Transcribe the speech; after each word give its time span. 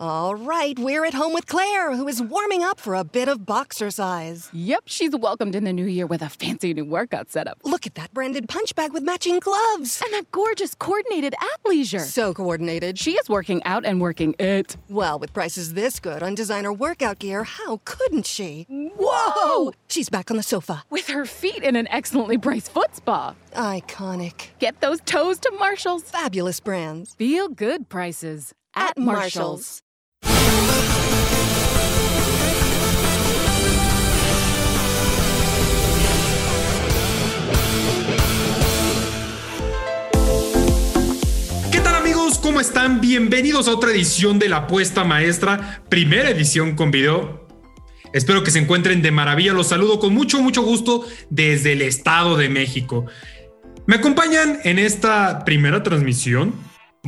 All 0.00 0.36
right, 0.36 0.78
we're 0.78 1.04
at 1.04 1.12
home 1.12 1.32
with 1.32 1.48
Claire, 1.48 1.92
who 1.96 2.06
is 2.06 2.22
warming 2.22 2.62
up 2.62 2.78
for 2.78 2.94
a 2.94 3.02
bit 3.02 3.26
of 3.28 3.44
boxercise. 3.44 4.48
Yep, 4.52 4.84
she's 4.86 5.10
welcomed 5.16 5.56
in 5.56 5.64
the 5.64 5.72
new 5.72 5.86
year 5.86 6.06
with 6.06 6.22
a 6.22 6.28
fancy 6.28 6.72
new 6.72 6.84
workout 6.84 7.32
setup. 7.32 7.58
Look 7.64 7.84
at 7.84 7.96
that 7.96 8.14
branded 8.14 8.48
punch 8.48 8.76
bag 8.76 8.92
with 8.92 9.02
matching 9.02 9.40
gloves. 9.40 10.00
And 10.04 10.14
that 10.14 10.30
gorgeous 10.30 10.76
coordinated 10.76 11.34
athleisure. 11.40 12.02
So 12.02 12.32
coordinated. 12.32 12.96
She 12.96 13.14
is 13.14 13.28
working 13.28 13.60
out 13.64 13.84
and 13.84 14.00
working 14.00 14.36
it. 14.38 14.76
Well, 14.88 15.18
with 15.18 15.32
prices 15.32 15.74
this 15.74 15.98
good 15.98 16.22
on 16.22 16.36
designer 16.36 16.72
workout 16.72 17.18
gear, 17.18 17.42
how 17.42 17.80
couldn't 17.84 18.26
she? 18.26 18.66
Whoa! 18.70 19.72
She's 19.88 20.08
back 20.10 20.30
on 20.30 20.36
the 20.36 20.44
sofa. 20.44 20.84
With 20.90 21.08
her 21.08 21.26
feet 21.26 21.64
in 21.64 21.74
an 21.74 21.88
excellently 21.88 22.38
priced 22.38 22.70
foot 22.70 22.94
spa. 22.94 23.34
Iconic. 23.52 24.50
Get 24.60 24.80
those 24.80 25.00
toes 25.00 25.40
to 25.40 25.50
Marshall's. 25.58 26.04
Fabulous 26.04 26.60
brands. 26.60 27.16
Feel 27.16 27.48
good 27.48 27.88
prices 27.88 28.54
at, 28.76 28.90
At 28.90 28.98
Marshall's. 28.98 29.24
Marshall's. 29.32 29.82
¿Qué 41.70 41.80
tal 41.80 41.94
amigos? 41.94 42.38
¿Cómo 42.38 42.60
están? 42.60 43.00
Bienvenidos 43.00 43.68
a 43.68 43.72
otra 43.72 43.90
edición 43.90 44.38
de 44.38 44.48
La 44.48 44.58
Apuesta 44.58 45.04
Maestra, 45.04 45.82
primera 45.88 46.30
edición 46.30 46.74
con 46.74 46.90
video. 46.90 47.46
Espero 48.12 48.42
que 48.42 48.50
se 48.50 48.58
encuentren 48.58 49.02
de 49.02 49.10
maravilla. 49.10 49.52
Los 49.52 49.68
saludo 49.68 49.98
con 49.98 50.14
mucho, 50.14 50.40
mucho 50.40 50.62
gusto 50.62 51.06
desde 51.30 51.72
el 51.72 51.82
Estado 51.82 52.36
de 52.36 52.48
México. 52.48 53.06
Me 53.86 53.96
acompañan 53.96 54.58
en 54.64 54.78
esta 54.78 55.44
primera 55.44 55.82
transmisión 55.82 56.54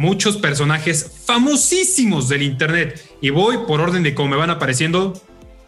muchos 0.00 0.38
personajes 0.38 1.20
famosísimos 1.26 2.30
del 2.30 2.40
Internet 2.40 3.06
y 3.20 3.28
voy 3.28 3.58
por 3.68 3.82
orden 3.82 4.02
de 4.02 4.14
cómo 4.14 4.30
me 4.30 4.36
van 4.36 4.48
apareciendo 4.48 5.12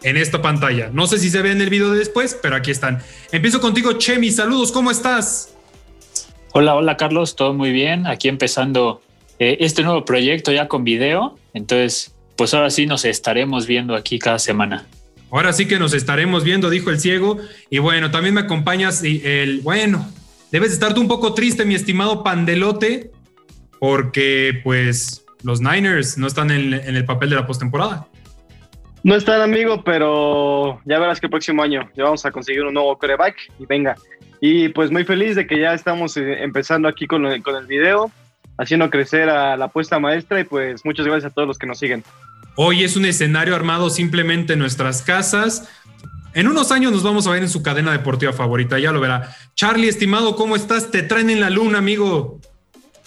en 0.03 0.17
esta 0.17 0.41
pantalla. 0.41 0.89
No 0.91 1.07
sé 1.07 1.19
si 1.19 1.29
se 1.29 1.43
ve 1.43 1.53
en 1.53 1.61
el 1.61 1.69
video 1.69 1.91
de 1.91 1.99
después, 1.99 2.39
pero 2.43 2.57
aquí 2.57 2.71
están. 2.71 3.03
Empiezo 3.31 3.61
contigo, 3.61 3.93
Chemi. 3.93 4.31
Saludos, 4.31 4.73
¿cómo 4.73 4.91
estás? 4.91 5.55
Hola, 6.55 6.75
hola 6.75 6.97
Carlos, 6.97 7.37
todo 7.37 7.53
muy 7.53 7.73
bien. 7.73 8.07
Aquí 8.07 8.29
empezando 8.29 9.03
eh, 9.39 9.59
este 9.61 9.83
nuevo 9.83 10.07
proyecto 10.07 10.51
ya 10.51 10.67
con 10.67 10.83
video. 10.83 11.39
Entonces, 11.53 12.15
pues 12.35 12.55
ahora 12.55 12.71
sí 12.71 12.87
nos 12.87 13.05
estaremos 13.05 13.67
viendo 13.67 13.95
aquí 13.95 14.19
cada 14.19 14.39
semana. 14.39 14.87
Ahora 15.31 15.53
sí 15.53 15.67
que 15.67 15.79
nos 15.79 15.93
estaremos 15.93 16.43
viendo, 16.43 16.71
dijo 16.71 16.89
el 16.89 16.99
ciego. 16.99 17.37
Y 17.69 17.81
bueno, 17.81 18.11
también 18.11 18.35
me 18.35 18.41
acompañas 18.41 19.05
y 19.05 19.21
el, 19.27 19.61
bueno, 19.61 20.11
debes 20.51 20.73
estar 20.73 20.95
tú 20.95 21.03
un 21.03 21.09
poco 21.09 21.35
triste, 21.35 21.67
mi 21.67 21.75
estimado 21.75 22.25
Pandelote, 22.25 23.11
porque 23.87 24.61
pues 24.63 25.25
los 25.43 25.61
Niners 25.61 26.17
no 26.17 26.29
están 26.29 26.53
en, 26.53 26.73
en 26.73 26.95
el 26.95 27.05
papel 27.05 27.31
de 27.31 27.35
la 27.35 27.49
postemporada. 27.49 28.07
No 29.03 29.17
están, 29.17 29.41
amigo, 29.41 29.83
pero 29.83 30.81
ya 30.85 31.01
verás 31.01 31.19
que 31.19 31.27
el 31.27 31.31
próximo 31.33 31.65
año 31.65 31.91
ya 31.97 32.05
vamos 32.05 32.25
a 32.25 32.31
conseguir 32.31 32.63
un 32.63 32.75
nuevo 32.75 32.97
coreback 32.97 33.35
y 33.59 33.67
venga. 33.67 33.97
Y 34.41 34.69
pues 34.69 34.93
muy 34.93 35.03
feliz 35.03 35.35
de 35.35 35.49
que 35.49 35.59
ya 35.59 35.75
estamos 35.75 36.17
eh, 36.17 36.45
empezando 36.45 36.87
aquí 36.87 37.09
con, 37.09 37.27
el- 37.27 37.43
con 37.43 37.57
el 37.57 37.67
video, 37.67 38.13
haciendo 38.57 38.89
crecer 38.89 39.29
a 39.29 39.57
la 39.57 39.65
apuesta 39.65 39.99
maestra 39.99 40.39
y 40.39 40.45
pues 40.45 40.85
muchas 40.85 41.05
gracias 41.05 41.33
a 41.33 41.35
todos 41.35 41.49
los 41.49 41.59
que 41.59 41.67
nos 41.67 41.81
siguen. 41.81 42.05
Hoy 42.55 42.85
es 42.85 42.95
un 42.95 43.05
escenario 43.05 43.57
armado 43.57 43.91
simplemente 43.91 44.53
en 44.53 44.61
nuestras 44.61 45.03
casas. 45.03 45.69
En 46.35 46.47
unos 46.47 46.71
años 46.71 46.93
nos 46.93 47.03
vamos 47.03 47.27
a 47.27 47.33
ver 47.33 47.43
en 47.43 47.49
su 47.49 47.65
cadena 47.65 47.91
deportiva 47.91 48.33
favorita, 48.33 48.79
ya 48.79 48.93
lo 48.93 49.01
verá. 49.01 49.35
Charlie, 49.57 49.89
estimado, 49.89 50.37
¿cómo 50.37 50.55
estás? 50.55 50.93
Te 50.93 51.03
traen 51.03 51.31
en 51.31 51.41
la 51.41 51.51
luna, 51.51 51.79
amigo. 51.79 52.41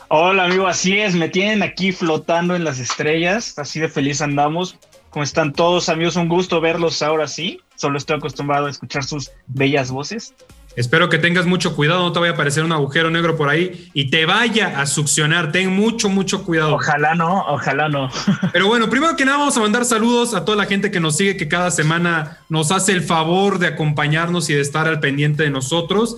Hola 0.08 0.45
amigo, 0.45 0.67
así 0.67 1.00
es, 1.00 1.16
me 1.16 1.30
tienen 1.30 1.64
aquí 1.64 1.92
flotando 1.92 2.56
en 2.56 2.64
las 2.64 2.80
estrellas, 2.80 3.58
así 3.58 3.80
de 3.80 3.89
feliz 3.89 4.22
andamos. 4.22 4.78
¿Cómo 5.09 5.23
están 5.23 5.52
todos 5.52 5.89
amigos? 5.89 6.16
Un 6.16 6.30
gusto 6.30 6.61
verlos 6.61 7.02
ahora 7.02 7.28
sí, 7.28 7.59
solo 7.75 7.98
estoy 7.98 8.17
acostumbrado 8.17 8.67
a 8.67 8.70
escuchar 8.70 9.03
sus 9.03 9.31
bellas 9.48 9.89
voces. 9.89 10.36
Espero 10.76 11.09
que 11.09 11.17
tengas 11.17 11.45
mucho 11.48 11.76
cuidado, 11.76 12.03
no 12.03 12.11
te 12.11 12.20
vaya 12.20 12.33
a 12.33 12.36
aparecer 12.36 12.64
un 12.64 12.71
agujero 12.73 13.10
negro 13.10 13.36
por 13.36 13.49
ahí 13.49 13.89
y 13.93 14.10
te 14.10 14.26
vaya 14.26 14.80
a 14.80 14.86
succionar. 14.86 15.52
Ten 15.52 15.73
mucho, 15.73 16.10
mucho 16.10 16.43
cuidado. 16.43 16.76
Ojalá 16.76 17.16
no, 17.16 17.45
ojalá 17.48 17.87
no. 17.87 18.11
Pero 18.54 18.67
bueno, 18.67 18.89
primero 18.89 19.16
que 19.16 19.26
nada 19.26 19.37
vamos 19.37 19.55
a 19.58 19.61
mandar 19.61 19.86
saludos 19.86 20.36
a 20.36 20.43
toda 20.43 20.58
la 20.58 20.66
gente 20.66 20.92
que 20.92 20.99
nos 20.99 21.16
sigue, 21.16 21.37
que 21.37 21.48
cada 21.48 21.72
semana 21.72 22.39
nos 22.49 22.72
hace 22.72 22.92
el 22.92 23.02
favor 23.02 23.58
de 23.58 23.67
acompañarnos 23.67 24.49
y 24.49 24.54
de 24.54 24.61
estar 24.61 24.87
al 24.87 24.99
pendiente 24.99 25.43
de 25.43 25.49
nosotros. 25.49 26.17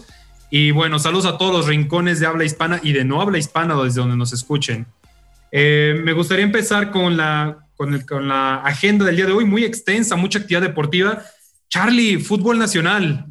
Y 0.49 0.71
bueno, 0.71 0.97
saludos 0.99 1.25
a 1.25 1.37
todos 1.37 1.53
los 1.53 1.67
rincones 1.67 2.19
de 2.19 2.25
habla 2.27 2.45
hispana 2.45 2.79
y 2.81 2.93
de 2.93 3.03
no 3.03 3.21
habla 3.21 3.37
hispana 3.37 3.75
desde 3.83 3.99
donde 4.01 4.15
nos 4.17 4.31
escuchen. 4.33 4.85
Eh, 5.51 5.99
me 6.03 6.13
gustaría 6.13 6.45
empezar 6.45 6.91
con 6.91 7.17
la, 7.17 7.57
con, 7.75 7.93
el- 7.93 8.05
con 8.05 8.27
la 8.27 8.55
agenda 8.57 9.05
del 9.05 9.15
día 9.17 9.25
de 9.25 9.33
hoy, 9.33 9.45
muy 9.45 9.63
extensa, 9.65 10.15
mucha 10.15 10.39
actividad 10.39 10.61
deportiva. 10.61 11.21
Charlie, 11.69 12.17
fútbol 12.19 12.57
nacional. 12.59 13.25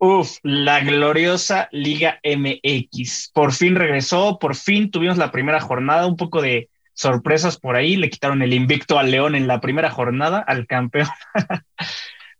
Uf, 0.00 0.36
la 0.44 0.78
gloriosa 0.78 1.68
Liga 1.72 2.20
MX. 2.22 3.30
Por 3.34 3.52
fin 3.52 3.74
regresó, 3.74 4.38
por 4.38 4.54
fin 4.54 4.92
tuvimos 4.92 5.18
la 5.18 5.32
primera 5.32 5.60
jornada, 5.60 6.06
un 6.06 6.16
poco 6.16 6.40
de 6.40 6.68
sorpresas 6.94 7.56
por 7.58 7.74
ahí, 7.74 7.96
le 7.96 8.10
quitaron 8.10 8.42
el 8.42 8.52
invicto 8.52 8.96
al 8.98 9.10
León 9.10 9.34
en 9.34 9.48
la 9.48 9.60
primera 9.60 9.90
jornada, 9.90 10.38
al 10.38 10.66
campeón. 10.68 11.08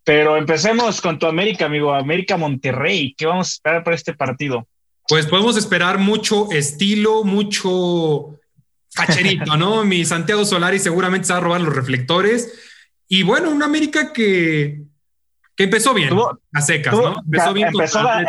Pero 0.08 0.38
empecemos 0.38 1.02
con 1.02 1.18
tu 1.18 1.26
América, 1.26 1.66
amigo, 1.66 1.92
América 1.92 2.38
Monterrey. 2.38 3.14
¿Qué 3.14 3.26
vamos 3.26 3.48
a 3.48 3.50
esperar 3.50 3.84
para 3.84 3.94
este 3.94 4.14
partido? 4.14 4.66
Pues 5.06 5.26
podemos 5.26 5.58
esperar 5.58 5.98
mucho 5.98 6.50
estilo, 6.50 7.24
mucho 7.24 8.34
facherito, 8.90 9.58
¿no? 9.58 9.84
Mi 9.84 10.06
Santiago 10.06 10.46
Solari 10.46 10.78
seguramente 10.78 11.26
se 11.26 11.34
va 11.34 11.40
a 11.40 11.42
robar 11.42 11.60
los 11.60 11.76
reflectores. 11.76 12.58
Y 13.06 13.22
bueno, 13.22 13.50
una 13.50 13.66
América 13.66 14.10
que, 14.14 14.80
que 15.54 15.64
empezó 15.64 15.92
bien, 15.92 16.08
Tuvo- 16.08 16.40
a 16.54 16.60
secas, 16.62 16.94
Tuvo- 16.94 17.10
¿no? 17.10 17.20
Empezó 17.26 17.52
bien 17.52 17.68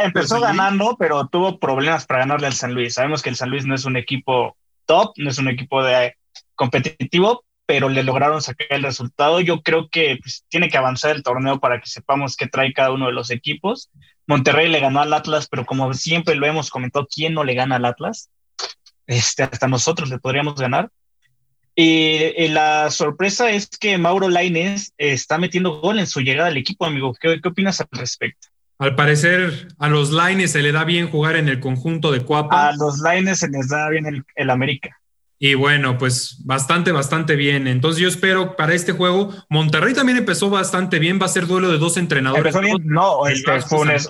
empezó, 0.03 0.41
ganando, 0.41 0.97
pero 0.99 1.29
tuvo 1.29 1.59
problemas 1.61 2.05
para 2.05 2.19
ganarle 2.19 2.47
al 2.47 2.55
San 2.55 2.73
Luis. 2.73 2.95
Sabemos 2.95 3.21
que 3.21 3.29
el 3.29 3.37
San 3.37 3.51
Luis 3.51 3.65
no 3.65 3.73
es 3.73 3.85
un 3.85 3.95
equipo 3.95 4.57
top, 4.85 5.13
no 5.15 5.29
es 5.29 5.37
un 5.37 5.47
equipo 5.47 5.81
de 5.81 6.13
competitivo, 6.55 7.45
pero 7.69 7.87
le 7.87 8.01
lograron 8.01 8.41
sacar 8.41 8.65
el 8.71 8.81
resultado. 8.81 9.41
Yo 9.41 9.61
creo 9.61 9.89
que 9.89 10.17
pues, 10.19 10.43
tiene 10.49 10.69
que 10.69 10.77
avanzar 10.79 11.15
el 11.15 11.21
torneo 11.21 11.59
para 11.59 11.79
que 11.79 11.87
sepamos 11.87 12.35
qué 12.35 12.47
trae 12.47 12.73
cada 12.73 12.91
uno 12.91 13.05
de 13.05 13.11
los 13.11 13.29
equipos. 13.29 13.91
Monterrey 14.25 14.69
le 14.69 14.79
ganó 14.79 15.01
al 15.01 15.13
Atlas, 15.13 15.47
pero 15.47 15.67
como 15.67 15.93
siempre 15.93 16.33
lo 16.33 16.47
hemos 16.47 16.71
comentado, 16.71 17.07
¿quién 17.13 17.35
no 17.35 17.43
le 17.43 17.53
gana 17.53 17.75
al 17.75 17.85
Atlas? 17.85 18.31
Este, 19.05 19.43
hasta 19.43 19.67
nosotros 19.67 20.09
le 20.09 20.17
podríamos 20.17 20.55
ganar. 20.55 20.89
Y, 21.75 22.47
la 22.47 22.89
sorpresa 22.89 23.51
es 23.51 23.67
que 23.67 23.99
Mauro 23.99 24.29
Laines 24.29 24.91
está 24.97 25.37
metiendo 25.37 25.79
gol 25.79 25.99
en 25.99 26.07
su 26.07 26.21
llegada 26.21 26.47
al 26.47 26.57
equipo, 26.57 26.87
amigo. 26.87 27.13
¿Qué, 27.21 27.39
qué 27.39 27.49
opinas 27.49 27.81
al 27.81 27.87
respecto? 27.91 28.47
Al 28.79 28.95
parecer, 28.95 29.67
a 29.77 29.89
los 29.89 30.11
Lines 30.11 30.53
se 30.53 30.63
le 30.63 30.71
da 30.71 30.85
bien 30.85 31.07
jugar 31.07 31.35
en 31.35 31.47
el 31.49 31.59
conjunto 31.59 32.11
de 32.11 32.21
Cuapa. 32.21 32.69
A 32.69 32.75
los 32.75 32.99
Lines 32.99 33.37
se 33.37 33.47
les 33.47 33.69
da 33.69 33.89
bien 33.89 34.07
el, 34.07 34.23
el 34.33 34.49
América. 34.49 34.98
Y 35.41 35.53
bueno, 35.53 35.97
pues 35.97 36.37
bastante, 36.43 36.91
bastante 36.91 37.37
bien. 37.37 37.65
Entonces 37.67 38.01
yo 38.01 38.09
espero 38.09 38.57
para 38.57 38.73
este 38.73 38.91
juego, 38.91 39.33
Monterrey 39.49 39.93
también 39.93 40.17
empezó 40.17 40.49
bastante 40.49 40.99
bien, 40.99 41.17
va 41.21 41.27
a 41.27 41.29
ser 41.29 41.47
duelo 41.47 41.71
de 41.71 41.77
dos 41.77 41.95
entrenadores. 41.95 42.53
Empezó 42.53 42.59
bien, 42.59 42.87
no, 42.87 43.25
este, 43.25 43.61
Funes. 43.61 44.09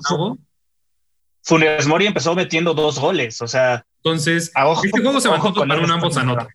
Funes 1.44 1.88
Mori 1.88 2.08
empezó 2.08 2.34
metiendo 2.36 2.74
dos 2.74 3.00
goles. 3.00 3.42
O 3.42 3.48
sea, 3.48 3.86
Entonces, 4.04 4.52
a 4.56 4.68
ojo- 4.68 4.84
este 4.84 5.02
juego 5.02 5.22
se 5.22 5.30
va 5.30 5.36
ojo 5.38 5.54
con 5.54 5.68
para 5.68 5.82
un 5.82 5.92
ambos 5.92 6.18
anotan. 6.18 6.48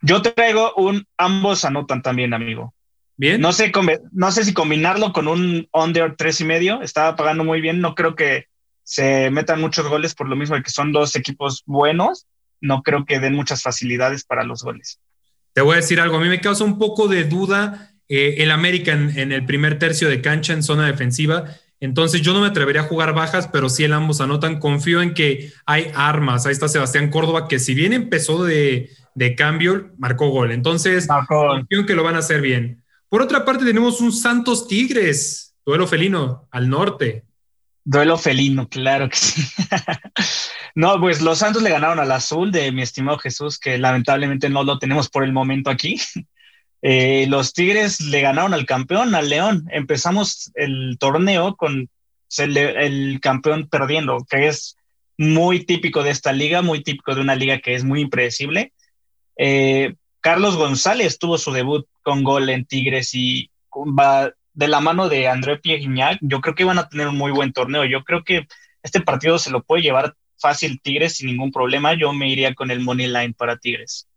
Yo 0.00 0.22
traigo 0.22 0.72
un 0.76 1.04
ambos 1.16 1.64
anotan 1.64 2.02
también, 2.02 2.32
amigo. 2.34 2.74
Bien. 3.16 3.40
No 3.40 3.52
sé, 3.52 3.72
no 4.12 4.30
sé 4.30 4.44
si 4.44 4.54
combinarlo 4.54 5.12
con 5.12 5.26
un 5.26 5.68
under 5.72 6.14
tres 6.14 6.40
y 6.40 6.44
medio. 6.44 6.80
Estaba 6.82 7.16
pagando 7.16 7.42
muy 7.42 7.60
bien. 7.60 7.80
No 7.80 7.96
creo 7.96 8.14
que 8.14 8.46
se 8.84 9.30
metan 9.30 9.60
muchos 9.60 9.88
goles 9.88 10.14
por 10.14 10.28
lo 10.28 10.36
mismo 10.36 10.54
de 10.54 10.62
que 10.62 10.70
son 10.70 10.92
dos 10.92 11.16
equipos 11.16 11.64
buenos. 11.66 12.26
No 12.60 12.82
creo 12.82 13.04
que 13.04 13.20
den 13.20 13.34
muchas 13.34 13.62
facilidades 13.62 14.24
para 14.24 14.44
los 14.44 14.62
goles. 14.62 15.00
Te 15.52 15.60
voy 15.62 15.74
a 15.74 15.76
decir 15.76 16.00
algo, 16.00 16.16
a 16.16 16.20
mí 16.20 16.28
me 16.28 16.40
causa 16.40 16.64
un 16.64 16.78
poco 16.78 17.08
de 17.08 17.24
duda 17.24 17.92
eh, 18.08 18.36
el 18.38 18.50
América 18.50 18.92
en, 18.92 19.18
en 19.18 19.32
el 19.32 19.44
primer 19.44 19.78
tercio 19.78 20.08
de 20.08 20.20
cancha 20.22 20.52
en 20.52 20.62
zona 20.62 20.86
defensiva. 20.86 21.44
Entonces 21.80 22.22
yo 22.22 22.32
no 22.32 22.40
me 22.40 22.48
atrevería 22.48 22.82
a 22.82 22.84
jugar 22.84 23.14
bajas, 23.14 23.48
pero 23.48 23.68
sí 23.68 23.84
el 23.84 23.92
ambos 23.92 24.20
anotan. 24.20 24.58
Confío 24.58 25.00
en 25.02 25.14
que 25.14 25.52
hay 25.66 25.90
armas. 25.94 26.44
Ahí 26.46 26.52
está 26.52 26.68
Sebastián 26.68 27.10
Córdoba, 27.10 27.46
que 27.48 27.58
si 27.58 27.74
bien 27.74 27.92
empezó 27.92 28.44
de, 28.44 28.90
de 29.14 29.34
cambio, 29.36 29.92
marcó 29.98 30.28
gol. 30.30 30.50
Entonces 30.52 31.08
Marcó- 31.08 31.46
confío 31.48 31.80
en 31.80 31.86
que 31.86 31.94
lo 31.94 32.02
van 32.02 32.16
a 32.16 32.18
hacer 32.18 32.40
bien. 32.40 32.82
Por 33.08 33.22
otra 33.22 33.44
parte, 33.44 33.64
tenemos 33.64 34.00
un 34.00 34.12
Santos 34.12 34.66
Tigres, 34.68 35.54
duelo 35.64 35.86
felino 35.86 36.48
al 36.50 36.68
norte. 36.68 37.24
Duelo 37.90 38.18
felino, 38.18 38.68
claro 38.68 39.08
que 39.08 39.16
sí. 39.16 39.40
no, 40.74 41.00
pues 41.00 41.22
los 41.22 41.38
Santos 41.38 41.62
le 41.62 41.70
ganaron 41.70 41.98
al 41.98 42.12
azul 42.12 42.52
de 42.52 42.70
mi 42.70 42.82
estimado 42.82 43.16
Jesús, 43.16 43.58
que 43.58 43.78
lamentablemente 43.78 44.50
no 44.50 44.62
lo 44.62 44.78
tenemos 44.78 45.08
por 45.08 45.24
el 45.24 45.32
momento 45.32 45.70
aquí. 45.70 45.98
Eh, 46.80 47.26
los 47.28 47.54
Tigres 47.54 48.00
le 48.02 48.20
ganaron 48.20 48.54
al 48.54 48.64
campeón, 48.64 49.16
al 49.16 49.28
León. 49.28 49.68
Empezamos 49.72 50.52
el 50.54 50.96
torneo 51.00 51.56
con 51.56 51.90
el, 52.36 53.18
campeón 53.20 53.68
perdiendo, 53.68 54.24
que 54.30 54.46
es 54.46 54.76
muy 55.16 55.64
típico 55.64 56.04
de 56.04 56.10
esta 56.10 56.32
liga, 56.32 56.62
muy 56.62 56.84
típico 56.84 57.16
de 57.16 57.20
una 57.20 57.34
liga 57.34 57.58
que 57.58 57.74
es 57.74 57.82
muy 57.82 58.02
impredecible. 58.02 58.72
Eh, 59.36 59.96
Carlos 60.20 60.56
González 60.56 61.18
tuvo 61.18 61.36
su 61.36 61.50
debut 61.50 61.84
con 62.04 62.22
gol 62.22 62.48
en 62.48 62.64
Tigres 62.64 63.12
y 63.12 63.50
va 63.74 64.32
de 64.58 64.66
la 64.66 64.80
mano 64.80 65.08
de 65.08 65.28
André 65.28 65.58
Pierre 65.58 66.18
Yo 66.20 66.40
creo 66.40 66.56
que 66.56 66.64
van 66.64 66.80
a 66.80 66.88
tener 66.88 67.06
un 67.06 67.16
muy 67.16 67.30
buen 67.30 67.52
torneo. 67.52 67.84
Yo 67.84 68.02
creo 68.02 68.24
que 68.24 68.48
este 68.82 69.00
partido 69.00 69.38
se 69.38 69.52
lo 69.52 69.62
puede 69.62 69.82
llevar 69.82 70.16
fácil 70.36 70.80
Tigres 70.82 71.14
sin 71.14 71.28
ningún 71.28 71.52
problema. 71.52 71.94
Yo 71.94 72.12
me 72.12 72.28
iría 72.28 72.52
con 72.56 72.72
el 72.72 72.80
money 72.80 73.06
line 73.06 73.34
para 73.38 73.56
Tigres. 73.56 74.08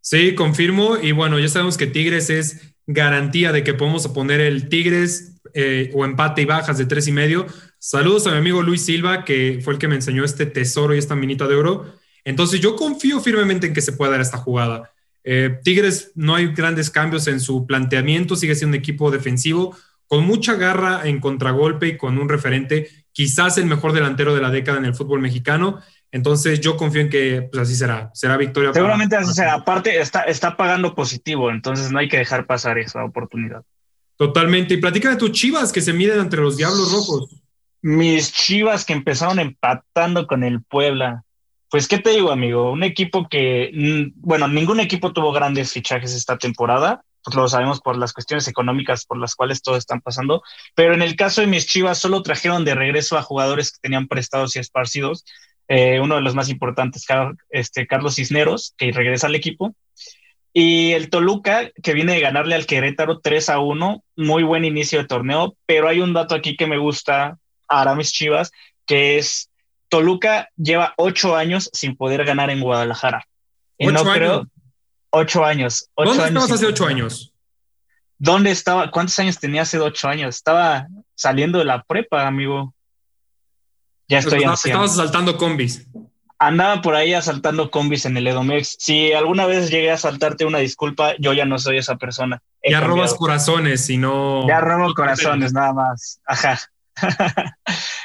Sí, 0.00 0.34
confirmo. 0.34 0.96
Y 0.96 1.12
bueno, 1.12 1.38
ya 1.38 1.48
sabemos 1.48 1.76
que 1.76 1.86
Tigres 1.86 2.30
es 2.30 2.74
garantía 2.86 3.52
de 3.52 3.64
que 3.64 3.74
podemos 3.74 4.08
poner 4.08 4.40
el 4.40 4.70
Tigres 4.70 5.42
eh, 5.52 5.90
o 5.92 6.06
empate 6.06 6.40
y 6.40 6.46
bajas 6.46 6.78
de 6.78 6.86
tres 6.86 7.06
y 7.06 7.12
medio. 7.12 7.46
Saludos 7.78 8.26
a 8.26 8.30
mi 8.30 8.38
amigo 8.38 8.62
Luis 8.62 8.82
Silva, 8.82 9.26
que 9.26 9.60
fue 9.62 9.74
el 9.74 9.78
que 9.78 9.88
me 9.88 9.96
enseñó 9.96 10.24
este 10.24 10.46
tesoro 10.46 10.94
y 10.94 10.98
esta 10.98 11.14
minita 11.14 11.46
de 11.46 11.54
oro. 11.54 11.92
Entonces 12.24 12.60
yo 12.60 12.76
confío 12.76 13.20
firmemente 13.20 13.66
en 13.66 13.74
que 13.74 13.82
se 13.82 13.92
pueda 13.92 14.12
dar 14.12 14.22
esta 14.22 14.38
jugada. 14.38 14.94
Eh, 15.28 15.58
Tigres 15.64 16.12
no 16.14 16.36
hay 16.36 16.54
grandes 16.54 16.88
cambios 16.88 17.26
en 17.26 17.40
su 17.40 17.66
planteamiento, 17.66 18.36
sigue 18.36 18.54
siendo 18.54 18.76
un 18.76 18.80
equipo 18.80 19.10
defensivo 19.10 19.76
con 20.06 20.24
mucha 20.24 20.54
garra 20.54 21.02
en 21.04 21.18
contragolpe 21.18 21.88
y 21.88 21.96
con 21.96 22.16
un 22.18 22.28
referente, 22.28 22.88
quizás 23.10 23.58
el 23.58 23.66
mejor 23.66 23.92
delantero 23.92 24.36
de 24.36 24.40
la 24.40 24.50
década 24.50 24.78
en 24.78 24.84
el 24.84 24.94
fútbol 24.94 25.20
mexicano. 25.20 25.80
Entonces 26.12 26.60
yo 26.60 26.76
confío 26.76 27.00
en 27.00 27.10
que 27.10 27.48
pues, 27.50 27.62
así 27.62 27.74
será, 27.74 28.10
será 28.14 28.36
victoria. 28.36 28.72
Seguramente 28.72 29.16
así 29.16 29.34
será. 29.34 29.54
Aparte 29.54 30.00
está, 30.00 30.22
está 30.22 30.56
pagando 30.56 30.94
positivo, 30.94 31.50
entonces 31.50 31.90
no 31.90 31.98
hay 31.98 32.08
que 32.08 32.18
dejar 32.18 32.46
pasar 32.46 32.78
esa 32.78 33.04
oportunidad. 33.04 33.64
Totalmente. 34.16 34.74
Y 34.74 34.76
platícame 34.78 35.16
tus 35.16 35.32
chivas 35.32 35.72
que 35.72 35.80
se 35.80 35.92
miden 35.92 36.20
entre 36.20 36.40
los 36.40 36.56
Diablos 36.56 36.92
Rojos. 36.92 37.34
Mis 37.82 38.32
chivas 38.32 38.84
que 38.84 38.92
empezaron 38.92 39.40
empatando 39.40 40.26
con 40.26 40.44
el 40.44 40.62
Puebla. 40.62 41.24
Pues, 41.70 41.88
¿qué 41.88 41.98
te 41.98 42.10
digo, 42.10 42.30
amigo? 42.30 42.70
Un 42.70 42.84
equipo 42.84 43.28
que, 43.28 43.70
mm, 43.74 44.20
bueno, 44.20 44.46
ningún 44.48 44.80
equipo 44.80 45.12
tuvo 45.12 45.32
grandes 45.32 45.72
fichajes 45.72 46.14
esta 46.14 46.38
temporada, 46.38 47.02
pues 47.24 47.34
lo 47.34 47.48
sabemos 47.48 47.80
por 47.80 47.96
las 47.96 48.12
cuestiones 48.12 48.46
económicas 48.46 49.04
por 49.04 49.18
las 49.18 49.34
cuales 49.34 49.62
todo 49.62 49.76
están 49.76 50.00
pasando, 50.00 50.42
pero 50.76 50.94
en 50.94 51.02
el 51.02 51.16
caso 51.16 51.40
de 51.40 51.48
mis 51.48 51.66
chivas 51.66 51.98
solo 51.98 52.22
trajeron 52.22 52.64
de 52.64 52.76
regreso 52.76 53.18
a 53.18 53.22
jugadores 53.22 53.72
que 53.72 53.80
tenían 53.82 54.06
prestados 54.06 54.54
y 54.54 54.60
esparcidos, 54.60 55.24
eh, 55.66 55.98
uno 55.98 56.14
de 56.14 56.20
los 56.20 56.36
más 56.36 56.48
importantes, 56.48 57.04
este, 57.50 57.88
Carlos 57.88 58.14
Cisneros, 58.14 58.74
que 58.76 58.92
regresa 58.92 59.26
al 59.26 59.34
equipo, 59.34 59.74
y 60.52 60.92
el 60.92 61.10
Toluca, 61.10 61.70
que 61.82 61.94
viene 61.94 62.14
de 62.14 62.20
ganarle 62.20 62.54
al 62.54 62.66
Querétaro 62.66 63.18
3 63.18 63.50
a 63.50 63.58
1, 63.58 64.04
muy 64.16 64.44
buen 64.44 64.64
inicio 64.64 65.00
de 65.00 65.08
torneo, 65.08 65.56
pero 65.66 65.88
hay 65.88 66.00
un 66.00 66.14
dato 66.14 66.36
aquí 66.36 66.56
que 66.56 66.68
me 66.68 66.78
gusta 66.78 67.38
a 67.68 67.94
mis 67.96 68.12
chivas, 68.12 68.52
que 68.86 69.18
es 69.18 69.50
Toluca 69.88 70.48
lleva 70.56 70.94
ocho 70.96 71.36
años 71.36 71.70
sin 71.72 71.96
poder 71.96 72.24
ganar 72.24 72.50
en 72.50 72.60
Guadalajara. 72.60 73.26
Y 73.78 73.86
no 73.88 74.04
creo. 74.04 74.46
Ocho 75.10 75.44
años. 75.44 75.88
¿Dónde 75.96 76.24
estabas 76.24 76.50
hace 76.50 76.66
ocho 76.66 76.86
años? 76.86 77.32
¿Dónde 78.18 78.50
estaba? 78.50 78.90
¿Cuántos 78.90 79.18
años 79.18 79.38
tenía 79.38 79.62
hace 79.62 79.78
ocho 79.78 80.08
años? 80.08 80.36
Estaba 80.36 80.86
saliendo 81.14 81.58
de 81.58 81.64
la 81.64 81.82
prepa, 81.82 82.26
amigo. 82.26 82.74
Ya 84.08 84.18
estoy 84.18 84.44
Estabas 84.44 84.92
asaltando 84.92 85.36
combis. 85.36 85.86
Andaba 86.38 86.82
por 86.82 86.94
ahí 86.94 87.14
asaltando 87.14 87.70
combis 87.70 88.04
en 88.04 88.16
el 88.16 88.26
Edomex. 88.26 88.76
Si 88.78 89.12
alguna 89.12 89.46
vez 89.46 89.70
llegué 89.70 89.90
a 89.90 89.94
asaltarte 89.94 90.44
una 90.44 90.58
disculpa, 90.58 91.14
yo 91.18 91.32
ya 91.32 91.46
no 91.46 91.58
soy 91.58 91.78
esa 91.78 91.96
persona. 91.96 92.42
ya 92.62 92.80
robas 92.80 93.14
corazones 93.14 93.88
y 93.88 93.96
no. 93.96 94.46
Ya 94.46 94.60
robo 94.60 94.92
corazones, 94.94 95.52
nada 95.52 95.72
más. 95.72 96.20
Ajá. 96.26 96.58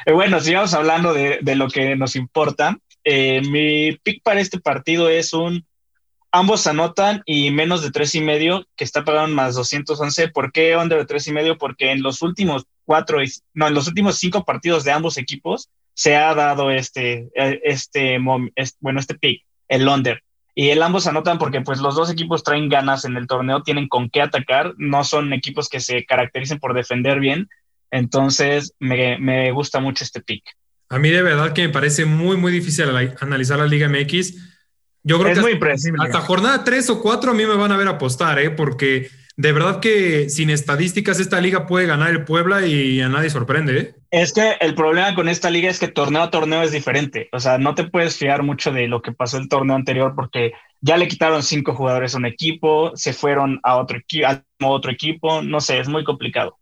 Eh, 0.03 0.13
bueno, 0.13 0.39
sigamos 0.39 0.73
hablando 0.73 1.13
de, 1.13 1.39
lo 1.55 1.67
que 1.67 1.95
nos 1.95 2.15
importa. 2.15 2.75
Eh, 3.03 3.41
mi 3.47 3.97
pick 3.97 4.23
para 4.23 4.39
este 4.39 4.59
partido 4.59 5.09
es 5.09 5.31
un 5.31 5.63
ambos 6.31 6.65
anotan 6.65 7.21
y 7.25 7.51
menos 7.51 7.83
de 7.83 7.91
tres 7.91 8.15
y 8.15 8.21
medio, 8.21 8.65
que 8.75 8.83
está 8.83 9.03
pagando 9.03 9.35
más 9.35 9.53
211. 9.55 10.29
¿Por 10.29 10.51
qué 10.51 10.75
under 10.75 10.97
de 10.97 11.05
tres 11.05 11.27
y 11.27 11.31
medio? 11.31 11.57
Porque 11.57 11.91
en 11.91 12.01
los 12.01 12.21
últimos 12.21 12.65
cuatro, 12.85 13.19
no, 13.53 13.67
en 13.67 13.73
los 13.73 13.87
últimos 13.87 14.17
cinco 14.17 14.43
partidos 14.43 14.83
de 14.83 14.91
ambos 14.91 15.17
equipos 15.17 15.69
se 15.93 16.15
ha 16.15 16.33
dado 16.33 16.71
este, 16.71 17.29
eh, 17.35 17.61
este, 17.63 18.17
bueno, 18.17 18.99
este 18.99 19.15
pick, 19.15 19.43
el 19.67 19.87
under. 19.87 20.23
Y 20.55 20.69
el 20.69 20.81
ambos 20.81 21.07
anotan 21.07 21.37
porque 21.37 21.61
pues 21.61 21.79
los 21.79 21.95
dos 21.95 22.11
equipos 22.11 22.43
traen 22.43 22.69
ganas 22.69 23.05
en 23.05 23.15
el 23.15 23.27
torneo, 23.27 23.63
tienen 23.63 23.87
con 23.87 24.09
qué 24.09 24.21
atacar, 24.21 24.73
no 24.77 25.03
son 25.03 25.31
equipos 25.31 25.69
que 25.69 25.79
se 25.79 26.05
caractericen 26.05 26.59
por 26.59 26.73
defender 26.73 27.19
bien, 27.19 27.49
entonces, 27.91 28.73
me, 28.79 29.51
gusta 29.51 29.79
mucho 29.79 30.03
este 30.03 30.21
pick. 30.21 30.43
A 30.89 30.97
mí 30.97 31.09
de 31.09 31.21
verdad 31.21 31.53
que 31.53 31.67
me 31.67 31.73
parece 31.73 32.05
muy, 32.05 32.37
muy 32.37 32.51
difícil 32.51 32.85
analizar 33.19 33.59
la 33.59 33.67
Liga 33.67 33.87
MX. 33.87 34.35
Yo 35.03 35.19
creo 35.19 35.31
es 35.31 35.39
que 35.39 35.41
muy 35.41 35.71
hasta, 35.71 36.03
hasta, 36.03 36.21
jornada 36.21 36.63
3 36.63 36.89
o 36.91 37.01
4 37.01 37.31
a 37.31 37.33
mí 37.33 37.45
me 37.45 37.55
van 37.55 37.71
a 37.71 37.77
ver 37.77 37.87
apostar, 37.87 38.39
¿eh? 38.39 38.51
porque 38.51 39.09
de 39.37 39.51
verdad 39.51 39.79
que 39.79 40.29
sin 40.29 40.49
estadísticas 40.49 41.19
esta 41.19 41.41
liga 41.41 41.65
puede 41.65 41.87
ganar 41.87 42.11
el 42.11 42.25
Puebla 42.25 42.65
y 42.65 43.01
a 43.01 43.09
nadie 43.09 43.29
sorprende. 43.29 43.79
¿eh? 43.79 43.95
Es 44.11 44.33
que 44.33 44.57
el 44.59 44.75
problema 44.75 45.15
con 45.15 45.29
esta 45.29 45.49
liga 45.49 45.69
es 45.69 45.79
que 45.79 45.87
torneo 45.87 46.21
a 46.21 46.29
torneo 46.29 46.61
es 46.61 46.71
diferente. 46.71 47.29
O 47.31 47.39
sea, 47.39 47.57
no 47.57 47.73
te 47.73 47.85
puedes 47.85 48.17
fiar 48.17 48.43
mucho 48.43 48.71
de 48.71 48.87
lo 48.87 49.01
que 49.01 49.13
pasó 49.13 49.37
el 49.37 49.49
torneo 49.49 49.75
anterior 49.75 50.13
porque 50.15 50.51
ya 50.81 50.97
le 50.97 51.07
quitaron 51.07 51.43
cinco 51.43 51.73
jugadores 51.73 52.13
a 52.13 52.17
un 52.17 52.25
equipo, 52.25 52.91
se 52.95 53.13
fueron 53.13 53.59
a 53.63 53.77
otro, 53.77 53.99
a 54.27 54.43
otro 54.65 54.91
equipo, 54.91 55.41
no 55.41 55.61
sé, 55.61 55.79
es 55.79 55.87
muy 55.87 56.03
complicado. 56.03 56.59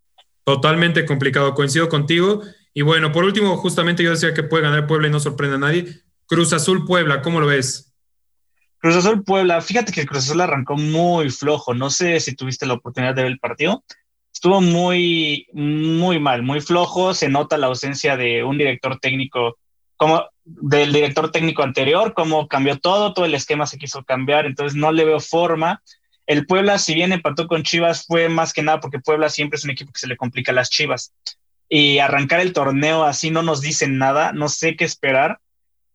Totalmente 0.49 1.05
complicado, 1.05 1.53
coincido 1.53 1.89
contigo. 1.89 2.41
Y 2.73 2.81
bueno, 2.81 3.11
por 3.11 3.23
último, 3.23 3.55
justamente 3.57 4.01
yo 4.01 4.09
decía 4.09 4.33
que 4.33 4.41
puede 4.41 4.63
ganar 4.63 4.87
Puebla 4.87 5.07
y 5.07 5.11
no 5.11 5.19
sorprende 5.19 5.57
a 5.57 5.59
nadie. 5.59 6.01
Cruz 6.25 6.53
Azul 6.53 6.85
Puebla, 6.85 7.21
¿cómo 7.21 7.39
lo 7.39 7.45
ves? 7.45 7.93
Cruz 8.79 8.95
Azul 8.95 9.23
Puebla, 9.23 9.61
fíjate 9.61 9.91
que 9.91 10.07
Cruz 10.07 10.23
Azul 10.23 10.41
arrancó 10.41 10.75
muy 10.75 11.29
flojo. 11.29 11.75
No 11.75 11.91
sé 11.91 12.19
si 12.19 12.35
tuviste 12.35 12.65
la 12.65 12.73
oportunidad 12.73 13.13
de 13.13 13.21
ver 13.21 13.31
el 13.31 13.37
partido. 13.37 13.83
Estuvo 14.33 14.59
muy, 14.59 15.45
muy 15.53 16.19
mal, 16.19 16.41
muy 16.41 16.61
flojo. 16.61 17.13
Se 17.13 17.29
nota 17.29 17.55
la 17.59 17.67
ausencia 17.67 18.17
de 18.17 18.43
un 18.43 18.57
director 18.57 18.97
técnico, 18.97 19.59
como 19.97 20.25
del 20.45 20.91
director 20.91 21.29
técnico 21.29 21.61
anterior, 21.61 22.15
cómo 22.15 22.47
cambió 22.47 22.79
todo, 22.79 23.13
todo 23.13 23.25
el 23.25 23.35
esquema 23.35 23.67
se 23.67 23.77
quiso 23.77 24.03
cambiar. 24.03 24.47
Entonces 24.47 24.75
no 24.75 24.91
le 24.91 25.05
veo 25.05 25.19
forma. 25.19 25.83
El 26.29 26.45
Puebla, 26.45 26.77
si 26.77 26.93
bien 26.93 27.11
empató 27.11 27.47
con 27.47 27.63
Chivas, 27.63 28.05
fue 28.05 28.29
más 28.29 28.53
que 28.53 28.61
nada 28.61 28.79
porque 28.79 28.99
Puebla 28.99 29.29
siempre 29.29 29.57
es 29.57 29.63
un 29.63 29.71
equipo 29.71 29.91
que 29.91 29.99
se 29.99 30.05
le 30.05 30.15
complica 30.15 30.51
a 30.51 30.55
las 30.55 30.69
Chivas. 30.69 31.11
Y 31.67 31.97
arrancar 31.97 32.39
el 32.39 32.53
torneo 32.53 33.03
así 33.03 33.31
no 33.31 33.41
nos 33.41 33.61
dicen 33.61 33.97
nada, 33.97 34.31
no 34.31 34.47
sé 34.47 34.75
qué 34.75 34.85
esperar, 34.85 35.39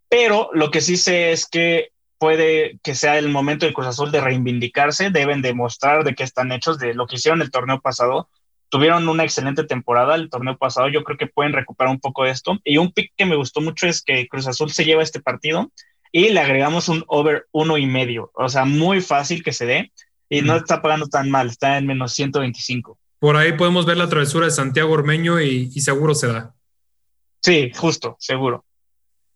pero 0.08 0.50
lo 0.52 0.72
que 0.72 0.80
sí 0.80 0.96
sé 0.96 1.30
es 1.30 1.46
que 1.46 1.92
puede 2.18 2.80
que 2.82 2.96
sea 2.96 3.16
el 3.16 3.28
momento 3.28 3.64
del 3.64 3.76
Cruz 3.76 3.86
Azul 3.86 4.10
de 4.10 4.20
reivindicarse, 4.20 5.10
deben 5.10 5.40
demostrar 5.40 6.02
de 6.02 6.16
qué 6.16 6.24
están 6.24 6.50
hechos, 6.50 6.80
de 6.80 6.94
lo 6.94 7.06
que 7.06 7.14
hicieron 7.14 7.40
el 7.40 7.52
torneo 7.52 7.80
pasado. 7.80 8.28
Tuvieron 8.70 9.08
una 9.08 9.22
excelente 9.22 9.62
temporada 9.62 10.16
el 10.16 10.30
torneo 10.30 10.58
pasado, 10.58 10.88
yo 10.88 11.04
creo 11.04 11.16
que 11.16 11.28
pueden 11.28 11.52
recuperar 11.52 11.92
un 11.92 12.00
poco 12.00 12.24
de 12.24 12.32
esto. 12.32 12.58
Y 12.64 12.78
un 12.78 12.90
pick 12.90 13.12
que 13.16 13.24
me 13.24 13.36
gustó 13.36 13.60
mucho 13.60 13.86
es 13.86 14.02
que 14.02 14.26
Cruz 14.26 14.48
Azul 14.48 14.72
se 14.72 14.84
lleva 14.84 15.04
este 15.04 15.20
partido 15.20 15.70
y 16.10 16.30
le 16.30 16.40
agregamos 16.40 16.88
un 16.88 17.04
over 17.06 17.46
uno 17.52 17.78
y 17.78 17.86
medio, 17.86 18.32
o 18.34 18.48
sea, 18.48 18.64
muy 18.64 19.00
fácil 19.00 19.44
que 19.44 19.52
se 19.52 19.66
dé 19.66 19.92
y 20.38 20.42
no 20.42 20.56
está 20.56 20.82
pagando 20.82 21.06
tan 21.06 21.30
mal, 21.30 21.48
está 21.48 21.78
en 21.78 21.86
menos 21.86 22.12
125. 22.12 22.98
Por 23.18 23.36
ahí 23.36 23.52
podemos 23.52 23.86
ver 23.86 23.96
la 23.96 24.08
travesura 24.08 24.46
de 24.46 24.52
Santiago 24.52 24.92
Ormeño 24.92 25.40
y, 25.40 25.70
seguro 25.80 26.14
se 26.14 26.26
da. 26.28 26.54
Sí, 27.42 27.70
justo, 27.74 28.16
seguro. 28.18 28.64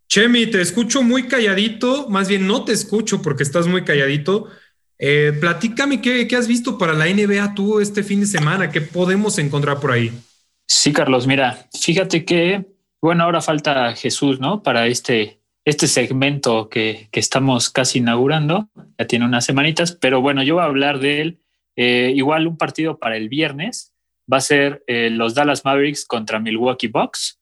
Chemi, 0.08 0.46
te 0.46 0.60
escucho 0.60 1.02
muy 1.02 1.28
calladito, 1.28 2.08
más 2.08 2.28
bien 2.28 2.46
no 2.46 2.64
te 2.64 2.72
escucho 2.72 3.22
porque 3.22 3.42
estás 3.42 3.66
muy 3.66 3.84
calladito. 3.84 4.48
Eh, 4.98 5.36
platícame 5.38 6.00
qué, 6.00 6.26
qué, 6.26 6.36
has 6.36 6.48
visto 6.48 6.76
para 6.76 6.94
la 6.94 7.06
NBA 7.06 7.54
tú 7.54 7.80
este 7.80 8.02
fin 8.02 8.20
de 8.20 8.26
semana, 8.26 8.70
qué 8.70 8.80
podemos 8.80 9.38
encontrar 9.38 9.78
por 9.78 9.92
ahí. 9.92 10.12
Sí, 10.66 10.92
Carlos, 10.92 11.26
mira, 11.26 11.68
fíjate 11.78 12.24
que, 12.24 12.66
bueno, 13.00 13.24
ahora 13.24 13.40
falta 13.40 13.94
Jesús, 13.94 14.40
¿no? 14.40 14.62
Para 14.62 14.86
este, 14.86 15.37
este 15.68 15.86
segmento 15.86 16.68
que, 16.68 17.08
estamos 17.12 17.70
casi 17.70 17.98
inaugurando, 17.98 18.68
ya 18.98 19.06
tiene 19.06 19.26
unas 19.26 19.44
semanitas, 19.44 19.92
pero 19.92 20.22
bueno, 20.22 20.42
yo 20.42 20.54
voy 20.54 20.62
a 20.62 20.66
hablar 20.66 20.98
de 20.98 21.20
él. 21.20 21.40
Eh, 21.76 22.12
igual 22.16 22.46
un 22.46 22.56
partido 22.56 22.98
para 22.98 23.16
el 23.16 23.28
viernes 23.28 23.92
va 24.30 24.38
a 24.38 24.40
ser 24.40 24.82
eh, 24.86 25.10
los 25.10 25.34
Dallas 25.34 25.64
Mavericks 25.64 26.06
contra 26.06 26.40
Milwaukee 26.40 26.88
Bucks. 26.88 27.38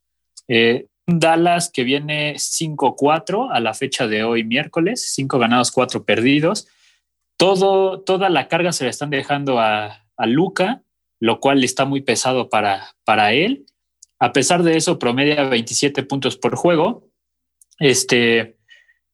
Eh, 0.49 0.87
Dallas 1.07 1.71
que 1.71 1.85
viene 1.85 2.35
5-4 2.35 3.49
a 3.53 3.61
la 3.61 3.75
fecha 3.75 4.09
de 4.09 4.25
hoy 4.25 4.43
miércoles, 4.43 5.13
5 5.15 5.39
ganados, 5.39 5.71
4 5.71 6.05
perdidos. 6.05 6.67
Todo, 7.37 8.01
toda 8.01 8.29
la 8.29 8.49
carga 8.49 8.73
se 8.73 8.85
le 8.85 8.91
están 8.91 9.11
dejando 9.11 9.61
a, 9.61 10.05
a 10.17 10.27
Luca, 10.27 10.83
lo 11.21 11.39
cual 11.39 11.63
está 11.63 11.85
muy 11.85 12.01
pesado 12.01 12.49
para, 12.49 12.97
para 13.05 13.33
él. 13.33 13.67
A 14.19 14.33
pesar 14.33 14.63
de 14.63 14.77
eso, 14.77 14.99
promedia 14.99 15.45
27 15.45 16.03
puntos 16.03 16.37
por 16.37 16.57
juego, 16.57 17.06
este, 17.79 18.57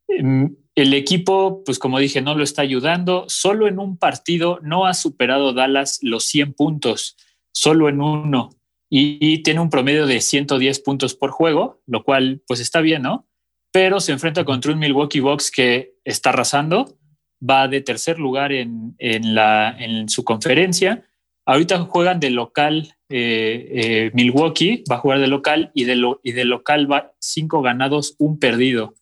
em, 0.08 0.56
el 0.74 0.94
equipo, 0.94 1.62
pues 1.64 1.78
como 1.78 1.98
dije, 1.98 2.22
no 2.22 2.34
lo 2.34 2.44
está 2.44 2.62
ayudando. 2.62 3.24
Solo 3.28 3.68
en 3.68 3.78
un 3.78 3.98
partido 3.98 4.58
no 4.62 4.86
ha 4.86 4.94
superado 4.94 5.52
Dallas 5.52 5.98
los 6.02 6.24
100 6.24 6.54
puntos, 6.54 7.16
solo 7.52 7.88
en 7.88 8.00
uno. 8.00 8.50
Y, 8.88 9.42
tiene 9.42 9.60
un 9.60 9.70
promedio 9.70 10.06
de 10.06 10.20
110 10.20 10.80
puntos 10.80 11.14
por 11.14 11.30
juego, 11.30 11.80
lo 11.86 12.04
cual 12.04 12.42
pues 12.46 12.60
está 12.60 12.80
bien, 12.80 13.02
¿no? 13.02 13.26
Pero 13.70 14.00
se 14.00 14.12
enfrenta 14.12 14.44
contra 14.44 14.72
un 14.72 14.78
Milwaukee 14.78 15.20
Bucks 15.20 15.50
que 15.50 15.94
está 16.04 16.30
arrasando. 16.30 16.98
va 17.44 17.66
de 17.66 17.80
tercer 17.80 18.20
lugar 18.20 18.52
en, 18.52 18.94
la, 19.34 19.74
en 19.78 20.08
su 20.08 20.24
conferencia. 20.24 21.04
Ahorita 21.44 21.78
juegan 21.80 22.20
de 22.20 22.30
local 22.30 22.94
eh, 23.12 23.68
eh, 23.70 24.10
Milwaukee, 24.14 24.82
va 24.90 24.96
a 24.96 24.98
jugar 25.00 25.20
de 25.20 25.26
local 25.26 25.70
y 25.74 25.84
de, 25.84 25.96
lo, 25.96 26.20
y 26.22 26.32
de 26.32 26.46
local 26.46 26.90
va 26.90 27.12
cinco 27.18 27.60
ganados, 27.60 28.16
un 28.18 28.38
perdido. 28.38 28.94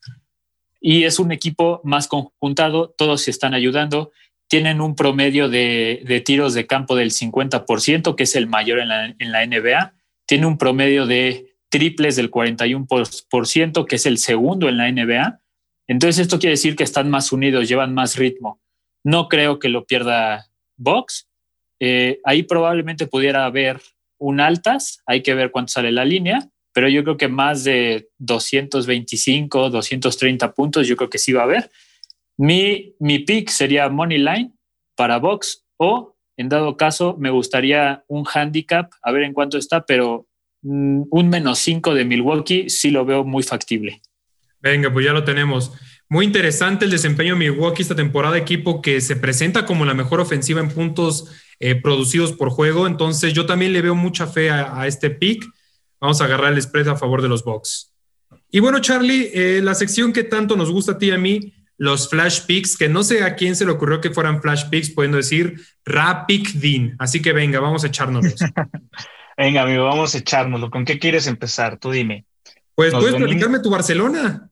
Y 0.81 1.05
es 1.05 1.21
un 1.21 1.31
equipo 1.31 1.81
más 1.85 2.09
conjuntado, 2.09 2.93
todos 2.99 3.23
se 3.23 3.31
están 3.31 3.55
ayudando. 3.55 4.11
Tienen 4.49 4.81
un 4.81 4.97
promedio 4.97 5.49
de, 5.49 6.03
de 6.05 6.21
tiros 6.21 6.55
de 6.55 6.67
campo 6.67 6.97
del 6.97 7.13
50%, 7.13 8.17
que 8.17 8.25
es 8.25 8.35
el 8.35 8.49
mayor 8.49 8.81
en 8.81 8.89
la, 8.89 9.15
en 9.17 9.33
la 9.33 9.47
NBA. 9.47 9.95
Tiene 10.27 10.47
un 10.47 10.59
promedio 10.59 11.07
de 11.07 11.55
triples 11.69 12.17
del 12.17 12.33
41%, 12.33 13.87
que 13.87 13.97
es 13.97 14.07
el 14.07 14.19
segundo 14.19 14.69
en 14.69 14.77
la 14.77 14.91
NBA. 14.91 15.41
Entonces 15.87 16.19
esto 16.19 16.39
quiere 16.39 16.55
decir 16.55 16.75
que 16.75 16.85
están 16.85 17.09
más 17.11 17.33
unidos, 17.33 17.69
llevan 17.69 17.95
más 17.95 18.17
ritmo. 18.17 18.61
No 19.05 19.29
creo 19.29 19.59
que 19.59 19.69
lo 19.69 19.87
pierda 19.87 20.47
Box. 20.77 21.29
Eh, 21.79 22.21
ahí 22.25 22.43
probablemente 22.43 23.07
pudiera 23.07 23.47
haber 23.47 23.81
un 24.21 24.39
altas, 24.39 25.03
hay 25.07 25.23
que 25.23 25.35
ver 25.35 25.51
cuánto 25.51 25.73
sale 25.73 25.91
la 25.91 26.05
línea, 26.05 26.49
pero 26.73 26.89
yo 26.89 27.03
creo 27.03 27.17
que 27.17 27.29
más 27.29 27.65
de 27.65 28.09
225, 28.19 29.71
230 29.71 30.55
puntos, 30.55 30.87
yo 30.87 30.97
creo 30.97 31.11
que 31.11 31.19
sí 31.19 31.33
va 31.33 31.41
a 31.41 31.45
haber. 31.45 31.71
Mi, 32.37 32.95
mi 33.01 33.19
pick 33.19 33.49
sería 33.49 33.89
Money 33.89 34.19
Line 34.19 34.53
para 34.95 35.19
Box 35.19 35.67
o, 35.79 36.17
en 36.37 36.49
dado 36.49 36.77
caso, 36.77 37.17
me 37.19 37.31
gustaría 37.31 38.05
un 38.07 38.25
handicap, 38.33 38.93
a 39.03 39.11
ver 39.11 39.25
en 39.25 39.33
cuánto 39.33 39.59
está, 39.59 39.85
pero 39.85 40.29
mm, 40.63 41.03
un 41.11 41.29
menos 41.29 41.59
5 41.59 41.95
de 41.95 42.05
Milwaukee 42.05 42.71
sí 42.71 42.91
lo 42.91 43.05
veo 43.05 43.25
muy 43.25 43.43
factible. 43.43 44.01
Venga, 44.61 44.93
pues 44.93 45.07
ya 45.07 45.13
lo 45.13 45.25
tenemos. 45.25 45.73
Muy 46.09 46.27
interesante 46.27 46.85
el 46.85 46.91
desempeño 46.91 47.35
de 47.35 47.39
Milwaukee 47.39 47.83
esta 47.83 47.95
temporada, 47.95 48.37
equipo 48.37 48.83
que 48.83 49.01
se 49.01 49.17
presenta 49.17 49.65
como 49.65 49.85
la 49.85 49.95
mejor 49.95 50.21
ofensiva 50.21 50.61
en 50.61 50.69
puntos 50.69 51.31
eh, 51.61 51.75
producidos 51.75 52.33
por 52.33 52.51
juego. 52.51 52.87
Entonces 52.87 53.33
yo 53.35 53.47
también 53.47 53.73
le 53.73 53.83
veo 53.83 53.95
mucha 53.95 54.27
fe 54.27 54.51
a, 54.51 54.87
este 54.87 55.11
pick. 55.11 55.47
Vamos 56.01 56.21
a 56.21 56.25
agarrar 56.25 56.55
el 56.55 56.63
spread 56.63 56.89
a 56.89 56.97
favor 56.97 57.21
de 57.23 57.29
los 57.29 57.45
Bucks. 57.45 57.93
Y 58.51 58.61
bueno, 58.61 58.81
Charlie, 58.81 59.31
eh, 59.33 59.61
la 59.63 59.75
sección 59.75 60.13
que 60.13 60.25
tanto 60.25 60.57
nos 60.57 60.73
gusta 60.73 60.93
a 60.93 60.99
ti 60.99 61.09
y 61.09 61.11
a 61.13 61.19
mí, 61.19 61.55
los 61.77 62.09
flash 62.09 62.47
picks, 62.47 62.77
que 62.77 62.89
no 62.89 63.03
sé 63.03 63.23
a 63.23 63.37
quién 63.37 63.55
se 63.55 63.65
le 63.65 63.73
ocurrió 63.73 64.01
que 64.01 64.11
fueran 64.11 64.43
flash 64.43 64.69
picks, 64.71 64.91
pudiendo 64.91 65.19
decir 65.19 65.61
Rapid 65.85 66.49
Dean. 66.55 66.97
Así 66.99 67.23
que 67.23 67.33
venga, 67.33 67.61
vamos 67.61 67.85
a 67.85 67.87
echárnoslos. 67.87 68.35
venga, 69.37 69.63
amigo, 69.63 69.85
vamos 69.85 70.15
a 70.15 70.19
echárnoslo. 70.19 70.71
¿Con 70.71 70.85
qué 70.85 70.99
quieres 70.99 71.27
empezar? 71.27 71.79
Tú 71.79 71.91
dime. 71.91 72.25
Pues 72.75 72.93
puedes 72.93 73.15
platicarme 73.15 73.61
tu 73.61 73.71
Barcelona. 73.71 74.50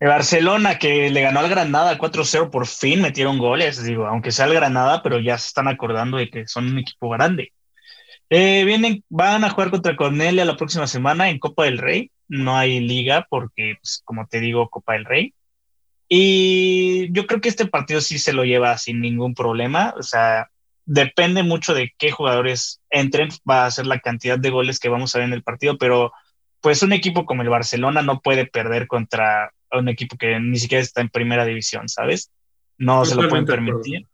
El 0.00 0.08
Barcelona 0.08 0.78
que 0.78 1.10
le 1.10 1.22
ganó 1.22 1.40
al 1.40 1.48
Granada 1.48 1.98
4-0, 1.98 2.50
por 2.50 2.66
fin 2.66 3.02
metieron 3.02 3.38
goles, 3.38 3.82
digo, 3.82 4.06
aunque 4.06 4.30
sea 4.30 4.46
el 4.46 4.54
Granada, 4.54 5.02
pero 5.02 5.18
ya 5.18 5.36
se 5.38 5.48
están 5.48 5.66
acordando 5.66 6.18
de 6.18 6.30
que 6.30 6.46
son 6.46 6.68
un 6.68 6.78
equipo 6.78 7.08
grande. 7.10 7.52
Eh, 8.30 8.64
vienen, 8.64 9.02
van 9.08 9.42
a 9.44 9.50
jugar 9.50 9.70
contra 9.70 9.96
Cornelia 9.96 10.44
la 10.44 10.56
próxima 10.56 10.86
semana 10.86 11.30
en 11.30 11.38
Copa 11.38 11.64
del 11.64 11.78
Rey. 11.78 12.10
No 12.28 12.56
hay 12.56 12.78
liga 12.80 13.26
porque, 13.28 13.76
pues, 13.80 14.02
como 14.04 14.26
te 14.26 14.40
digo, 14.40 14.68
Copa 14.68 14.92
del 14.92 15.04
Rey. 15.04 15.34
Y 16.08 17.12
yo 17.12 17.26
creo 17.26 17.40
que 17.40 17.48
este 17.48 17.66
partido 17.66 18.00
sí 18.00 18.18
se 18.18 18.32
lo 18.32 18.44
lleva 18.44 18.76
sin 18.78 19.00
ningún 19.00 19.34
problema. 19.34 19.94
O 19.98 20.02
sea, 20.02 20.48
depende 20.84 21.42
mucho 21.42 21.74
de 21.74 21.92
qué 21.98 22.10
jugadores 22.10 22.80
entren, 22.90 23.28
va 23.48 23.66
a 23.66 23.70
ser 23.70 23.86
la 23.86 24.00
cantidad 24.00 24.38
de 24.38 24.50
goles 24.50 24.78
que 24.78 24.88
vamos 24.88 25.14
a 25.14 25.18
ver 25.18 25.28
en 25.28 25.34
el 25.34 25.42
partido, 25.42 25.76
pero 25.76 26.12
pues 26.60 26.82
un 26.82 26.92
equipo 26.92 27.26
como 27.26 27.42
el 27.42 27.50
Barcelona 27.50 28.02
no 28.02 28.20
puede 28.20 28.46
perder 28.46 28.86
contra 28.88 29.52
un 29.72 29.88
equipo 29.88 30.16
que 30.16 30.38
ni 30.40 30.58
siquiera 30.58 30.82
está 30.82 31.00
en 31.00 31.08
primera 31.08 31.44
división, 31.44 31.88
¿sabes? 31.88 32.30
No 32.78 33.04
se 33.04 33.14
lo 33.14 33.28
pueden 33.28 33.44
permitir. 33.44 34.06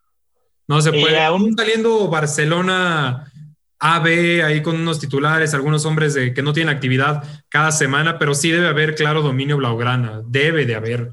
No 0.67 0.81
se 0.81 0.93
puede. 0.93 1.23
aún 1.23 1.55
saliendo 1.57 2.09
Barcelona 2.09 3.31
AB 3.79 4.43
ahí 4.43 4.63
con 4.63 4.77
unos 4.77 4.99
titulares, 4.99 5.53
algunos 5.53 5.85
hombres 5.85 6.15
de, 6.15 6.33
que 6.33 6.43
no 6.43 6.55
tienen 6.55 6.75
actividad 6.75 7.23
cada 7.51 7.71
semana, 7.71 8.19
pero 8.19 8.35
sí 8.35 8.51
debe 8.51 8.69
haber 8.69 8.95
claro 8.95 9.21
dominio 9.21 9.59
blaugrana, 9.59 10.23
debe 10.25 10.65
de 10.65 10.75
haber. 10.75 11.11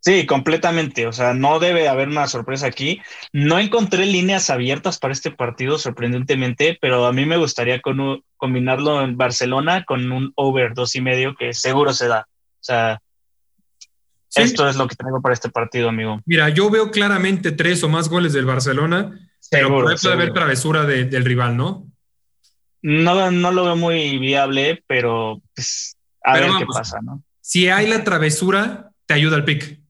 Sí, 0.00 0.26
completamente. 0.26 1.06
O 1.06 1.12
sea, 1.12 1.34
no 1.34 1.58
debe 1.58 1.88
haber 1.88 2.08
una 2.08 2.26
sorpresa 2.28 2.66
aquí. 2.66 3.00
No 3.32 3.58
encontré 3.58 4.06
líneas 4.06 4.48
abiertas 4.48 4.98
para 4.98 5.12
este 5.12 5.30
partido, 5.30 5.76
sorprendentemente, 5.76 6.78
pero 6.80 7.04
a 7.04 7.12
mí 7.12 7.26
me 7.26 7.36
gustaría 7.36 7.82
combinarlo 8.36 9.02
en 9.02 9.16
Barcelona 9.16 9.84
con 9.84 10.10
un 10.10 10.32
over 10.36 10.72
dos 10.72 10.94
y 10.94 11.00
medio 11.00 11.34
que 11.34 11.52
seguro 11.52 11.92
se 11.92 12.08
da. 12.08 12.26
O 12.26 12.64
sea, 12.64 13.02
esto 14.34 14.68
es 14.68 14.76
lo 14.76 14.86
que 14.86 14.94
tengo 14.94 15.20
para 15.20 15.34
este 15.34 15.48
partido, 15.48 15.88
amigo. 15.88 16.20
Mira, 16.26 16.48
yo 16.48 16.70
veo 16.70 16.90
claramente 16.90 17.52
tres 17.52 17.82
o 17.82 17.88
más 17.88 18.08
goles 18.08 18.32
del 18.32 18.46
Barcelona, 18.46 19.18
pero 19.50 19.68
puede 19.68 20.12
haber 20.12 20.32
travesura 20.32 20.84
del 20.84 21.24
rival, 21.24 21.56
¿no? 21.56 21.86
¿no? 22.82 23.30
No 23.30 23.52
lo 23.52 23.64
veo 23.64 23.76
muy 23.76 24.18
viable, 24.18 24.82
pero 24.86 25.40
pues, 25.54 25.96
a 26.22 26.34
ver 26.34 26.50
qué 26.58 26.66
pasa, 26.66 26.98
¿no? 27.02 27.22
Si 27.40 27.68
hay 27.68 27.88
la 27.88 28.04
travesura, 28.04 28.90
te 29.06 29.14
ayuda 29.14 29.36
el 29.36 29.44
pick. 29.44 29.80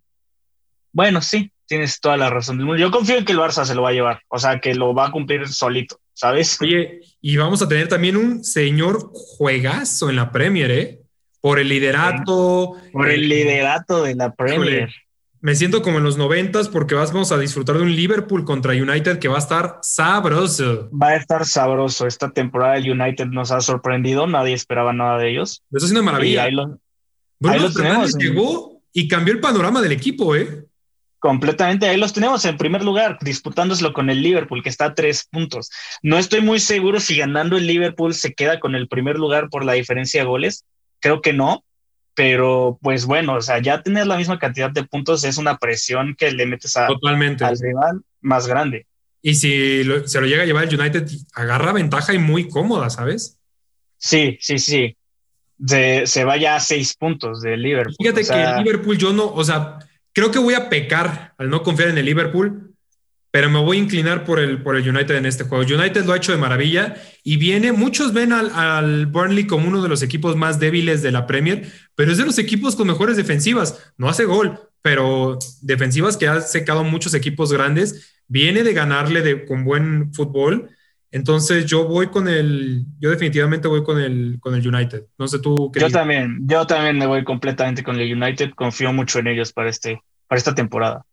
Bueno, 0.92 1.20
sí, 1.20 1.52
tienes 1.66 2.00
toda 2.00 2.16
la 2.16 2.30
razón 2.30 2.58
Yo 2.78 2.90
confío 2.90 3.16
en 3.16 3.24
que 3.24 3.32
el 3.32 3.38
Barça 3.38 3.64
se 3.64 3.74
lo 3.74 3.82
va 3.82 3.90
a 3.90 3.92
llevar, 3.92 4.22
o 4.28 4.38
sea, 4.38 4.60
que 4.60 4.74
lo 4.74 4.94
va 4.94 5.08
a 5.08 5.10
cumplir 5.12 5.48
solito, 5.48 6.00
¿sabes? 6.14 6.60
Oye, 6.60 7.00
y 7.20 7.36
vamos 7.36 7.60
a 7.62 7.68
tener 7.68 7.88
también 7.88 8.16
un 8.16 8.44
señor 8.44 9.10
juegazo 9.12 10.08
en 10.08 10.16
la 10.16 10.32
Premier, 10.32 10.70
¿eh? 10.70 11.00
Por 11.40 11.58
el 11.58 11.68
liderato. 11.68 12.76
Por 12.92 13.10
el 13.10 13.28
liderato 13.28 14.02
de 14.02 14.14
la 14.14 14.34
Premier. 14.34 14.90
Me 15.40 15.54
siento 15.54 15.82
como 15.82 15.98
en 15.98 16.04
los 16.04 16.16
noventas 16.16 16.68
porque 16.68 16.96
vamos 16.96 17.30
a 17.30 17.38
disfrutar 17.38 17.76
de 17.76 17.82
un 17.82 17.94
Liverpool 17.94 18.44
contra 18.44 18.72
United 18.72 19.20
que 19.20 19.28
va 19.28 19.36
a 19.36 19.38
estar 19.38 19.78
sabroso. 19.82 20.90
Va 20.90 21.08
a 21.08 21.16
estar 21.16 21.46
sabroso. 21.46 22.08
Esta 22.08 22.30
temporada 22.30 22.76
el 22.76 22.90
United 22.90 23.26
nos 23.26 23.52
ha 23.52 23.60
sorprendido. 23.60 24.26
Nadie 24.26 24.54
esperaba 24.54 24.92
nada 24.92 25.18
de 25.18 25.30
ellos. 25.30 25.62
Eso 25.72 25.86
es 25.86 25.92
una 25.92 26.02
maravilla. 26.02 26.42
ahí 26.42 26.52
lo, 26.52 26.80
tenemos. 27.72 28.14
llegó 28.16 28.82
y 28.92 29.06
cambió 29.06 29.32
el 29.32 29.40
panorama 29.40 29.80
del 29.80 29.92
equipo, 29.92 30.34
¿eh? 30.34 30.64
Completamente, 31.20 31.88
ahí 31.88 31.96
los 31.96 32.12
tenemos 32.12 32.44
en 32.44 32.56
primer 32.56 32.84
lugar, 32.84 33.18
disputándoselo 33.20 33.92
con 33.92 34.08
el 34.08 34.22
Liverpool, 34.22 34.62
que 34.62 34.68
está 34.68 34.86
a 34.86 34.94
tres 34.94 35.26
puntos. 35.28 35.68
No 36.00 36.16
estoy 36.16 36.42
muy 36.42 36.60
seguro 36.60 37.00
si 37.00 37.16
ganando 37.16 37.56
el 37.56 37.66
Liverpool 37.66 38.14
se 38.14 38.34
queda 38.34 38.60
con 38.60 38.76
el 38.76 38.86
primer 38.86 39.18
lugar 39.18 39.48
por 39.50 39.64
la 39.64 39.72
diferencia 39.72 40.20
de 40.20 40.28
goles, 40.28 40.64
creo 41.00 41.20
que 41.20 41.32
no, 41.32 41.64
pero 42.14 42.78
pues 42.82 43.06
bueno, 43.06 43.34
o 43.34 43.42
sea, 43.42 43.60
ya 43.60 43.82
tener 43.82 44.06
la 44.06 44.16
misma 44.16 44.38
cantidad 44.38 44.70
de 44.70 44.84
puntos 44.84 45.24
es 45.24 45.38
una 45.38 45.58
presión 45.58 46.16
que 46.18 46.32
le 46.32 46.46
metes 46.46 46.76
a, 46.76 46.88
Totalmente. 46.88 47.44
al 47.44 47.58
rival 47.58 48.02
más 48.20 48.46
grande. 48.46 48.86
Y 49.22 49.34
si 49.34 49.84
se 50.06 50.20
lo 50.20 50.26
llega 50.26 50.42
a 50.42 50.46
llevar 50.46 50.64
el 50.64 50.80
United, 50.80 51.08
agarra 51.34 51.72
ventaja 51.72 52.14
y 52.14 52.18
muy 52.18 52.48
cómoda, 52.48 52.90
¿sabes? 52.90 53.38
Sí, 53.96 54.38
sí, 54.40 54.58
sí. 54.58 54.96
se 55.66 56.24
vaya 56.24 56.56
a 56.56 56.60
seis 56.60 56.94
puntos 56.94 57.42
del 57.42 57.62
Liverpool. 57.62 57.96
Fíjate 57.98 58.24
que 58.24 58.42
el 58.42 58.64
Liverpool 58.64 58.96
yo 58.98 59.12
no, 59.12 59.26
o 59.26 59.44
sea, 59.44 59.78
creo 60.12 60.30
que 60.30 60.38
voy 60.38 60.54
a 60.54 60.68
pecar 60.68 61.34
al 61.38 61.50
no 61.50 61.62
confiar 61.62 61.90
en 61.90 61.98
el 61.98 62.04
Liverpool, 62.04 62.67
pero 63.30 63.50
me 63.50 63.60
voy 63.60 63.76
a 63.76 63.80
inclinar 63.80 64.24
por 64.24 64.38
el, 64.38 64.62
por 64.62 64.76
el 64.76 64.88
United 64.88 65.16
en 65.16 65.26
este 65.26 65.44
juego. 65.44 65.64
United 65.64 66.04
lo 66.04 66.12
ha 66.12 66.16
hecho 66.16 66.32
de 66.32 66.38
maravilla 66.38 66.96
y 67.22 67.36
viene, 67.36 67.72
muchos 67.72 68.12
ven 68.12 68.32
al, 68.32 69.06
Burnley 69.06 69.46
como 69.46 69.68
uno 69.68 69.82
de 69.82 69.88
los 69.88 70.02
equipos 70.02 70.36
más 70.36 70.58
débiles 70.58 71.02
de 71.02 71.12
la 71.12 71.26
Premier, 71.26 71.70
pero 71.94 72.10
es 72.10 72.18
de 72.18 72.24
los 72.24 72.38
equipos 72.38 72.74
con 72.74 72.86
mejores 72.86 73.16
defensivas. 73.16 73.92
No 73.98 74.08
hace 74.08 74.24
gol, 74.24 74.58
pero 74.80 75.38
defensivas 75.60 76.16
que 76.16 76.28
ha 76.28 76.40
secado 76.40 76.84
muchos 76.84 77.12
equipos 77.14 77.52
grandes. 77.52 78.14
Viene 78.28 78.62
de 78.62 78.72
ganarle 78.72 79.20
de, 79.20 79.44
con 79.44 79.64
buen 79.64 80.12
fútbol. 80.14 80.70
Entonces 81.10 81.66
yo 81.66 81.86
voy 81.86 82.08
con 82.08 82.28
el, 82.28 82.84
yo 82.98 83.10
definitivamente 83.10 83.68
voy 83.68 83.82
con 83.82 84.00
el, 84.00 84.38
con 84.40 84.54
el 84.54 84.66
United. 84.66 85.04
No 85.18 85.28
sé 85.28 85.38
tú 85.38 85.70
qué. 85.72 85.80
Yo 85.80 85.90
también, 85.90 86.40
yo 86.46 86.66
también 86.66 86.98
me 86.98 87.06
voy 87.06 87.24
completamente 87.24 87.82
con 87.82 87.98
el 87.98 88.10
United. 88.10 88.50
Confío 88.54 88.92
mucho 88.92 89.18
en 89.18 89.28
ellos 89.28 89.52
para, 89.52 89.68
este, 89.68 90.02
para 90.26 90.38
esta 90.38 90.54
temporada. 90.54 91.04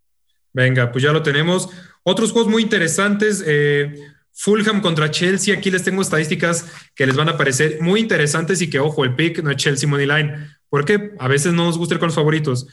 Venga, 0.53 0.89
pues 0.89 1.03
ya 1.03 1.11
lo 1.11 1.21
tenemos. 1.21 1.69
Otros 2.07 2.31
juegos 2.31 2.51
muy 2.51 2.61
interesantes. 2.61 3.43
Eh, 3.45 3.99
Fulham 4.31 4.81
contra 4.81 5.09
Chelsea. 5.09 5.55
Aquí 5.57 5.71
les 5.71 5.83
tengo 5.83 6.03
estadísticas 6.03 6.65
que 6.93 7.07
les 7.07 7.15
van 7.15 7.29
a 7.29 7.37
parecer 7.37 7.79
muy 7.81 7.99
interesantes 7.99 8.61
y 8.61 8.69
que, 8.69 8.79
ojo, 8.79 9.03
el 9.03 9.15
pick 9.15 9.41
no 9.41 9.49
es 9.49 9.57
Chelsea 9.57 9.89
Money 9.89 10.05
Line, 10.05 10.49
porque 10.69 11.13
a 11.17 11.27
veces 11.27 11.53
no 11.53 11.65
nos 11.65 11.79
gusta 11.79 11.95
ir 11.95 11.99
con 11.99 12.07
los 12.07 12.15
favoritos. 12.15 12.67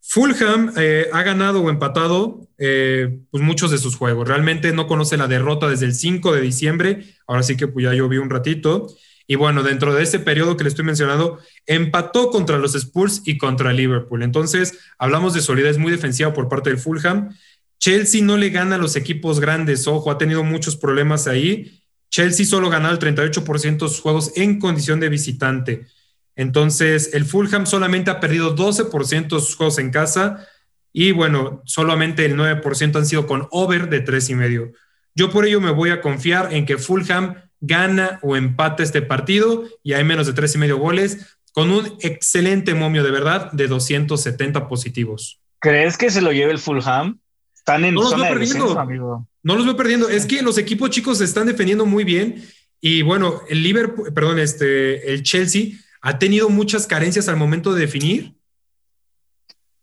Fulham 0.00 0.72
eh, 0.76 1.06
ha 1.12 1.22
ganado 1.22 1.62
o 1.62 1.70
empatado 1.70 2.48
eh, 2.58 3.20
pues 3.30 3.42
muchos 3.42 3.70
de 3.70 3.78
sus 3.78 3.94
juegos. 3.94 4.26
Realmente 4.26 4.72
no 4.72 4.88
conoce 4.88 5.16
la 5.16 5.28
derrota 5.28 5.68
desde 5.68 5.86
el 5.86 5.94
5 5.94 6.34
de 6.34 6.40
diciembre. 6.40 7.04
Ahora 7.28 7.44
sí 7.44 7.56
que 7.56 7.68
pues 7.68 7.84
ya 7.84 7.94
yo 7.94 8.08
vi 8.08 8.16
un 8.18 8.30
ratito. 8.30 8.88
Y 9.28 9.34
bueno, 9.34 9.62
dentro 9.62 9.94
de 9.94 10.02
ese 10.02 10.18
periodo 10.20 10.56
que 10.56 10.64
le 10.64 10.70
estoy 10.70 10.84
mencionando, 10.84 11.38
empató 11.66 12.30
contra 12.30 12.58
los 12.58 12.74
Spurs 12.74 13.22
y 13.24 13.38
contra 13.38 13.72
Liverpool. 13.72 14.22
Entonces, 14.22 14.78
hablamos 14.98 15.34
de 15.34 15.40
solidez 15.40 15.78
muy 15.78 15.90
defensiva 15.90 16.32
por 16.32 16.48
parte 16.48 16.70
del 16.70 16.78
Fulham. 16.78 17.30
Chelsea 17.78 18.22
no 18.22 18.36
le 18.36 18.50
gana 18.50 18.76
a 18.76 18.78
los 18.78 18.96
equipos 18.96 19.40
grandes, 19.40 19.86
ojo, 19.86 20.10
ha 20.10 20.18
tenido 20.18 20.42
muchos 20.42 20.76
problemas 20.76 21.26
ahí. 21.26 21.82
Chelsea 22.10 22.46
solo 22.46 22.70
ganó 22.70 22.90
el 22.90 22.98
38% 22.98 23.72
de 23.72 23.88
sus 23.88 24.00
juegos 24.00 24.32
en 24.36 24.58
condición 24.58 25.00
de 25.00 25.08
visitante. 25.08 25.86
Entonces, 26.34 27.10
el 27.14 27.24
Fulham 27.24 27.66
solamente 27.66 28.10
ha 28.10 28.20
perdido 28.20 28.54
12% 28.54 29.36
de 29.36 29.40
sus 29.40 29.56
juegos 29.56 29.78
en 29.78 29.90
casa 29.90 30.46
y 30.92 31.12
bueno, 31.12 31.62
solamente 31.66 32.24
el 32.24 32.36
9% 32.36 32.96
han 32.96 33.06
sido 33.06 33.26
con 33.26 33.48
over 33.50 33.90
de 33.90 34.00
tres 34.00 34.30
y 34.30 34.34
medio. 34.34 34.72
Yo 35.14 35.30
por 35.30 35.46
ello 35.46 35.60
me 35.60 35.70
voy 35.70 35.90
a 35.90 36.00
confiar 36.00 36.52
en 36.52 36.66
que 36.66 36.78
Fulham 36.78 37.34
gana 37.60 38.18
o 38.22 38.36
empate 38.36 38.82
este 38.82 39.02
partido 39.02 39.64
y 39.82 39.94
hay 39.94 40.04
menos 40.04 40.26
de 40.26 40.34
tres 40.34 40.54
y 40.54 40.58
medio 40.58 40.78
goles 40.78 41.38
con 41.52 41.70
un 41.70 41.96
excelente 42.00 42.74
momio 42.74 43.02
de 43.02 43.10
verdad 43.10 43.50
de 43.52 43.66
270 43.66 44.68
positivos. 44.68 45.40
¿Crees 45.58 45.96
que 45.96 46.10
se 46.10 46.20
lo 46.20 46.32
lleve 46.32 46.52
el 46.52 46.58
Fulham? 46.58 47.18
Están 47.66 47.84
en 47.84 47.94
no 47.94 48.02
los 48.02 48.10
zona 48.10 48.22
veo 48.22 48.34
de 48.34 48.38
perdiendo. 48.38 48.64
descenso, 48.66 48.80
amigo. 48.80 49.28
No 49.42 49.56
los 49.56 49.66
veo 49.66 49.76
perdiendo. 49.76 50.08
Es 50.08 50.24
que 50.24 50.40
los 50.40 50.56
equipos 50.56 50.90
chicos 50.90 51.18
se 51.18 51.24
están 51.24 51.48
defendiendo 51.48 51.84
muy 51.84 52.04
bien 52.04 52.44
y 52.80 53.02
bueno, 53.02 53.40
el 53.48 53.64
Liverpool, 53.64 54.12
perdón, 54.14 54.38
este, 54.38 55.12
el 55.12 55.24
Chelsea 55.24 55.72
ha 56.00 56.16
tenido 56.20 56.48
muchas 56.48 56.86
carencias 56.86 57.28
al 57.28 57.36
momento 57.36 57.74
de 57.74 57.80
definir. 57.80 58.36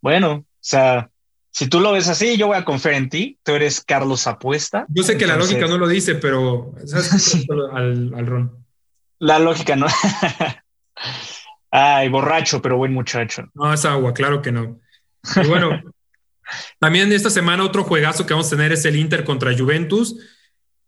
Bueno, 0.01 0.31
o 0.31 0.45
sea, 0.61 1.09
si 1.51 1.67
tú 1.67 1.81
lo 1.81 1.91
ves 1.91 2.07
así, 2.07 2.37
yo 2.37 2.47
voy 2.47 2.55
a 2.55 2.63
confiar 2.63 2.93
en 2.93 3.09
ti. 3.09 3.37
Tú 3.43 3.51
eres 3.51 3.83
Carlos 3.83 4.27
Apuesta. 4.27 4.85
Yo 4.87 5.03
sé 5.03 5.17
que 5.17 5.27
la 5.27 5.35
lógica 5.35 5.67
no 5.67 5.77
lo 5.77 5.89
dice, 5.89 6.15
pero 6.15 6.73
¿sabes? 6.85 7.45
al, 7.73 8.13
al 8.15 8.25
Ron. 8.25 8.65
La 9.19 9.39
lógica 9.39 9.75
no. 9.75 9.87
Ay, 11.71 12.07
borracho, 12.07 12.61
pero 12.61 12.77
buen 12.77 12.93
muchacho. 12.93 13.49
No, 13.53 13.73
es 13.73 13.83
agua, 13.83 14.13
claro 14.13 14.41
que 14.41 14.53
no. 14.53 14.79
Y 15.43 15.47
bueno, 15.47 15.81
también 16.79 17.11
esta 17.11 17.29
semana 17.29 17.63
otro 17.63 17.83
juegazo 17.83 18.25
que 18.25 18.33
vamos 18.33 18.47
a 18.47 18.55
tener 18.55 18.71
es 18.71 18.85
el 18.85 18.95
Inter 18.95 19.23
contra 19.23 19.57
Juventus. 19.57 20.15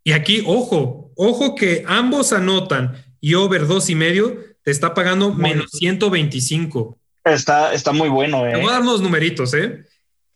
Y 0.04 0.12
aquí, 0.12 0.42
ojo, 0.46 1.10
ojo 1.16 1.54
que 1.54 1.84
ambos 1.86 2.32
anotan 2.32 3.04
y 3.20 3.34
over 3.34 3.66
dos 3.66 3.90
y 3.90 3.94
medio 3.94 4.36
te 4.62 4.70
está 4.70 4.94
pagando 4.94 5.30
Muy 5.30 5.50
menos 5.50 5.70
125. 5.72 6.98
Está, 7.24 7.72
está 7.72 7.92
muy 7.92 8.08
bueno, 8.08 8.42
Te 8.42 8.52
eh. 8.52 8.56
voy 8.56 8.68
a 8.68 8.74
dar 8.74 8.82
unos 8.82 9.00
numeritos, 9.00 9.52
¿eh? 9.54 9.84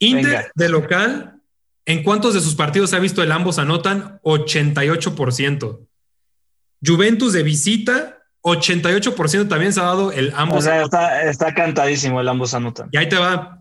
Inter 0.01 0.27
Venga. 0.27 0.51
de 0.55 0.69
local, 0.69 1.41
¿en 1.85 2.03
cuántos 2.03 2.35
de 2.35 2.41
sus 2.41 2.55
partidos 2.55 2.93
ha 2.95 2.99
visto 2.99 3.23
el 3.23 3.31
ambos 3.31 3.59
anotan? 3.59 4.21
88%. 4.23 5.87
Juventus 6.85 7.33
de 7.33 7.43
visita, 7.43 8.19
88% 8.43 9.49
también 9.49 9.73
se 9.73 9.81
ha 9.81 9.85
dado 9.85 10.11
el 10.13 10.33
ambos 10.35 10.59
O 10.59 10.63
sea, 10.63 10.83
está, 10.83 11.23
está 11.23 11.55
cantadísimo 11.55 12.21
el 12.21 12.29
ambos 12.29 12.55
anotan. 12.55 12.89
Y 12.93 12.97
ahí 12.97 13.09
te 13.09 13.19
va. 13.19 13.60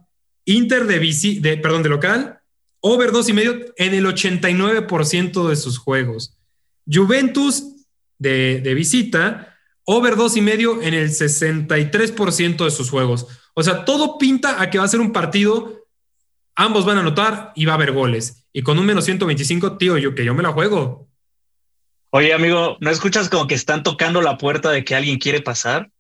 Inter 0.50 0.86
de, 0.86 1.00
visi 1.00 1.40
de 1.40 1.58
perdón, 1.58 1.84
de 1.84 1.90
local, 1.90 2.40
over 2.82 3.12
dos 3.12 3.30
y 3.30 3.34
medio 3.34 3.54
en 3.78 3.94
el 3.94 4.06
89% 4.06 5.48
de 5.48 5.56
sus 5.56 5.78
juegos. 5.78 6.38
Juventus 6.92 7.64
de, 8.18 8.60
de 8.62 8.74
visita, 8.74 9.56
over 9.84 10.16
dos 10.16 10.36
y 10.38 10.42
medio 10.42 10.82
en 10.82 10.94
el 10.94 11.10
63% 11.10 12.66
de 12.66 12.72
sus 12.72 12.90
juegos. 12.90 13.28
O 13.54 13.62
sea, 13.62 13.86
todo 13.86 14.18
pinta 14.18 14.62
a 14.62 14.70
que 14.70 14.80
va 14.80 14.86
a 14.86 14.90
ser 14.90 15.02
un 15.02 15.12
partido, 15.12 15.86
ambos 16.56 16.86
van 16.86 16.98
a 16.98 17.02
anotar 17.02 17.52
y 17.56 17.66
va 17.66 17.74
a 17.74 17.76
haber 17.76 17.92
goles. 17.92 18.48
Y 18.52 18.64
con 18.64 18.80
un 18.80 18.86
menos 18.86 19.06
125, 19.06 19.78
tío, 19.78 19.98
yo 19.98 20.16
que 20.16 20.26
yo 20.26 20.34
me 20.34 20.44
la 20.44 20.52
juego. 20.52 21.08
Oye, 22.10 22.34
amigo, 22.34 22.78
¿no 22.80 22.90
escuchas 22.90 23.30
como 23.30 23.46
que 23.46 23.54
están 23.54 23.84
tocando 23.84 24.22
la 24.24 24.40
puerta 24.40 24.72
de 24.72 24.84
que 24.84 24.96
alguien 24.96 25.20
quiere 25.20 25.42
pasar? 25.42 25.92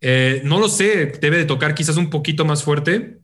Eh, 0.00 0.40
no 0.44 0.58
lo 0.58 0.70
sé, 0.70 1.18
debe 1.20 1.36
de 1.36 1.44
tocar 1.44 1.74
quizás 1.74 1.98
un 1.98 2.08
poquito 2.08 2.46
más 2.46 2.64
fuerte. 2.64 3.19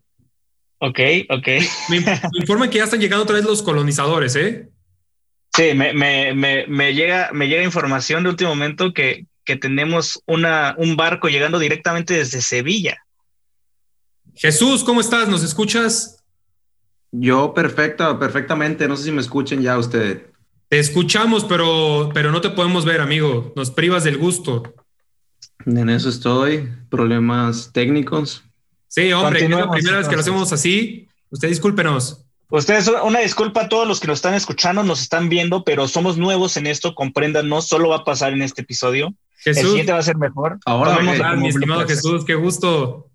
Ok, 0.78 1.00
ok. 1.30 1.48
Me, 1.88 2.00
me 2.00 2.20
informan 2.40 2.70
que 2.70 2.78
ya 2.78 2.84
están 2.84 3.00
llegando 3.00 3.24
otra 3.24 3.36
vez 3.36 3.44
los 3.44 3.62
colonizadores, 3.62 4.36
¿eh? 4.36 4.68
Sí, 5.54 5.72
me, 5.74 5.94
me, 5.94 6.34
me, 6.34 6.66
me 6.66 6.94
llega, 6.94 7.30
me 7.32 7.48
llega 7.48 7.62
información 7.62 8.22
de 8.22 8.30
último 8.30 8.50
momento 8.50 8.92
que, 8.92 9.26
que 9.44 9.56
tenemos 9.56 10.22
una, 10.26 10.74
un 10.76 10.96
barco 10.96 11.28
llegando 11.28 11.58
directamente 11.58 12.14
desde 12.14 12.42
Sevilla. 12.42 12.98
Jesús, 14.34 14.84
¿cómo 14.84 15.00
estás? 15.00 15.28
¿Nos 15.28 15.42
escuchas? 15.42 16.22
Yo 17.10 17.54
perfecta, 17.54 18.18
perfectamente. 18.18 18.86
No 18.86 18.96
sé 18.96 19.04
si 19.04 19.12
me 19.12 19.22
escuchen 19.22 19.62
ya 19.62 19.78
ustedes. 19.78 20.24
Te 20.68 20.78
escuchamos, 20.78 21.44
pero, 21.44 22.10
pero 22.12 22.32
no 22.32 22.42
te 22.42 22.50
podemos 22.50 22.84
ver, 22.84 23.00
amigo. 23.00 23.54
Nos 23.56 23.70
privas 23.70 24.04
del 24.04 24.18
gusto. 24.18 24.74
En 25.64 25.88
eso 25.88 26.10
estoy. 26.10 26.68
Problemas 26.90 27.72
técnicos. 27.72 28.44
Sí, 28.88 29.12
hombre, 29.12 29.40
que 29.40 29.44
es 29.46 29.50
la 29.50 29.70
primera 29.70 29.98
vez 29.98 30.08
que 30.08 30.14
lo 30.14 30.20
hacemos 30.20 30.52
así. 30.52 31.08
Usted 31.30 31.48
discúlpenos. 31.48 32.22
Ustedes, 32.48 32.90
una 33.04 33.20
disculpa 33.20 33.62
a 33.62 33.68
todos 33.68 33.88
los 33.88 33.98
que 33.98 34.06
nos 34.06 34.18
están 34.18 34.34
escuchando, 34.34 34.84
nos 34.84 35.02
están 35.02 35.28
viendo, 35.28 35.64
pero 35.64 35.88
somos 35.88 36.16
nuevos 36.16 36.56
en 36.56 36.68
esto, 36.68 36.94
comprendan, 36.94 37.48
no 37.48 37.60
solo 37.60 37.88
va 37.88 37.96
a 37.96 38.04
pasar 38.04 38.32
en 38.32 38.42
este 38.42 38.62
episodio. 38.62 39.14
El 39.44 39.54
Jesús, 39.54 39.70
siguiente 39.70 39.92
va 39.92 39.98
a 39.98 40.02
ser 40.02 40.16
mejor. 40.16 40.58
Ahora, 40.64 40.96
Tomémoslo 40.96 41.12
ok. 41.12 41.16
¿qué 41.16 41.22
tal, 41.22 41.30
como 41.30 41.42
mi 41.42 41.48
estimado 41.48 41.80
bloopers. 41.80 42.02
Jesús, 42.02 42.24
qué 42.24 42.34
gusto. 42.34 43.10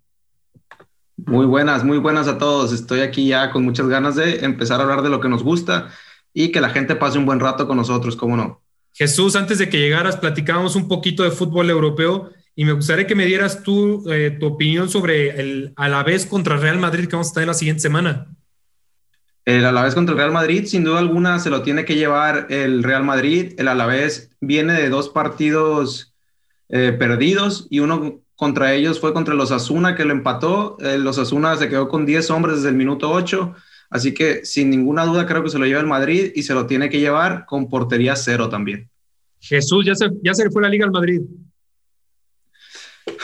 Muy 1.18 1.46
buenas, 1.46 1.84
muy 1.84 1.98
buenas 1.98 2.28
a 2.28 2.38
todos. 2.38 2.74
Estoy 2.74 3.02
aquí 3.02 3.28
ya 3.28 3.52
con 3.52 3.64
muchas 3.64 3.88
ganas 3.88 4.16
de 4.16 4.44
empezar 4.44 4.80
a 4.80 4.84
hablar 4.84 5.02
de 5.02 5.10
lo 5.10 5.22
que 5.22 5.30
nos 5.30 5.44
gusta 5.44 5.90
y 6.34 6.52
que 6.52 6.62
la 6.62 6.70
gente 6.70 6.96
pase 6.96 7.18
un 7.18 7.26
buen 7.26 7.40
rato 7.40 7.68
con 7.68 7.78
nosotros, 7.78 8.16
¿cómo 8.16 8.36
no? 8.36 8.62
Jesús, 8.94 9.36
antes 9.36 9.58
de 9.60 9.70
que 9.70 9.80
llegaras, 9.80 10.18
platicábamos 10.18 10.76
un 10.76 10.88
poquito 10.88 11.24
de 11.24 11.32
fútbol 11.32 11.70
europeo 11.70 12.32
y 12.56 12.66
me 12.66 12.74
gustaría 12.74 13.08
que 13.08 13.16
me 13.16 13.26
dieras 13.26 13.64
tú 13.64 14.04
eh, 14.12 14.38
tu 14.40 14.48
opinión 14.48 14.90
sobre 14.90 15.40
el 15.40 15.74
Alavés 15.76 16.26
contra 16.26 16.58
Real 16.58 16.80
Madrid 16.80 17.08
que 17.08 17.16
vamos 17.16 17.32
a 17.32 17.34
tener 17.34 17.48
la 17.48 17.54
siguiente 17.54 17.82
semana. 17.82 18.28
El 19.46 19.66
Alavés 19.66 19.96
contra 19.96 20.14
el 20.14 20.20
Real 20.20 20.32
Madrid, 20.32 20.66
sin 20.66 20.84
duda 20.84 21.00
alguna, 21.00 21.40
se 21.40 21.50
lo 21.50 21.64
tiene 21.64 21.86
que 21.86 21.96
llevar 21.96 22.48
el 22.50 22.84
Real 22.84 23.04
Madrid. 23.04 23.54
El 23.58 23.68
Alavés 23.68 24.30
viene 24.40 24.74
de 24.74 24.90
dos 24.90 25.10
partidos 25.10 26.14
eh, 26.70 26.96
perdidos 26.98 27.68
y 27.70 27.80
uno 27.80 28.22
contra 28.36 28.74
ellos 28.74 29.00
fue 29.00 29.14
contra 29.14 29.34
los 29.34 29.52
Asuna 29.52 29.96
que 29.96 30.06
lo 30.06 30.12
empató. 30.12 30.78
Eh, 30.80 30.98
los 30.98 31.18
Asuna 31.18 31.56
se 31.58 31.70
quedó 31.70 31.88
con 31.88 32.06
10 32.06 32.30
hombres 32.32 32.58
desde 32.58 32.70
el 32.70 32.76
minuto 32.76 33.10
8. 33.12 33.56
Así 33.90 34.14
que 34.14 34.46
sin 34.46 34.70
ninguna 34.70 35.06
duda 35.06 35.26
creo 35.26 35.44
que 35.44 35.50
se 35.50 35.60
lo 35.60 35.66
lleva 35.66 35.82
el 35.82 35.88
Madrid 35.88 36.32
y 36.34 36.44
se 36.44 36.54
lo 36.54 36.66
tiene 36.66 36.90
que 36.90 37.00
llevar 37.00 37.46
con 37.46 37.70
portería 37.70 38.16
cero 38.16 38.48
también. 38.48 38.90
Jesús, 39.40 39.86
ya 39.86 39.96
se, 39.96 40.10
ya 40.24 40.34
se 40.34 40.46
le 40.46 40.50
fue 40.50 40.62
la 40.62 40.70
liga 40.70 40.86
al 40.86 40.92
Madrid. 40.92 41.22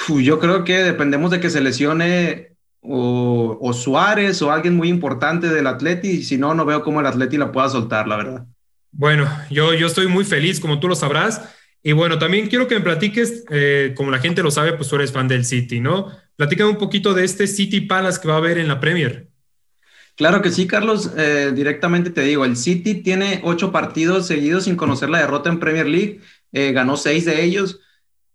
Uf, 0.09 0.21
yo 0.21 0.39
creo 0.39 0.63
que 0.63 0.77
dependemos 0.77 1.31
de 1.31 1.39
que 1.39 1.49
se 1.49 1.61
lesione 1.61 2.55
o, 2.81 3.57
o 3.61 3.73
Suárez 3.73 4.41
o 4.41 4.51
alguien 4.51 4.75
muy 4.75 4.89
importante 4.89 5.47
del 5.47 5.67
Atleti. 5.67 6.09
Y 6.09 6.23
si 6.23 6.37
no, 6.37 6.53
no 6.53 6.65
veo 6.65 6.83
cómo 6.83 6.99
el 6.99 7.07
Atleti 7.07 7.37
la 7.37 7.51
pueda 7.51 7.69
soltar, 7.69 8.07
la 8.07 8.17
verdad. 8.17 8.45
Bueno, 8.91 9.27
yo, 9.49 9.73
yo 9.73 9.87
estoy 9.87 10.07
muy 10.07 10.23
feliz, 10.23 10.59
como 10.59 10.79
tú 10.79 10.87
lo 10.87 10.95
sabrás. 10.95 11.41
Y 11.83 11.91
bueno, 11.91 12.17
también 12.17 12.47
quiero 12.47 12.67
que 12.67 12.75
me 12.75 12.81
platiques, 12.81 13.45
eh, 13.49 13.93
como 13.95 14.11
la 14.11 14.19
gente 14.19 14.43
lo 14.43 14.51
sabe, 14.51 14.73
pues 14.73 14.89
tú 14.89 14.95
eres 14.95 15.11
fan 15.11 15.27
del 15.27 15.45
City, 15.45 15.79
¿no? 15.79 16.11
Platícame 16.35 16.69
un 16.69 16.77
poquito 16.77 17.13
de 17.13 17.23
este 17.23 17.47
City 17.47 17.81
Palace 17.81 18.19
que 18.21 18.27
va 18.27 18.35
a 18.35 18.37
haber 18.37 18.57
en 18.57 18.67
la 18.67 18.79
Premier. 18.79 19.27
Claro 20.15 20.41
que 20.41 20.51
sí, 20.51 20.65
Carlos. 20.65 21.11
Eh, 21.15 21.51
directamente 21.53 22.09
te 22.09 22.21
digo, 22.21 22.43
el 22.43 22.57
City 22.57 22.95
tiene 22.95 23.39
ocho 23.43 23.71
partidos 23.71 24.25
seguidos 24.25 24.63
sin 24.63 24.75
conocer 24.75 25.09
la 25.09 25.19
derrota 25.19 25.49
en 25.49 25.59
Premier 25.59 25.87
League. 25.87 26.21
Eh, 26.51 26.71
ganó 26.71 26.97
seis 26.97 27.25
de 27.25 27.43
ellos. 27.43 27.79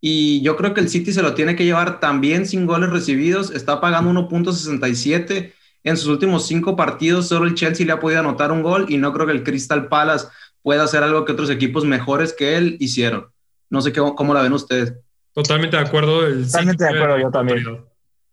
Y 0.05 0.43
yo 0.43 0.57
creo 0.57 0.75
que 0.75 0.81
el 0.81 0.89
City 0.89 1.13
se 1.13 1.23
lo 1.23 1.33
tiene 1.35 1.55
que 1.55 1.65
llevar 1.65 2.01
también 2.01 2.45
sin 2.47 2.67
goles 2.67 2.91
recibidos. 2.91 3.53
Está 3.53 3.81
pagando 3.81 4.11
1.67. 4.11 5.53
En 5.85 5.97
sus 5.97 6.09
últimos 6.09 6.47
cinco 6.47 6.75
partidos, 6.77 7.29
solo 7.29 7.47
el 7.47 7.55
Chelsea 7.55 7.87
le 7.87 7.93
ha 7.93 8.01
podido 8.01 8.21
anotar 8.21 8.51
un 8.53 8.63
gol 8.63 8.87
y 8.89 8.99
no 8.99 9.13
creo 9.13 9.27
que 9.27 9.33
el 9.33 9.45
Crystal 9.45 9.87
Palace 9.89 10.27
pueda 10.61 10.83
hacer 10.85 11.03
algo 11.05 11.25
que 11.25 11.33
otros 11.33 11.51
equipos 11.51 11.85
mejores 11.85 12.33
que 12.33 12.57
él 12.57 12.77
hicieron. 12.81 13.29
No 13.71 13.81
sé 13.81 13.93
qué, 13.93 14.01
cómo 14.17 14.35
la 14.35 14.43
ven 14.43 14.53
ustedes. 14.53 14.93
Totalmente 15.33 15.77
de 15.77 15.83
acuerdo. 15.85 16.27
El 16.27 16.45
Totalmente 16.47 16.85
City- 16.85 16.93
de 16.95 17.01
acuerdo, 17.01 17.19
yo 17.23 17.31
también. 17.31 17.67
O 17.67 17.87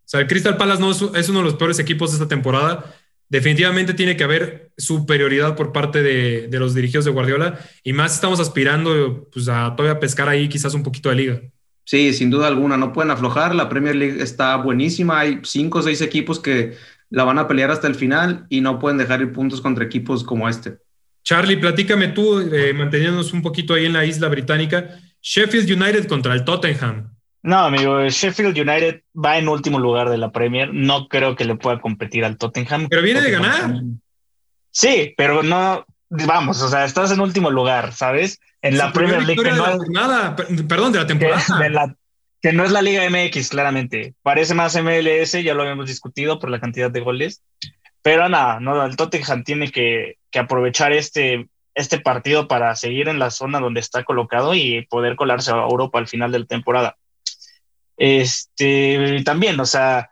sea, 0.06 0.22
el 0.22 0.28
Crystal 0.28 0.58
Palace 0.58 0.82
no 0.82 0.90
es, 0.92 1.02
es 1.14 1.30
uno 1.30 1.40
de 1.40 1.46
los 1.46 1.56
peores 1.56 1.78
equipos 1.80 2.12
de 2.12 2.16
esta 2.16 2.28
temporada. 2.28 2.96
Definitivamente 3.30 3.94
tiene 3.94 4.18
que 4.18 4.24
haber 4.24 4.72
superioridad 4.76 5.56
por 5.56 5.72
parte 5.72 6.02
de, 6.02 6.48
de 6.48 6.60
los 6.60 6.74
dirigidos 6.74 7.06
de 7.06 7.12
Guardiola 7.12 7.60
y 7.84 7.94
más 7.94 8.16
estamos 8.16 8.40
aspirando 8.40 9.28
pues, 9.32 9.48
a 9.50 9.76
todavía 9.76 10.00
pescar 10.00 10.28
ahí 10.30 10.50
quizás 10.50 10.74
un 10.74 10.82
poquito 10.82 11.10
de 11.10 11.16
liga. 11.16 11.42
Sí, 11.90 12.14
sin 12.14 12.30
duda 12.30 12.46
alguna, 12.46 12.78
no 12.78 12.94
pueden 12.94 13.10
aflojar. 13.10 13.56
La 13.56 13.68
Premier 13.68 13.96
League 13.96 14.22
está 14.22 14.56
buenísima. 14.58 15.22
Hay 15.22 15.40
cinco 15.42 15.80
o 15.80 15.82
seis 15.82 16.02
equipos 16.02 16.40
que 16.40 16.76
la 17.10 17.24
van 17.24 17.40
a 17.40 17.48
pelear 17.48 17.72
hasta 17.72 17.88
el 17.88 17.96
final 17.96 18.46
y 18.48 18.62
no 18.62 18.78
pueden 18.78 19.00
dejar 19.00 19.22
ir 19.22 19.34
puntos 19.34 19.60
contra 19.60 19.86
equipos 19.86 20.24
como 20.24 20.48
este. 20.48 20.78
Charlie, 21.24 21.58
platícame 21.58 22.10
tú, 22.10 22.42
eh, 22.42 22.74
manteniéndonos 22.74 23.34
un 23.34 23.42
poquito 23.42 23.74
ahí 23.74 23.88
en 23.88 23.94
la 23.94 24.06
isla 24.06 24.28
británica, 24.28 25.00
Sheffield 25.20 25.82
United 25.82 26.08
contra 26.08 26.36
el 26.36 26.46
Tottenham. 26.46 27.12
No, 27.42 27.58
amigo, 27.58 28.00
el 28.02 28.12
Sheffield 28.12 28.56
United 28.56 29.02
va 29.16 29.40
en 29.40 29.50
último 29.50 29.80
lugar 29.80 30.12
de 30.12 30.20
la 30.20 30.32
Premier. 30.32 30.72
No 30.72 31.08
creo 31.08 31.36
que 31.36 31.46
le 31.46 31.56
pueda 31.56 31.82
competir 31.82 32.24
al 32.24 32.38
Tottenham. 32.38 32.86
Pero 32.88 33.02
viene 33.02 33.22
de 33.22 33.32
ganar. 33.32 33.82
Sí, 34.70 35.16
pero 35.18 35.42
no, 35.42 35.88
vamos, 36.12 36.62
o 36.62 36.70
sea, 36.70 36.86
estás 36.86 37.12
en 37.12 37.20
último 37.20 37.50
lugar, 37.50 37.94
¿sabes? 37.94 38.40
En 38.62 38.78
la 38.78 38.92
Premier 38.92 39.24
League, 39.24 39.42
que 39.42 39.50
victoria 39.50 39.54
de 39.54 39.60
no, 39.60 39.66
la 39.68 39.78
jornada, 39.78 40.36
per- 40.36 40.68
perdón, 40.68 40.92
de 40.92 41.00
la 41.00 41.06
que, 41.08 41.14
temporada. 41.16 41.60
de 41.60 41.70
la- 41.70 41.96
que 42.42 42.54
no 42.54 42.64
es 42.64 42.72
la 42.72 42.82
Liga 42.82 43.04
MX, 43.10 43.50
claramente. 43.50 44.14
Parece 44.22 44.54
más 44.54 44.76
MLS, 44.76 45.44
ya 45.44 45.54
lo 45.54 45.62
habíamos 45.64 45.88
discutido 45.88 46.40
por 46.40 46.50
la 46.50 46.60
cantidad 46.60 46.90
de 46.92 47.02
goles. 47.02 47.42
Pero 48.02 48.30
nada, 48.30 48.60
no, 48.62 48.86
el 48.86 48.96
Tottenham 48.96 49.44
tiene 49.44 49.72
que, 49.72 50.18
que 50.32 50.40
aprovechar 50.40 50.94
este, 50.94 51.48
este 51.76 52.00
partido 52.00 52.48
para 52.48 52.74
seguir 52.78 53.10
en 53.10 53.20
la 53.20 53.30
zona 53.30 53.60
donde 53.60 53.82
está 53.82 54.04
colocado 54.06 54.56
y 54.56 54.86
poder 54.90 55.18
colarse 55.18 55.52
a 55.52 55.56
Europa 55.56 56.00
al 56.00 56.08
final 56.08 56.32
de 56.32 56.40
la 56.40 56.46
temporada. 56.46 56.98
Este, 57.98 59.22
también, 59.26 59.60
o 59.60 59.66
sea, 59.66 60.12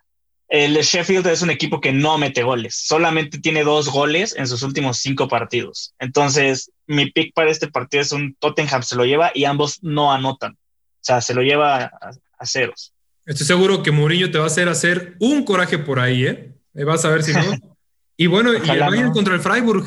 el 0.49 0.75
Sheffield 0.75 1.27
es 1.27 1.41
un 1.41 1.49
equipo 1.49 1.81
que 1.81 1.91
no 1.91 2.17
mete 2.17 2.43
goles, 2.43 2.75
solamente 2.75 3.39
tiene 3.39 3.63
dos 3.63 3.89
goles 3.89 4.35
en 4.37 4.47
sus 4.47 4.63
últimos 4.63 4.97
cinco 4.99 5.27
partidos. 5.27 5.93
Entonces, 5.99 6.71
mi 6.85 7.11
pick 7.11 7.33
para 7.33 7.51
este 7.51 7.67
partido 7.67 8.01
es 8.01 8.11
un 8.11 8.35
Tottenham 8.39 8.83
se 8.83 8.95
lo 8.95 9.05
lleva 9.05 9.31
y 9.33 9.45
ambos 9.45 9.83
no 9.83 10.13
anotan. 10.13 10.53
O 10.53 11.01
sea, 11.01 11.21
se 11.21 11.33
lo 11.33 11.41
lleva 11.41 11.91
a, 12.39 12.45
ceros. 12.45 12.93
Estoy 13.25 13.45
seguro 13.45 13.83
que 13.83 13.91
Mourinho 13.91 14.31
te 14.31 14.37
va 14.37 14.45
a 14.45 14.47
hacer 14.47 14.69
hacer 14.69 15.15
un 15.19 15.43
coraje 15.43 15.77
por 15.77 15.99
ahí, 15.99 16.25
¿eh? 16.25 16.53
Vas 16.73 17.03
a 17.03 17.09
ver 17.09 17.23
si 17.23 17.33
no. 17.33 17.41
y 18.17 18.27
bueno, 18.27 18.53
y 18.53 18.69
el 18.69 18.79
Bayern 18.79 19.11
contra 19.11 19.33
el 19.33 19.41
Freiburg. 19.41 19.85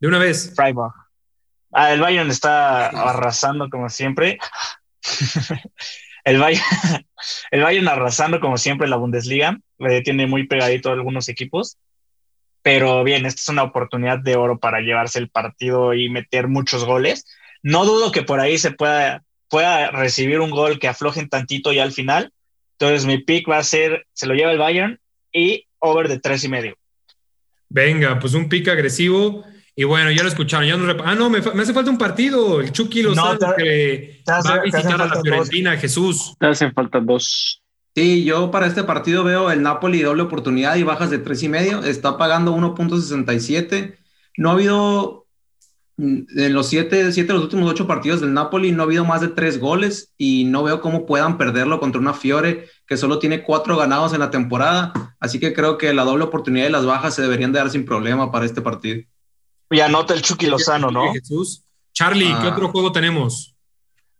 De 0.00 0.08
una 0.08 0.18
vez. 0.18 0.52
Freiburg. 0.56 0.92
Ah, 1.70 1.92
el 1.92 2.00
Bayern 2.00 2.30
está 2.30 2.88
arrasando 2.88 3.70
como 3.70 3.88
siempre. 3.88 4.38
el, 6.24 6.38
Bayern, 7.62 7.88
arrasando 7.88 8.40
como 8.40 8.58
siempre 8.58 8.86
en 8.86 8.90
la 8.90 8.96
Bundesliga. 8.96 9.58
Le 9.78 10.02
tiene 10.02 10.26
muy 10.26 10.46
pegadito 10.46 10.90
algunos 10.90 11.28
equipos. 11.28 11.78
Pero 12.62 13.02
bien, 13.02 13.26
esta 13.26 13.40
es 13.40 13.48
una 13.48 13.64
oportunidad 13.64 14.18
de 14.18 14.36
oro 14.36 14.58
para 14.58 14.80
llevarse 14.80 15.18
el 15.18 15.28
partido 15.28 15.94
y 15.94 16.08
meter 16.08 16.46
muchos 16.46 16.84
goles. 16.84 17.26
No 17.62 17.84
dudo 17.84 18.12
que 18.12 18.22
por 18.22 18.38
ahí 18.38 18.56
se 18.58 18.70
pueda, 18.70 19.24
pueda 19.48 19.90
recibir 19.90 20.40
un 20.40 20.50
gol 20.50 20.78
que 20.78 20.88
aflojen 20.88 21.28
tantito 21.28 21.72
ya 21.72 21.82
al 21.82 21.92
final. 21.92 22.32
Entonces 22.78 23.04
mi 23.04 23.18
pick 23.18 23.48
va 23.48 23.58
a 23.58 23.64
ser, 23.64 24.06
se 24.12 24.26
lo 24.26 24.34
lleva 24.34 24.52
el 24.52 24.58
Bayern 24.58 25.00
y 25.32 25.66
over 25.80 26.08
de 26.08 26.20
tres 26.20 26.44
y 26.44 26.48
medio. 26.48 26.76
Venga, 27.68 28.18
pues 28.18 28.34
un 28.34 28.48
pick 28.48 28.68
agresivo. 28.68 29.44
Y 29.74 29.84
bueno, 29.84 30.10
ya 30.10 30.22
lo 30.22 30.28
escucharon. 30.28 30.66
Ya 30.66 30.76
no 30.76 31.02
ah, 31.04 31.14
no, 31.14 31.30
me, 31.30 31.38
hace 31.38 31.72
falta 31.72 31.90
un 31.90 31.98
partido. 31.98 32.60
El 32.60 32.72
Chucky 32.72 33.02
lo 33.02 33.14
sabe 33.14 33.38
que 33.56 34.22
va 34.28 34.54
a 34.54 34.62
visitar 34.62 35.00
a 35.00 35.06
la 35.06 35.20
Fiorentina, 35.20 35.76
Jesús. 35.76 36.34
Te 36.38 36.46
hacen 36.46 36.72
falta 36.72 37.00
dos. 37.00 37.62
Sí, 37.94 38.24
yo 38.24 38.50
para 38.50 38.66
este 38.66 38.84
partido 38.84 39.22
veo 39.22 39.50
el 39.50 39.62
Napoli 39.62 40.00
doble 40.00 40.22
oportunidad 40.22 40.76
y 40.76 40.82
bajas 40.82 41.10
de 41.10 41.18
tres 41.18 41.42
y 41.42 41.48
medio. 41.48 41.82
Está 41.84 42.16
pagando 42.16 42.54
1.67. 42.56 43.96
No 44.38 44.50
ha 44.50 44.52
habido 44.52 45.26
mm, 45.98 46.20
en 46.36 46.52
los 46.54 46.68
siete, 46.68 47.12
siete 47.12 47.28
de 47.28 47.34
los 47.34 47.44
últimos 47.44 47.70
ocho 47.70 47.86
partidos 47.86 48.22
del 48.22 48.32
Napoli 48.32 48.72
no 48.72 48.82
ha 48.82 48.86
habido 48.86 49.04
más 49.04 49.20
de 49.20 49.28
tres 49.28 49.58
goles 49.58 50.14
y 50.16 50.44
no 50.44 50.62
veo 50.62 50.80
cómo 50.80 51.04
puedan 51.04 51.36
perderlo 51.36 51.80
contra 51.80 52.00
una 52.00 52.14
Fiore 52.14 52.66
que 52.86 52.96
solo 52.96 53.18
tiene 53.18 53.42
cuatro 53.42 53.76
ganados 53.76 54.14
en 54.14 54.20
la 54.20 54.30
temporada. 54.30 55.14
Así 55.20 55.38
que 55.38 55.52
creo 55.52 55.76
que 55.76 55.92
la 55.92 56.04
doble 56.04 56.24
oportunidad 56.24 56.68
y 56.68 56.72
las 56.72 56.86
bajas 56.86 57.14
se 57.14 57.22
deberían 57.22 57.52
de 57.52 57.58
dar 57.58 57.70
sin 57.70 57.84
problema 57.84 58.32
para 58.32 58.46
este 58.46 58.62
partido. 58.62 59.02
Y 59.72 59.80
anota 59.80 60.14
el 60.14 60.22
Chucky 60.22 60.46
Lozano, 60.46 60.90
¿no? 60.90 61.12
Jesús. 61.12 61.64
Charlie, 61.92 62.26
¿qué 62.26 62.48
ah. 62.48 62.52
otro 62.52 62.68
juego 62.68 62.92
tenemos? 62.92 63.56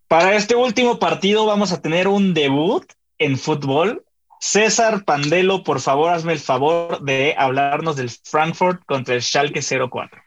Para 0.09 0.35
este 0.35 0.55
último 0.55 0.99
partido 0.99 1.47
vamos 1.47 1.73
a 1.73 1.81
tener 1.81 2.09
un 2.09 2.35
debut 2.35 2.85
en 3.19 3.39
fútbol. 3.39 4.05
César 4.41 5.05
Pandelo, 5.05 5.63
por 5.63 5.81
favor, 5.81 6.11
hazme 6.11 6.33
el 6.33 6.39
favor 6.39 7.01
de 7.03 7.35
hablarnos 7.39 7.97
del 7.97 8.11
Frankfurt 8.11 8.83
contra 8.87 9.15
el 9.15 9.23
Schalke 9.23 9.61
04. 9.63 10.21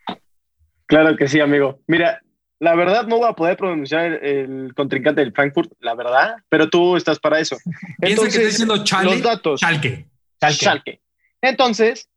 Claro 0.86 1.18
que 1.18 1.28
sí, 1.28 1.40
amigo. 1.40 1.80
Mira, 1.88 2.22
la 2.60 2.76
verdad 2.76 3.08
no 3.08 3.18
voy 3.18 3.30
a 3.30 3.34
poder 3.34 3.58
pronunciar 3.58 4.24
el, 4.24 4.74
contrincante 4.76 5.22
del 5.22 5.34
Frankfurt, 5.34 5.72
la 5.80 5.96
verdad, 5.96 6.36
pero 6.50 6.70
tú 6.70 6.96
estás 6.96 7.20
para 7.20 7.40
eso. 7.40 7.58
Entonces, 8.02 8.36
que 8.36 8.42
está 8.42 8.48
diciendo 8.48 8.84
Charlie, 8.84 9.12
los 9.12 9.22
datos. 9.22 9.60
Schalke. 9.60 10.08
Schalke. 10.42 11.02
Entonces, 11.42 12.10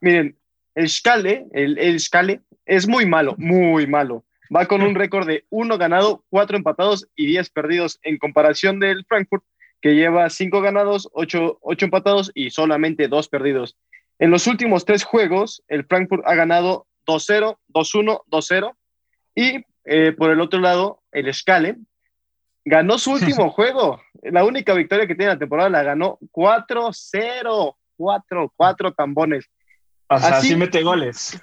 miren, 0.00 0.38
el 0.74 0.88
Schalke, 0.88 1.44
el, 1.52 1.78
el 1.78 2.00
Schalke 2.00 2.40
es 2.66 2.86
muy 2.88 3.06
malo, 3.06 3.34
muy 3.38 3.86
malo. 3.86 4.24
Va 4.54 4.66
con 4.66 4.82
un 4.82 4.94
récord 4.94 5.26
de 5.26 5.44
uno 5.50 5.78
ganado, 5.78 6.24
cuatro 6.30 6.56
empatados 6.56 7.08
y 7.16 7.26
diez 7.26 7.50
perdidos 7.50 7.98
en 8.02 8.18
comparación 8.18 8.80
del 8.80 9.04
Frankfurt, 9.06 9.44
que 9.80 9.94
lleva 9.94 10.30
cinco 10.30 10.60
ganados, 10.60 11.08
ocho, 11.12 11.58
empatados 11.78 12.30
y 12.34 12.50
solamente 12.50 13.08
dos 13.08 13.28
perdidos. 13.28 13.76
En 14.18 14.30
los 14.30 14.46
últimos 14.46 14.84
tres 14.84 15.02
juegos, 15.02 15.62
el 15.66 15.84
Frankfurt 15.84 16.22
ha 16.26 16.34
ganado 16.36 16.86
2-0, 17.06 17.58
2-1, 17.68 18.20
2-0. 18.30 18.76
Y 19.34 19.64
eh, 19.84 20.12
por 20.12 20.30
el 20.30 20.40
otro 20.40 20.60
lado, 20.60 21.02
el 21.10 21.32
Scale 21.34 21.78
ganó 22.64 22.98
su 22.98 23.12
último 23.12 23.50
juego. 23.52 24.00
La 24.22 24.44
única 24.44 24.74
victoria 24.74 25.08
que 25.08 25.16
tiene 25.16 25.32
la 25.32 25.38
temporada 25.38 25.68
la 25.68 25.82
ganó 25.82 26.18
4-0. 26.30 27.74
4, 27.96 28.52
4 28.56 28.92
tambones. 28.92 29.48
O 30.08 30.18
sea, 30.18 30.36
Así, 30.36 30.48
sí 30.48 30.56
mete 30.56 30.82
goles. 30.82 31.40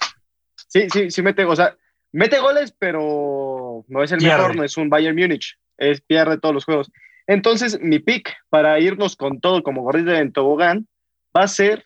Sí, 0.68 0.88
sí, 0.92 1.12
sí 1.12 1.22
mete, 1.22 1.46
o 1.46 1.56
sea, 1.56 1.76
mete 2.12 2.40
goles, 2.40 2.74
pero 2.78 3.86
no 3.88 4.04
es 4.04 4.12
el 4.12 4.22
mejor, 4.22 4.56
no 4.56 4.64
es 4.64 4.78
un 4.78 4.90
Bayern 4.90 5.16
Múnich, 5.16 5.58
es 5.78 6.02
pierde 6.02 6.38
todos 6.38 6.56
los 6.56 6.66
juegos. 6.66 6.92
Entonces, 7.28 7.80
mi 7.80 8.00
pick 8.00 8.36
para 8.50 8.80
irnos 8.80 9.16
con 9.16 9.40
todo 9.40 9.62
como 9.62 9.84
gordita 9.84 10.20
en 10.20 10.34
tobogán 10.34 10.88
va 11.36 11.44
a 11.44 11.48
ser 11.48 11.86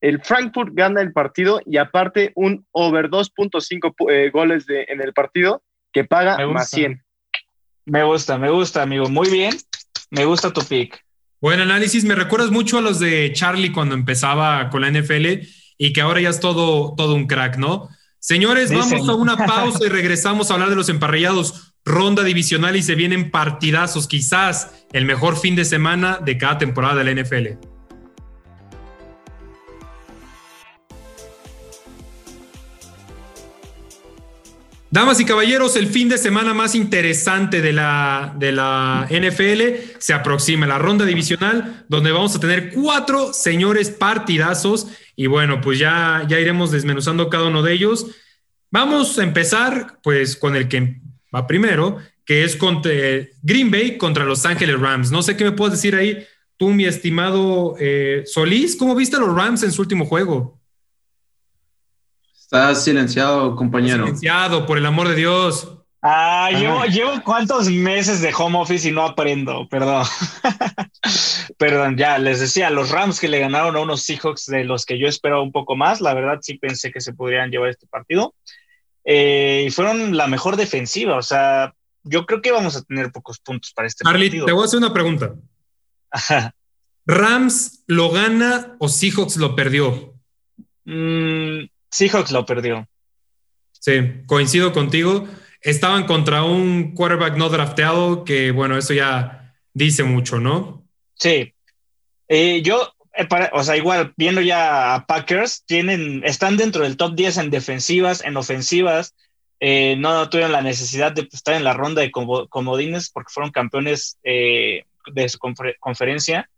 el 0.00 0.20
Frankfurt 0.22 0.70
gana 0.74 1.00
el 1.00 1.12
partido 1.12 1.60
y 1.64 1.78
aparte 1.78 2.32
un 2.34 2.66
over 2.72 3.08
2.5 3.08 3.94
eh, 4.10 4.30
goles 4.30 4.66
de, 4.66 4.84
en 4.88 5.00
el 5.00 5.12
partido 5.12 5.62
que 5.92 6.04
paga 6.04 6.46
más 6.46 6.68
100. 6.70 7.02
Me 7.86 8.04
gusta, 8.04 8.38
me 8.38 8.50
gusta, 8.50 8.82
amigo. 8.82 9.08
Muy 9.08 9.30
bien. 9.30 9.54
Me 10.10 10.24
gusta 10.24 10.52
tu 10.52 10.62
pick. 10.62 11.02
Buen 11.40 11.60
análisis. 11.60 12.04
Me 12.04 12.14
recuerdas 12.14 12.50
mucho 12.50 12.78
a 12.78 12.82
los 12.82 13.00
de 13.00 13.32
Charlie 13.32 13.72
cuando 13.72 13.94
empezaba 13.94 14.68
con 14.70 14.82
la 14.82 14.90
NFL 14.90 15.46
y 15.78 15.92
que 15.92 16.00
ahora 16.00 16.20
ya 16.20 16.28
es 16.28 16.40
todo, 16.40 16.94
todo 16.96 17.14
un 17.14 17.26
crack, 17.26 17.56
¿no? 17.56 17.88
Señores, 18.26 18.72
vamos 18.72 19.06
a 19.06 19.14
una 19.14 19.36
pausa 19.36 19.84
y 19.84 19.88
regresamos 19.90 20.50
a 20.50 20.54
hablar 20.54 20.70
de 20.70 20.76
los 20.76 20.88
emparrillados. 20.88 21.74
Ronda 21.84 22.24
divisional 22.24 22.74
y 22.74 22.82
se 22.82 22.94
vienen 22.94 23.30
partidazos, 23.30 24.08
quizás 24.08 24.86
el 24.94 25.04
mejor 25.04 25.36
fin 25.36 25.54
de 25.54 25.66
semana 25.66 26.20
de 26.24 26.38
cada 26.38 26.56
temporada 26.56 27.04
de 27.04 27.04
la 27.04 27.22
NFL. 27.22 27.74
Damas 34.90 35.20
y 35.20 35.26
caballeros, 35.26 35.76
el 35.76 35.88
fin 35.88 36.08
de 36.08 36.16
semana 36.16 36.54
más 36.54 36.74
interesante 36.74 37.60
de 37.60 37.74
la, 37.74 38.32
de 38.38 38.52
la 38.52 39.06
NFL 39.10 39.98
se 39.98 40.14
aproxima, 40.14 40.66
la 40.66 40.78
ronda 40.78 41.04
divisional, 41.04 41.84
donde 41.88 42.10
vamos 42.10 42.34
a 42.36 42.40
tener 42.40 42.72
cuatro 42.72 43.34
señores 43.34 43.90
partidazos 43.90 44.86
y 45.16 45.26
bueno, 45.26 45.60
pues 45.60 45.78
ya, 45.78 46.24
ya 46.28 46.40
iremos 46.40 46.70
desmenuzando 46.70 47.28
cada 47.30 47.46
uno 47.46 47.62
de 47.62 47.72
ellos. 47.72 48.06
Vamos 48.70 49.18
a 49.18 49.22
empezar 49.22 49.98
pues 50.02 50.36
con 50.36 50.56
el 50.56 50.68
que 50.68 51.00
va 51.34 51.46
primero, 51.46 51.98
que 52.24 52.44
es 52.44 52.56
contra 52.56 52.90
Green 53.42 53.70
Bay 53.70 53.96
contra 53.98 54.24
Los 54.24 54.44
Ángeles 54.46 54.80
Rams. 54.80 55.10
No 55.10 55.22
sé 55.22 55.36
qué 55.36 55.44
me 55.44 55.52
puedes 55.52 55.74
decir 55.74 55.94
ahí, 55.94 56.26
tú, 56.56 56.70
mi 56.70 56.84
estimado 56.84 57.76
eh, 57.78 58.24
Solís, 58.26 58.76
¿cómo 58.76 58.94
viste 58.94 59.16
a 59.16 59.20
los 59.20 59.34
Rams 59.34 59.62
en 59.62 59.72
su 59.72 59.82
último 59.82 60.06
juego? 60.06 60.60
Estás 62.36 62.84
silenciado, 62.84 63.56
compañero. 63.56 64.04
silenciado, 64.04 64.66
por 64.66 64.78
el 64.78 64.86
amor 64.86 65.08
de 65.08 65.16
Dios. 65.16 65.68
Ah, 66.06 66.50
llevo, 66.50 66.84
llevo 66.84 67.22
cuántos 67.24 67.70
meses 67.70 68.20
de 68.20 68.30
home 68.36 68.58
office 68.58 68.86
y 68.86 68.92
no 68.92 69.06
aprendo, 69.06 69.66
perdón. 69.70 70.04
perdón, 71.58 71.96
ya 71.96 72.18
les 72.18 72.40
decía, 72.40 72.68
los 72.68 72.90
Rams 72.90 73.18
que 73.18 73.26
le 73.26 73.38
ganaron 73.38 73.74
a 73.74 73.80
unos 73.80 74.02
Seahawks 74.02 74.44
de 74.44 74.64
los 74.64 74.84
que 74.84 74.98
yo 74.98 75.08
esperaba 75.08 75.40
un 75.40 75.50
poco 75.50 75.76
más, 75.76 76.02
la 76.02 76.12
verdad 76.12 76.40
sí 76.42 76.58
pensé 76.58 76.92
que 76.92 77.00
se 77.00 77.14
podrían 77.14 77.50
llevar 77.50 77.70
este 77.70 77.86
partido. 77.86 78.34
Eh, 79.02 79.64
y 79.66 79.70
fueron 79.70 80.14
la 80.14 80.26
mejor 80.26 80.56
defensiva, 80.56 81.16
o 81.16 81.22
sea, 81.22 81.72
yo 82.02 82.26
creo 82.26 82.42
que 82.42 82.52
vamos 82.52 82.76
a 82.76 82.82
tener 82.82 83.10
pocos 83.10 83.38
puntos 83.38 83.72
para 83.72 83.88
este 83.88 84.04
partido. 84.04 84.44
te 84.44 84.52
voy 84.52 84.60
a 84.60 84.64
hacer 84.66 84.80
una 84.80 84.92
pregunta. 84.92 85.34
¿Rams 87.06 87.82
lo 87.86 88.10
gana 88.10 88.76
o 88.78 88.90
Seahawks 88.90 89.38
lo 89.38 89.56
perdió? 89.56 90.12
Mm, 90.84 91.64
Seahawks 91.90 92.30
lo 92.30 92.44
perdió. 92.44 92.86
Sí, 93.72 94.22
coincido 94.26 94.70
contigo 94.74 95.26
estaban 95.64 96.04
contra 96.04 96.44
un 96.44 96.94
quarterback 96.94 97.36
no 97.36 97.48
drafteado, 97.48 98.24
que 98.24 98.52
bueno, 98.52 98.76
eso 98.76 98.92
ya 98.94 99.54
dice 99.72 100.04
mucho, 100.04 100.38
¿no? 100.38 100.84
Sí. 101.14 101.54
Eh, 102.28 102.62
yo, 102.62 102.92
eh, 103.16 103.26
o 103.52 103.64
sea, 103.64 103.76
igual, 103.76 104.12
viendo 104.16 104.40
ya 104.40 104.94
a 104.94 105.06
Packers, 105.06 105.64
tienen, 105.66 106.22
están 106.24 106.56
dentro 106.56 106.84
del 106.84 106.96
top 106.96 107.14
10 107.14 107.38
en 107.38 107.50
defensivas, 107.50 108.22
en 108.22 108.36
ofensivas. 108.36 109.14
Eh, 109.60 109.96
no 109.98 110.28
tuvieron 110.28 110.52
la 110.52 110.60
necesidad 110.60 111.12
de 111.12 111.26
estar 111.32 111.54
en 111.54 111.64
la 111.64 111.72
ronda 111.72 112.02
de 112.02 112.10
comodines 112.10 113.08
porque 113.08 113.32
fueron 113.32 113.50
campeones 113.50 114.18
de 114.22 115.28
su 115.28 115.38
conferencia. 115.80 116.50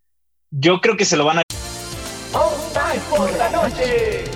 Yo 0.51 0.81
creo 0.81 0.97
que 0.97 1.05
se 1.05 1.17
lo 1.17 1.25
van 1.25 1.39
a. 1.39 1.43
por 3.11 3.33
la 3.37 3.51
noche! 3.51 4.36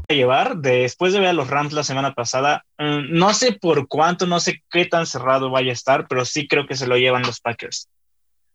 Llevar 0.07 0.57
después 0.57 1.13
de 1.13 1.19
ver 1.19 1.29
a 1.29 1.33
los 1.33 1.49
Rams 1.49 1.73
la 1.73 1.83
semana 1.83 2.13
pasada, 2.13 2.65
mm, 2.77 3.17
no 3.17 3.33
sé 3.33 3.53
por 3.53 3.87
cuánto, 3.87 4.27
no 4.27 4.39
sé 4.39 4.63
qué 4.69 4.85
tan 4.85 5.05
cerrado 5.05 5.49
vaya 5.49 5.71
a 5.71 5.73
estar, 5.73 6.07
pero 6.07 6.25
sí 6.25 6.47
creo 6.47 6.67
que 6.67 6.75
se 6.75 6.87
lo 6.87 6.97
llevan 6.97 7.23
los 7.23 7.39
Packers. 7.39 7.87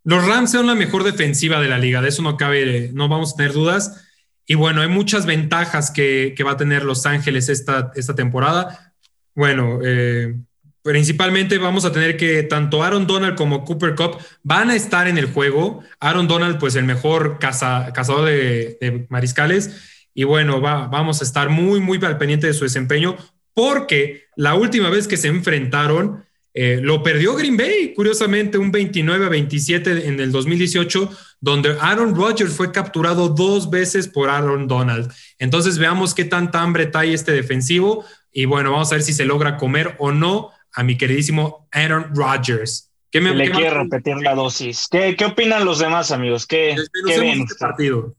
Los 0.05 0.25
Rams 0.27 0.53
son 0.53 0.67
la 0.67 0.75
mejor 0.75 1.03
defensiva 1.03 1.61
de 1.61 1.69
la 1.69 1.79
liga, 1.79 2.01
de 2.01 2.09
eso 2.09 2.23
no 2.23 2.37
cabe, 2.37 2.91
no 2.93 3.09
vamos 3.09 3.33
a 3.33 3.37
tener 3.37 3.53
dudas. 3.53 4.07
Y 4.47 4.55
bueno, 4.55 4.81
hay 4.81 4.89
muchas 4.89 5.27
ventajas 5.27 5.91
que, 5.91 6.35
que 6.37 6.45
va 6.45 6.53
a 6.53 6.57
tener 6.57 6.85
Los 6.85 7.05
Ángeles 7.07 7.49
esta, 7.49 7.91
esta 7.97 8.15
temporada. 8.15 8.95
Bueno, 9.35 9.81
eh, 9.85 10.37
principalmente 10.83 11.59
vamos 11.59 11.85
a 11.85 11.91
tener 11.91 12.17
que 12.17 12.45
tanto 12.45 12.85
Aaron 12.85 13.09
Donald 13.09 13.37
como 13.37 13.65
Cooper 13.65 13.97
Cup 13.97 14.19
van 14.45 14.71
a 14.71 14.77
estar 14.77 15.09
en 15.09 15.19
el 15.19 15.27
juego. 15.27 15.83
Aaron 15.99 16.29
Donald, 16.29 16.59
pues 16.59 16.77
el 16.77 16.85
mejor 16.85 17.41
caza, 17.41 17.93
cazador 17.93 18.27
de, 18.27 18.79
de, 18.81 19.07
mariscales. 19.09 19.96
Y 20.19 20.25
bueno, 20.25 20.63
va, 20.63 20.89
vamos 20.89 21.21
a 21.21 21.25
estar 21.25 21.51
muy, 21.51 21.79
muy 21.79 22.01
al 22.03 22.17
pendiente 22.17 22.47
de 22.47 22.55
su 22.55 22.65
desempeño 22.65 23.17
porque 23.53 24.25
la 24.35 24.55
última 24.55 24.89
vez 24.89 25.07
que 25.07 25.19
se 25.19 25.29
enfrentaron, 25.29 26.25
eh, 26.55 26.81
lo 26.83 27.03
perdió 27.03 27.35
Green 27.35 27.59
Bay, 27.59 27.93
curiosamente, 27.95 28.57
un 28.57 28.73
29 28.73 29.27
a 29.27 29.29
27 29.29 30.09
en 30.09 30.19
el 30.19 30.33
2018, 30.33 31.11
donde 31.39 31.77
Aaron 31.83 32.15
Rodgers 32.15 32.55
fue 32.55 32.73
capturado 32.73 33.29
dos 33.29 33.69
veces 33.69 34.09
por 34.09 34.31
Aaron 34.31 34.67
Donald. 34.67 35.13
Entonces 35.39 35.77
veamos 35.77 36.15
qué 36.15 36.25
tanta 36.25 36.63
hambre 36.63 36.87
trae 36.87 37.13
este 37.13 37.33
defensivo 37.33 38.03
y 38.33 38.47
bueno, 38.47 38.73
vamos 38.73 38.91
a 38.93 38.95
ver 38.95 39.03
si 39.03 39.13
se 39.13 39.27
logra 39.27 39.59
comer 39.59 39.97
o 39.99 40.13
no 40.13 40.51
a 40.73 40.83
mi 40.83 40.97
queridísimo 40.97 41.69
Aaron 41.73 42.07
Rodgers. 42.15 42.91
¿Qué 43.11 43.21
me, 43.21 43.35
Le 43.35 43.51
quiero 43.51 43.83
repetir 43.83 44.17
la 44.17 44.35
dosis. 44.35 44.89
¿Qué, 44.91 45.15
¿Qué, 45.15 45.27
opinan 45.27 45.67
los 45.67 45.79
demás, 45.79 46.11
amigos? 46.11 46.47
¿Qué, 46.47 46.75
¿qué 47.07 47.21
ven? 47.21 47.43
Este 47.43 47.55
partido? 47.57 48.15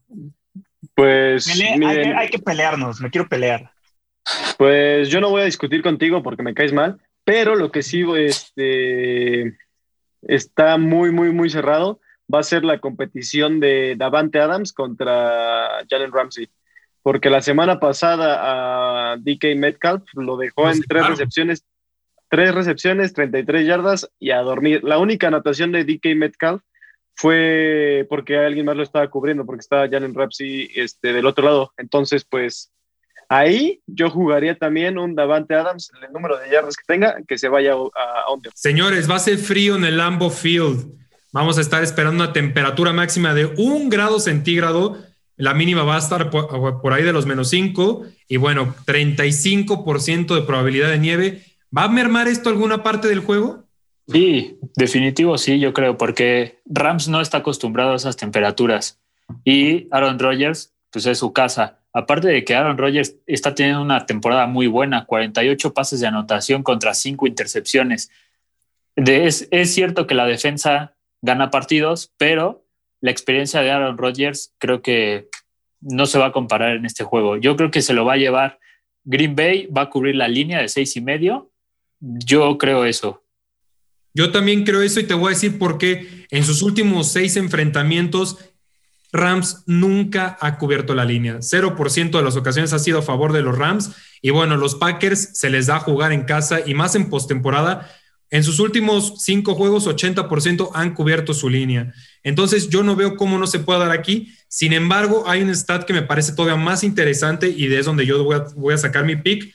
Pues 0.98 1.46
Pelea, 1.46 1.88
hay, 1.88 2.02
que, 2.02 2.12
hay 2.12 2.28
que 2.28 2.38
pelearnos, 2.40 3.00
me 3.00 3.08
quiero 3.08 3.28
pelear. 3.28 3.70
Pues 4.56 5.08
yo 5.10 5.20
no 5.20 5.30
voy 5.30 5.42
a 5.42 5.44
discutir 5.44 5.80
contigo 5.80 6.24
porque 6.24 6.42
me 6.42 6.54
caes 6.54 6.72
mal, 6.72 6.98
pero 7.22 7.54
lo 7.54 7.70
que 7.70 7.84
sí 7.84 8.04
este, 8.16 9.56
está 10.22 10.76
muy, 10.76 11.12
muy, 11.12 11.30
muy 11.30 11.50
cerrado 11.50 12.00
va 12.34 12.40
a 12.40 12.42
ser 12.42 12.64
la 12.64 12.80
competición 12.80 13.60
de 13.60 13.94
Davante 13.96 14.40
Adams 14.40 14.72
contra 14.72 15.86
Jalen 15.88 16.10
Ramsey. 16.10 16.48
Porque 17.04 17.30
la 17.30 17.42
semana 17.42 17.78
pasada 17.78 19.12
a 19.12 19.16
DK 19.18 19.54
Metcalf 19.56 20.02
lo 20.14 20.36
dejó 20.36 20.68
en 20.68 20.82
tres 20.82 21.06
recepciones, 21.06 21.64
tres 22.28 22.52
recepciones, 22.52 23.12
33 23.12 23.68
yardas 23.68 24.10
y 24.18 24.32
a 24.32 24.38
dormir. 24.38 24.82
La 24.82 24.98
única 24.98 25.28
anotación 25.28 25.70
de 25.70 25.84
DK 25.84 26.16
Metcalf 26.16 26.60
fue 27.18 28.06
porque 28.08 28.38
alguien 28.38 28.64
más 28.64 28.76
lo 28.76 28.84
estaba 28.84 29.10
cubriendo, 29.10 29.44
porque 29.44 29.60
estaba 29.60 29.88
Jalen 29.88 30.14
Ramsey 30.14 30.70
este, 30.76 31.12
del 31.12 31.26
otro 31.26 31.44
lado. 31.44 31.72
Entonces, 31.76 32.24
pues 32.24 32.72
Ahí 33.30 33.82
yo 33.86 34.08
jugaría 34.08 34.56
también 34.56 34.96
un 34.96 35.14
Davante 35.14 35.54
Adams, 35.54 35.90
el 36.02 36.10
número 36.14 36.38
de 36.38 36.50
yardas 36.50 36.76
que 36.76 36.84
tenga, 36.86 37.16
que 37.28 37.36
se 37.36 37.48
vaya 37.48 37.74
a, 37.74 38.20
a 38.22 38.32
under. 38.32 38.50
Señores, 38.54 39.10
va 39.10 39.16
a 39.16 39.18
ser 39.18 39.36
frío 39.36 39.76
en 39.76 39.84
el 39.84 39.98
Lambo 39.98 40.30
Field. 40.30 40.94
Vamos 41.30 41.58
a 41.58 41.60
estar 41.60 41.82
esperando 41.82 42.24
una 42.24 42.32
temperatura 42.32 42.94
máxima 42.94 43.34
de 43.34 43.44
un 43.44 43.90
grado 43.90 44.18
centígrado. 44.18 44.96
La 45.36 45.52
mínima 45.52 45.82
va 45.82 45.96
a 45.96 45.98
estar 45.98 46.30
por, 46.30 46.92
ahí 46.94 47.02
de 47.02 47.12
los 47.12 47.26
menos 47.26 47.50
5. 47.50 48.06
Y 48.28 48.38
bueno, 48.38 48.74
35% 48.86 50.34
de 50.34 50.42
probabilidad 50.42 50.88
de 50.88 50.98
nieve. 50.98 51.44
¿Va 51.76 51.84
a 51.84 51.88
mermar 51.88 52.28
esto 52.28 52.48
alguna 52.48 52.82
parte 52.82 53.08
del 53.08 53.20
juego? 53.20 53.67
Sí, 54.08 54.58
definitivo 54.74 55.36
sí, 55.38 55.60
yo 55.60 55.72
creo, 55.72 55.96
porque 55.98 56.60
Rams 56.64 57.08
no 57.08 57.20
está 57.20 57.38
acostumbrado 57.38 57.92
a 57.92 57.96
esas 57.96 58.16
temperaturas. 58.16 59.00
Y 59.44 59.86
Aaron 59.90 60.18
Rodgers, 60.18 60.74
pues 60.90 61.06
es 61.06 61.18
su 61.18 61.32
casa 61.32 61.78
aparte 61.98 62.28
de 62.28 62.44
que 62.44 62.54
Aaron 62.54 62.78
Rodgers 62.78 63.16
está 63.26 63.54
teniendo 63.54 63.82
una 63.82 64.06
temporada 64.06 64.46
muy 64.46 64.66
buena, 64.66 65.04
48 65.04 65.74
pases 65.74 66.00
de 66.00 66.06
anotación 66.06 66.62
contra 66.62 66.94
5 66.94 67.26
intercepciones. 67.26 68.10
Es, 68.94 69.48
es, 69.50 69.74
cierto 69.74 70.06
que 70.06 70.14
la 70.14 70.26
defensa 70.26 70.94
gana 71.22 71.50
partidos, 71.50 72.12
pero 72.16 72.64
la 73.00 73.10
experiencia 73.10 73.62
de 73.62 73.70
Aaron 73.70 73.98
Rodgers 73.98 74.54
creo 74.58 74.82
que 74.82 75.28
no 75.80 76.06
se 76.06 76.18
va 76.18 76.26
a 76.26 76.32
comparar 76.32 76.76
en 76.76 76.84
este 76.84 77.04
juego. 77.04 77.36
Yo 77.36 77.56
creo 77.56 77.70
que 77.70 77.82
se 77.82 77.94
lo 77.94 78.04
va 78.04 78.14
a 78.14 78.18
llevar 78.18 78.58
Green 79.04 79.34
Bay, 79.34 79.66
va 79.66 79.82
a 79.82 79.90
cubrir 79.90 80.16
la 80.16 80.28
línea 80.28 80.60
de 80.60 80.68
seis 80.68 80.96
y 80.96 81.00
medio. 81.00 81.50
Yo 82.00 82.58
creo 82.58 82.84
eso. 82.84 83.24
Yo 84.18 84.32
también 84.32 84.64
creo 84.64 84.82
eso 84.82 84.98
y 84.98 85.04
te 85.04 85.14
voy 85.14 85.28
a 85.28 85.34
decir 85.36 85.60
por 85.60 85.78
qué 85.78 86.26
en 86.32 86.44
sus 86.44 86.62
últimos 86.62 87.12
seis 87.12 87.36
enfrentamientos 87.36 88.36
Rams 89.12 89.62
nunca 89.66 90.36
ha 90.40 90.58
cubierto 90.58 90.92
la 90.96 91.04
línea. 91.04 91.38
0% 91.38 92.10
de 92.10 92.24
las 92.24 92.34
ocasiones 92.34 92.72
ha 92.72 92.80
sido 92.80 92.98
a 92.98 93.02
favor 93.02 93.32
de 93.32 93.42
los 93.42 93.56
Rams. 93.56 93.92
Y 94.20 94.30
bueno, 94.30 94.56
los 94.56 94.74
Packers 94.74 95.38
se 95.38 95.50
les 95.50 95.66
da 95.66 95.78
jugar 95.78 96.10
en 96.10 96.24
casa 96.24 96.58
y 96.66 96.74
más 96.74 96.96
en 96.96 97.10
postemporada. 97.10 97.88
En 98.28 98.42
sus 98.42 98.58
últimos 98.58 99.22
cinco 99.22 99.54
juegos, 99.54 99.86
80% 99.86 100.72
han 100.74 100.94
cubierto 100.94 101.32
su 101.32 101.48
línea. 101.48 101.94
Entonces, 102.24 102.70
yo 102.70 102.82
no 102.82 102.96
veo 102.96 103.14
cómo 103.14 103.38
no 103.38 103.46
se 103.46 103.60
puede 103.60 103.78
dar 103.78 103.92
aquí. 103.92 104.34
Sin 104.48 104.72
embargo, 104.72 105.28
hay 105.28 105.42
un 105.42 105.54
stat 105.54 105.84
que 105.84 105.92
me 105.92 106.02
parece 106.02 106.32
todavía 106.32 106.60
más 106.60 106.82
interesante 106.82 107.54
y 107.56 107.68
de 107.68 107.78
es 107.78 107.86
donde 107.86 108.04
yo 108.04 108.24
voy 108.24 108.34
a, 108.34 108.46
voy 108.56 108.74
a 108.74 108.78
sacar 108.78 109.04
mi 109.04 109.14
pick. 109.14 109.54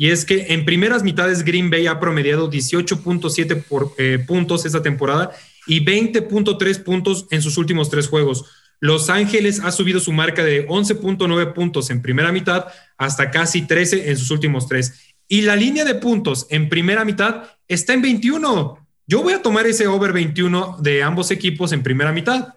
Y 0.00 0.10
es 0.10 0.24
que 0.24 0.54
en 0.54 0.64
primeras 0.64 1.02
mitades 1.02 1.44
Green 1.44 1.70
Bay 1.70 1.88
ha 1.88 1.98
promediado 1.98 2.48
18.7 2.48 3.94
eh, 3.98 4.24
puntos 4.24 4.64
esta 4.64 4.80
temporada 4.80 5.32
y 5.66 5.84
20.3 5.84 6.84
puntos 6.84 7.26
en 7.32 7.42
sus 7.42 7.58
últimos 7.58 7.90
tres 7.90 8.06
juegos. 8.06 8.44
Los 8.78 9.10
Ángeles 9.10 9.60
ha 9.60 9.72
subido 9.72 9.98
su 9.98 10.12
marca 10.12 10.44
de 10.44 10.68
11.9 10.68 11.52
puntos 11.52 11.90
en 11.90 12.00
primera 12.00 12.30
mitad 12.30 12.66
hasta 12.96 13.32
casi 13.32 13.62
13 13.62 14.08
en 14.08 14.16
sus 14.16 14.30
últimos 14.30 14.68
tres. 14.68 15.14
Y 15.26 15.42
la 15.42 15.56
línea 15.56 15.84
de 15.84 15.96
puntos 15.96 16.46
en 16.48 16.68
primera 16.68 17.04
mitad 17.04 17.42
está 17.66 17.92
en 17.92 18.02
21. 18.02 18.86
Yo 19.08 19.22
voy 19.24 19.32
a 19.32 19.42
tomar 19.42 19.66
ese 19.66 19.88
over 19.88 20.12
21 20.12 20.76
de 20.80 21.02
ambos 21.02 21.32
equipos 21.32 21.72
en 21.72 21.82
primera 21.82 22.12
mitad. 22.12 22.54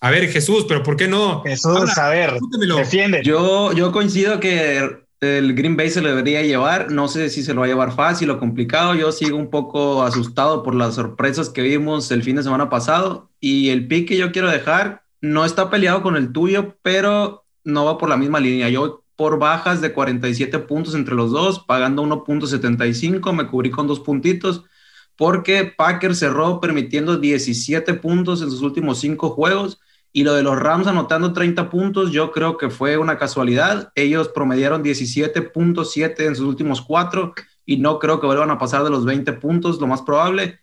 A 0.00 0.10
ver, 0.10 0.28
Jesús, 0.28 0.64
pero 0.66 0.82
¿por 0.82 0.96
qué 0.96 1.06
no? 1.06 1.44
Jesús, 1.44 1.96
a 1.96 2.08
ver, 2.08 2.32
defiende. 2.76 3.20
Yo, 3.22 3.72
yo 3.74 3.92
coincido 3.92 4.40
que 4.40 5.08
el 5.20 5.54
Green 5.54 5.76
Bay 5.76 5.90
se 5.90 6.00
lo 6.00 6.08
debería 6.08 6.42
llevar. 6.42 6.90
No 6.90 7.08
sé 7.08 7.28
si 7.30 7.42
se 7.42 7.54
lo 7.54 7.60
va 7.60 7.66
a 7.66 7.68
llevar 7.68 7.92
fácil 7.92 8.30
o 8.30 8.38
complicado. 8.38 8.94
Yo 8.94 9.12
sigo 9.12 9.36
un 9.36 9.50
poco 9.50 10.02
asustado 10.02 10.62
por 10.62 10.74
las 10.74 10.94
sorpresas 10.94 11.50
que 11.50 11.62
vimos 11.62 12.10
el 12.10 12.22
fin 12.22 12.36
de 12.36 12.42
semana 12.42 12.70
pasado. 12.70 13.30
Y 13.40 13.68
el 13.68 13.86
pick 13.86 14.08
que 14.08 14.16
yo 14.16 14.32
quiero 14.32 14.48
dejar 14.50 15.04
no 15.20 15.44
está 15.44 15.68
peleado 15.70 16.02
con 16.02 16.16
el 16.16 16.32
tuyo, 16.32 16.76
pero 16.82 17.44
no 17.64 17.84
va 17.84 17.98
por 17.98 18.08
la 18.08 18.16
misma 18.16 18.40
línea. 18.40 18.68
Yo 18.70 19.04
por 19.16 19.38
bajas 19.38 19.82
de 19.82 19.92
47 19.92 20.60
puntos 20.60 20.94
entre 20.94 21.14
los 21.14 21.30
dos, 21.30 21.60
pagando 21.60 22.02
1.75, 22.02 23.34
me 23.34 23.46
cubrí 23.48 23.70
con 23.70 23.86
dos 23.86 24.00
puntitos, 24.00 24.64
porque 25.14 25.66
Packer 25.76 26.16
cerró 26.16 26.58
permitiendo 26.58 27.18
17 27.18 27.92
puntos 27.94 28.40
en 28.40 28.50
sus 28.50 28.62
últimos 28.62 28.98
cinco 28.98 29.28
juegos. 29.28 29.78
Y 30.12 30.24
lo 30.24 30.34
de 30.34 30.42
los 30.42 30.58
Rams 30.58 30.86
anotando 30.86 31.32
30 31.32 31.70
puntos, 31.70 32.10
yo 32.10 32.32
creo 32.32 32.56
que 32.56 32.68
fue 32.68 32.96
una 32.96 33.16
casualidad. 33.16 33.92
Ellos 33.94 34.28
promediaron 34.28 34.82
17.7 34.82 36.26
en 36.26 36.34
sus 36.34 36.46
últimos 36.46 36.82
cuatro 36.82 37.32
y 37.64 37.76
no 37.76 37.98
creo 37.98 38.20
que 38.20 38.26
vuelvan 38.26 38.50
a 38.50 38.58
pasar 38.58 38.82
de 38.82 38.90
los 38.90 39.04
20 39.04 39.32
puntos, 39.34 39.80
lo 39.80 39.86
más 39.86 40.02
probable. 40.02 40.58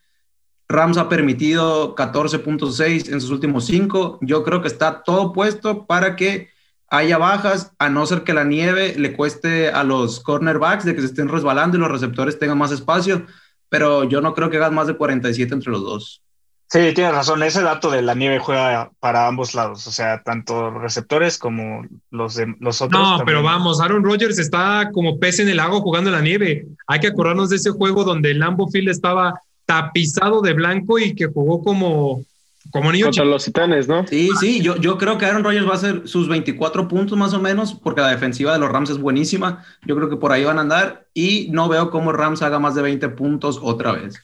Rams 0.68 0.98
ha 0.98 1.08
permitido 1.08 1.96
14.6 1.96 3.12
en 3.12 3.22
sus 3.22 3.30
últimos 3.30 3.66
cinco. 3.66 4.20
Yo 4.22 4.44
creo 4.44 4.62
que 4.62 4.68
está 4.68 5.04
todo 5.04 5.32
puesto 5.32 5.86
para 5.86 6.18
que 6.18 6.50
haya 6.90 7.18
bajas, 7.18 7.74
a 7.80 7.90
no 7.90 8.06
ser 8.06 8.24
que 8.24 8.34
la 8.34 8.44
nieve 8.44 8.96
le 8.98 9.14
cueste 9.14 9.70
a 9.70 9.84
los 9.84 10.20
cornerbacks 10.20 10.86
de 10.86 10.96
que 10.96 11.02
se 11.02 11.08
estén 11.08 11.28
resbalando 11.28 11.78
y 11.78 11.80
los 11.80 11.92
receptores 11.92 12.40
tengan 12.40 12.58
más 12.58 12.72
espacio, 12.72 13.26
pero 13.70 14.06
yo 14.06 14.22
no 14.22 14.34
creo 14.34 14.50
que 14.50 14.58
hagan 14.58 14.74
más 14.74 14.88
de 14.88 14.96
47 14.96 15.54
entre 15.54 15.72
los 15.72 15.82
dos. 15.82 16.24
Sí, 16.70 16.80
tienes 16.94 17.14
razón. 17.14 17.44
Ese 17.44 17.62
dato 17.62 17.90
de 17.90 18.02
la 18.02 18.14
nieve 18.14 18.40
juega 18.40 18.92
para 19.00 19.28
ambos 19.28 19.56
lados, 19.56 19.88
o 19.88 19.92
sea, 19.92 20.22
tanto 20.24 20.72
receptores 20.72 21.38
como 21.38 21.86
los, 22.12 22.36
de, 22.36 22.54
los 22.60 22.82
otros. 22.82 23.02
No, 23.02 23.24
pero 23.26 23.42
vamos, 23.42 23.80
Aaron 23.80 24.04
Rodgers 24.04 24.38
está 24.38 24.90
como 24.94 25.18
pez 25.18 25.40
en 25.40 25.48
el 25.48 25.58
lago 25.58 25.80
jugando 25.80 26.10
en 26.10 26.18
la 26.18 26.22
nieve. 26.22 26.68
Hay 26.88 27.00
que 27.00 27.08
acordarnos 27.08 27.50
de 27.50 27.56
ese 27.56 27.72
juego 27.72 28.04
donde 28.04 28.32
el 28.32 28.40
Lambo 28.40 28.70
Field 28.70 28.90
estaba 28.90 29.42
tapizado 29.66 30.42
de 30.42 30.54
blanco 30.54 31.00
y 31.00 31.16
que 31.16 31.28
jugó 31.28 31.64
como 31.64 32.24
Como 32.72 32.92
niño 32.92 33.06
Contra 33.06 33.24
los 33.24 33.46
titanes, 33.46 33.88
¿no? 33.88 34.06
Sí, 34.06 34.30
sí, 34.38 34.62
yo, 34.62 34.76
yo 34.76 34.98
creo 34.98 35.18
que 35.18 35.26
Aaron 35.26 35.46
Rodgers 35.46 35.68
va 35.68 35.72
a 35.72 35.76
hacer 35.76 36.02
sus 36.06 36.28
24 36.28 36.90
puntos 36.90 37.18
más 37.18 37.34
o 37.34 37.40
menos, 37.40 37.76
porque 37.76 38.02
la 38.02 38.10
defensiva 38.10 38.52
de 38.52 38.60
los 38.60 38.70
Rams 38.70 38.90
es 38.90 38.98
buenísima. 38.98 39.64
Yo 39.86 39.96
creo 39.96 40.10
que 40.10 40.18
por 40.18 40.34
ahí 40.34 40.44
van 40.44 40.58
a 40.58 40.62
andar 40.62 41.06
y 41.14 41.48
no 41.52 41.70
veo 41.70 41.92
cómo 41.92 42.12
Rams 42.12 42.42
haga 42.42 42.60
más 42.60 42.76
de 42.76 42.82
20 42.82 43.08
puntos 43.10 43.58
otra 43.62 43.94
vez. 43.94 44.22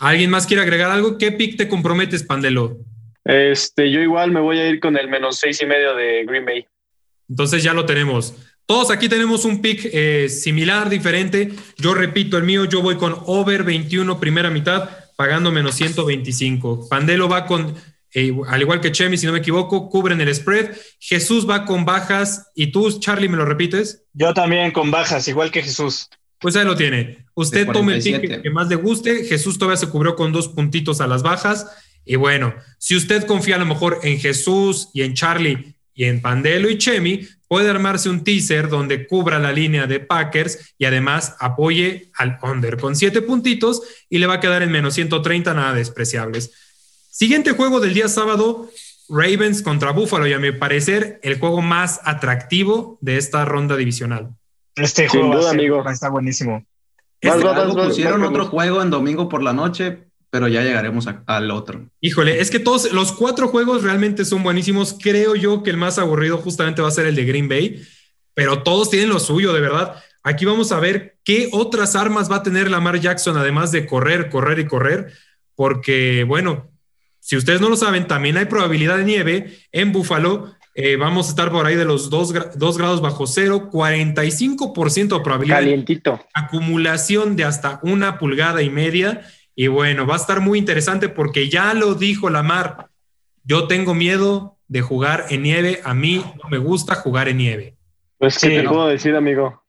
¿Alguien 0.00 0.30
más 0.30 0.46
quiere 0.46 0.62
agregar 0.62 0.90
algo? 0.90 1.18
¿Qué 1.18 1.32
pick 1.32 1.56
te 1.56 1.68
comprometes, 1.68 2.22
Pandelo? 2.22 2.76
Este, 3.24 3.90
yo 3.90 4.00
igual 4.00 4.30
me 4.30 4.40
voy 4.40 4.58
a 4.58 4.68
ir 4.68 4.78
con 4.78 4.96
el 4.96 5.08
menos 5.08 5.38
seis 5.38 5.60
y 5.62 5.66
medio 5.66 5.94
de 5.94 6.24
Green 6.24 6.44
Bay. 6.44 6.66
Entonces 7.28 7.62
ya 7.62 7.72
lo 7.72 7.86
tenemos. 7.86 8.34
Todos 8.66 8.90
aquí 8.90 9.08
tenemos 9.08 9.44
un 9.44 9.62
pick 9.62 9.88
eh, 9.92 10.28
similar, 10.28 10.88
diferente. 10.88 11.52
Yo 11.78 11.94
repito 11.94 12.36
el 12.36 12.44
mío, 12.44 12.64
yo 12.64 12.82
voy 12.82 12.96
con 12.96 13.16
over 13.26 13.62
21 13.62 14.20
primera 14.20 14.50
mitad, 14.50 14.90
pagando 15.16 15.50
menos 15.50 15.76
125. 15.76 16.88
Pandelo 16.88 17.28
va 17.28 17.46
con, 17.46 17.74
eh, 18.12 18.32
al 18.48 18.60
igual 18.60 18.80
que 18.80 18.92
Chemi, 18.92 19.16
si 19.16 19.26
no 19.26 19.32
me 19.32 19.38
equivoco, 19.38 19.88
cubren 19.88 20.20
el 20.20 20.34
spread. 20.34 20.76
Jesús 20.98 21.48
va 21.48 21.64
con 21.64 21.84
bajas 21.84 22.50
y 22.54 22.72
tú, 22.72 22.98
Charlie, 22.98 23.28
¿me 23.28 23.36
lo 23.36 23.44
repites? 23.44 24.04
Yo 24.12 24.34
también 24.34 24.72
con 24.72 24.90
bajas, 24.90 25.26
igual 25.28 25.50
que 25.50 25.62
Jesús. 25.62 26.10
Pues 26.40 26.56
ahí 26.56 26.64
lo 26.64 26.76
tiene. 26.76 27.26
Usted 27.34 27.66
tome 27.66 27.94
el 27.94 28.02
47. 28.02 28.28
pick 28.28 28.42
que 28.42 28.50
más 28.50 28.68
le 28.68 28.76
guste. 28.76 29.24
Jesús 29.24 29.58
todavía 29.58 29.76
se 29.76 29.88
cubrió 29.88 30.16
con 30.16 30.32
dos 30.32 30.48
puntitos 30.48 31.00
a 31.00 31.06
las 31.06 31.22
bajas. 31.22 31.66
Y 32.04 32.16
bueno, 32.16 32.54
si 32.78 32.96
usted 32.96 33.26
confía 33.26 33.56
a 33.56 33.58
lo 33.58 33.66
mejor 33.66 34.00
en 34.02 34.18
Jesús 34.18 34.88
y 34.94 35.02
en 35.02 35.14
Charlie 35.14 35.74
y 35.94 36.04
en 36.04 36.20
Pandelo 36.20 36.70
y 36.70 36.78
Chemi, 36.78 37.26
puede 37.48 37.70
armarse 37.70 38.08
un 38.08 38.22
teaser 38.22 38.68
donde 38.68 39.06
cubra 39.06 39.38
la 39.38 39.52
línea 39.52 39.86
de 39.86 40.00
Packers 40.00 40.74
y 40.78 40.84
además 40.84 41.36
apoye 41.40 42.10
al 42.14 42.38
under 42.42 42.76
con 42.76 42.96
siete 42.96 43.22
puntitos 43.22 43.82
y 44.08 44.18
le 44.18 44.26
va 44.26 44.34
a 44.34 44.40
quedar 44.40 44.62
en 44.62 44.70
menos 44.70 44.94
130, 44.94 45.54
nada 45.54 45.74
despreciables. 45.74 46.52
Siguiente 47.10 47.52
juego 47.52 47.80
del 47.80 47.94
día 47.94 48.08
sábado, 48.08 48.70
Ravens 49.08 49.62
contra 49.62 49.92
Buffalo 49.92 50.26
y 50.26 50.32
a 50.32 50.38
mi 50.38 50.52
parecer 50.52 51.20
el 51.22 51.38
juego 51.38 51.62
más 51.62 52.00
atractivo 52.04 52.98
de 53.00 53.16
esta 53.16 53.44
ronda 53.44 53.76
divisional. 53.76 54.34
Este 54.76 55.08
Sin 55.08 55.20
juego 55.20 55.28
va 55.30 55.34
a 55.34 55.38
duda, 55.38 55.50
ser- 55.50 55.58
amigo. 55.60 55.90
estar 55.90 56.10
buenísimo. 56.10 56.64
Este- 57.20 57.28
vas, 57.36 57.42
vas, 57.44 57.58
Algo 57.64 57.74
vas, 57.76 57.86
pusieron 57.88 58.20
vas, 58.20 58.30
otro 58.30 58.42
vas. 58.44 58.50
juego 58.50 58.82
en 58.82 58.90
domingo 58.90 59.28
por 59.28 59.42
la 59.42 59.52
noche, 59.52 60.04
pero 60.30 60.48
ya 60.48 60.62
llegaremos 60.62 61.06
a- 61.06 61.22
al 61.26 61.50
otro. 61.50 61.88
Híjole, 62.00 62.40
es 62.40 62.50
que 62.50 62.58
todos 62.58 62.92
los 62.92 63.12
cuatro 63.12 63.48
juegos 63.48 63.82
realmente 63.82 64.24
son 64.24 64.42
buenísimos. 64.42 64.96
Creo 65.00 65.34
yo 65.34 65.62
que 65.62 65.70
el 65.70 65.76
más 65.78 65.98
aburrido 65.98 66.38
justamente 66.38 66.82
va 66.82 66.88
a 66.88 66.92
ser 66.92 67.06
el 67.06 67.14
de 67.16 67.24
Green 67.24 67.48
Bay, 67.48 67.82
pero 68.34 68.62
todos 68.62 68.90
tienen 68.90 69.08
lo 69.08 69.18
suyo, 69.18 69.52
de 69.52 69.60
verdad. 69.60 70.02
Aquí 70.22 70.44
vamos 70.44 70.72
a 70.72 70.80
ver 70.80 71.16
qué 71.24 71.48
otras 71.52 71.94
armas 71.96 72.30
va 72.30 72.36
a 72.36 72.42
tener 72.42 72.70
Lamar 72.70 73.00
Jackson, 73.00 73.36
además 73.38 73.72
de 73.72 73.86
correr, 73.86 74.28
correr 74.28 74.58
y 74.58 74.66
correr, 74.66 75.12
porque, 75.54 76.24
bueno, 76.24 76.70
si 77.20 77.36
ustedes 77.36 77.60
no 77.60 77.68
lo 77.70 77.76
saben, 77.76 78.06
también 78.06 78.36
hay 78.36 78.44
probabilidad 78.44 78.98
de 78.98 79.04
nieve 79.04 79.58
en 79.72 79.92
Buffalo. 79.92 80.54
Eh, 80.78 80.96
vamos 80.96 81.28
a 81.28 81.30
estar 81.30 81.50
por 81.50 81.64
ahí 81.64 81.74
de 81.74 81.86
los 81.86 82.10
2 82.10 82.32
grados 82.76 83.00
bajo 83.00 83.26
cero, 83.26 83.70
45% 83.72 85.16
de 85.16 85.24
probabilidad 85.24 85.60
de 85.60 85.62
Calientito. 85.62 86.20
acumulación 86.34 87.34
de 87.34 87.44
hasta 87.44 87.80
una 87.82 88.18
pulgada 88.18 88.60
y 88.60 88.68
media. 88.68 89.22
Y 89.54 89.68
bueno, 89.68 90.06
va 90.06 90.14
a 90.14 90.18
estar 90.18 90.42
muy 90.42 90.58
interesante 90.58 91.08
porque 91.08 91.48
ya 91.48 91.72
lo 91.72 91.94
dijo 91.94 92.28
Lamar. 92.28 92.88
Yo 93.42 93.68
tengo 93.68 93.94
miedo 93.94 94.58
de 94.68 94.82
jugar 94.82 95.24
en 95.30 95.44
nieve. 95.44 95.80
A 95.82 95.94
mí 95.94 96.22
no 96.42 96.50
me 96.50 96.58
gusta 96.58 96.94
jugar 96.94 97.30
en 97.30 97.38
nieve. 97.38 97.76
Pues, 98.18 98.38
¿qué 98.38 98.48
Sí, 98.48 98.56
te 98.56 98.68
puedo 98.68 98.88
decir, 98.88 99.16
amigo? 99.16 99.64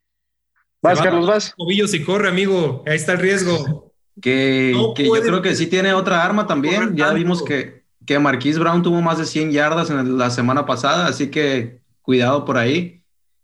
Vas, 0.82 1.00
Carlos, 1.00 1.26
vas. 1.26 1.54
Tobillos 1.56 1.94
y 1.94 2.04
corre, 2.04 2.28
amigo. 2.28 2.84
Ahí 2.86 2.96
está 2.96 3.12
el 3.12 3.20
riesgo. 3.20 3.94
Que, 4.20 4.72
No 4.74 4.92
que 4.92 5.06
yo 5.06 5.22
creo 5.22 5.40
que 5.40 5.54
sí 5.54 5.68
tiene 5.68 5.94
otra 5.94 6.22
arma 6.22 6.46
también. 6.46 6.94
Ya 6.94 7.14
vimos 7.14 7.42
que, 7.42 7.77
que 8.08 8.18
Marquise 8.18 8.58
Brown 8.58 8.82
tuvo 8.82 9.02
más 9.02 9.18
de 9.18 9.26
100 9.26 9.52
yardas 9.52 9.90
en 9.90 10.16
la 10.16 10.30
semana 10.30 10.64
pasada, 10.64 11.08
así 11.08 11.30
que 11.30 11.82
cuidado 12.00 12.46
por 12.46 12.56
ahí. 12.56 13.02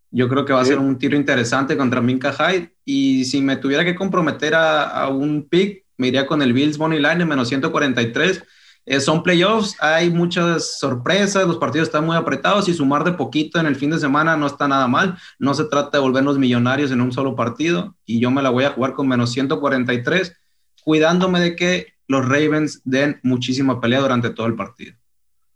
Yo 0.09 0.27
creo 0.27 0.43
que 0.43 0.53
va 0.53 0.61
a 0.61 0.65
ser 0.65 0.79
un 0.79 0.97
tiro 0.97 1.15
interesante 1.15 1.77
contra 1.77 2.01
Minka 2.01 2.33
Hyde. 2.33 2.73
Y 2.83 3.25
si 3.25 3.41
me 3.41 3.57
tuviera 3.57 3.85
que 3.85 3.93
comprometer 3.93 4.55
a, 4.55 4.89
a 4.89 5.09
un 5.09 5.47
pick, 5.47 5.85
me 5.97 6.07
iría 6.07 6.25
con 6.25 6.41
el 6.41 6.51
Bills 6.51 6.79
Money 6.79 6.97
Line 6.97 7.21
en 7.21 7.27
menos 7.27 7.47
143. 7.47 8.43
Eh, 8.87 8.99
son 9.01 9.21
playoffs, 9.21 9.75
hay 9.79 10.09
muchas 10.09 10.79
sorpresas, 10.79 11.45
los 11.45 11.57
partidos 11.57 11.89
están 11.89 12.05
muy 12.07 12.17
apretados 12.17 12.67
y 12.67 12.73
sumar 12.73 13.03
de 13.03 13.13
poquito 13.13 13.59
en 13.59 13.67
el 13.67 13.75
fin 13.75 13.91
de 13.91 13.99
semana 13.99 14.35
no 14.35 14.47
está 14.47 14.67
nada 14.67 14.87
mal. 14.87 15.15
No 15.37 15.53
se 15.53 15.65
trata 15.65 15.99
de 15.99 16.01
volvernos 16.01 16.39
millonarios 16.39 16.89
en 16.89 17.01
un 17.01 17.11
solo 17.11 17.35
partido 17.35 17.95
y 18.03 18.19
yo 18.19 18.31
me 18.31 18.41
la 18.41 18.49
voy 18.49 18.63
a 18.63 18.71
jugar 18.71 18.93
con 18.93 19.07
menos 19.07 19.31
143, 19.31 20.35
cuidándome 20.83 21.39
de 21.39 21.55
que 21.55 21.94
los 22.07 22.23
Ravens 22.23 22.81
den 22.83 23.19
muchísima 23.23 23.81
pelea 23.81 23.99
durante 23.99 24.29
todo 24.29 24.47
el 24.47 24.55
partido. 24.55 24.93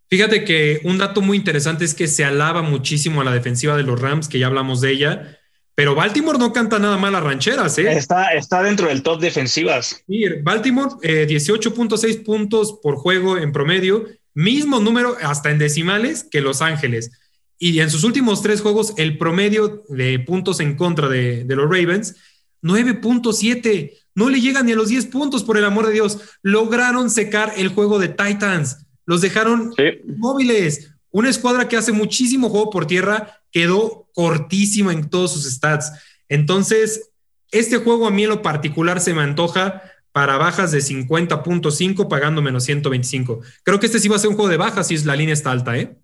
Fíjate 0.10 0.44
que 0.44 0.82
un 0.84 0.98
dato 0.98 1.22
muy 1.22 1.38
interesante 1.38 1.86
es 1.86 1.94
que 1.94 2.08
se 2.08 2.26
alaba 2.26 2.64
muchísimo 2.64 3.22
a 3.22 3.24
la 3.24 3.32
defensiva 3.32 3.78
de 3.78 3.84
los 3.84 4.02
Rams, 4.02 4.28
que 4.28 4.40
ya 4.40 4.48
hablamos 4.48 4.82
de 4.82 4.92
ella, 4.92 5.40
pero 5.76 5.96
Baltimore 5.96 6.40
no 6.40 6.52
canta 6.52 6.80
nada 6.80 6.98
mal 6.98 7.16
a 7.16 7.22
rancheras, 7.22 7.78
¿eh? 7.78 7.94
Está, 7.94 8.34
está 8.34 8.64
dentro 8.64 8.88
del 8.88 9.02
top 9.04 9.22
defensivas. 9.22 10.04
Sí, 10.08 10.26
Baltimore, 10.42 10.96
eh, 11.04 11.26
18.6 11.26 12.26
puntos 12.26 12.80
por 12.82 12.96
juego 12.96 13.38
en 13.38 13.52
promedio, 13.52 14.06
mismo 14.34 14.80
número 14.80 15.16
hasta 15.22 15.52
en 15.52 15.60
decimales 15.60 16.26
que 16.30 16.42
Los 16.42 16.62
Ángeles. 16.62 17.12
Y 17.60 17.80
en 17.80 17.90
sus 17.90 18.04
últimos 18.04 18.42
tres 18.42 18.62
juegos, 18.62 18.94
el 18.98 19.18
promedio 19.18 19.84
de 19.90 20.20
puntos 20.20 20.60
en 20.60 20.76
contra 20.76 21.08
de, 21.08 21.44
de 21.44 21.56
los 21.56 21.66
Ravens, 21.66 22.16
9.7. 22.62 23.94
No 24.16 24.30
le 24.30 24.42
llegan 24.42 24.66
ni 24.66 24.74
a 24.74 24.76
los 24.76 24.90
10 24.90 25.06
puntos, 25.08 25.44
por 25.44 25.58
el 25.58 25.66
amor 25.66 25.88
de 25.88 25.94
Dios. 25.94 26.20
Lograron 26.42 27.10
secar 27.10 27.54
el 27.58 27.70
juego 27.70 28.00
de 28.00 28.10
Titans. 28.10 28.86
Los 29.06 29.22
dejaron 29.22 29.74
Sí. 29.78 29.84
móviles. 30.18 30.92
Una 31.12 31.30
escuadra 31.30 31.68
que 31.68 31.78
hace 31.78 31.92
muchísimo 31.92 32.50
juego 32.50 32.70
por 32.70 32.86
tierra 32.86 33.42
quedó 33.52 34.08
cortísima 34.14 34.94
en 34.94 35.10
todos 35.10 35.34
sus 35.34 35.46
stats. 35.52 35.92
Entonces, 36.28 37.10
este 37.52 37.78
juego 37.78 38.08
a 38.08 38.12
mí 38.12 38.24
en 38.24 38.30
lo 38.30 38.42
particular 38.42 39.00
se 39.02 39.14
me 39.14 39.22
antoja 39.24 39.82
para 40.12 40.38
bajas 40.38 40.72
de 40.72 40.82
50.5 40.82 42.08
pagando 42.08 42.42
menos 42.42 42.64
125. 42.66 43.40
Creo 43.64 43.80
que 43.80 43.86
este 43.88 44.00
sí 44.00 44.08
va 44.08 44.18
a 44.18 44.20
ser 44.20 44.30
un 44.30 44.36
juego 44.36 44.50
de 44.50 44.58
bajas 44.58 44.88
si 44.88 44.98
la 45.00 45.16
línea 45.16 45.34
está 45.34 45.52
alta, 45.52 45.78
¿eh? 45.78 45.98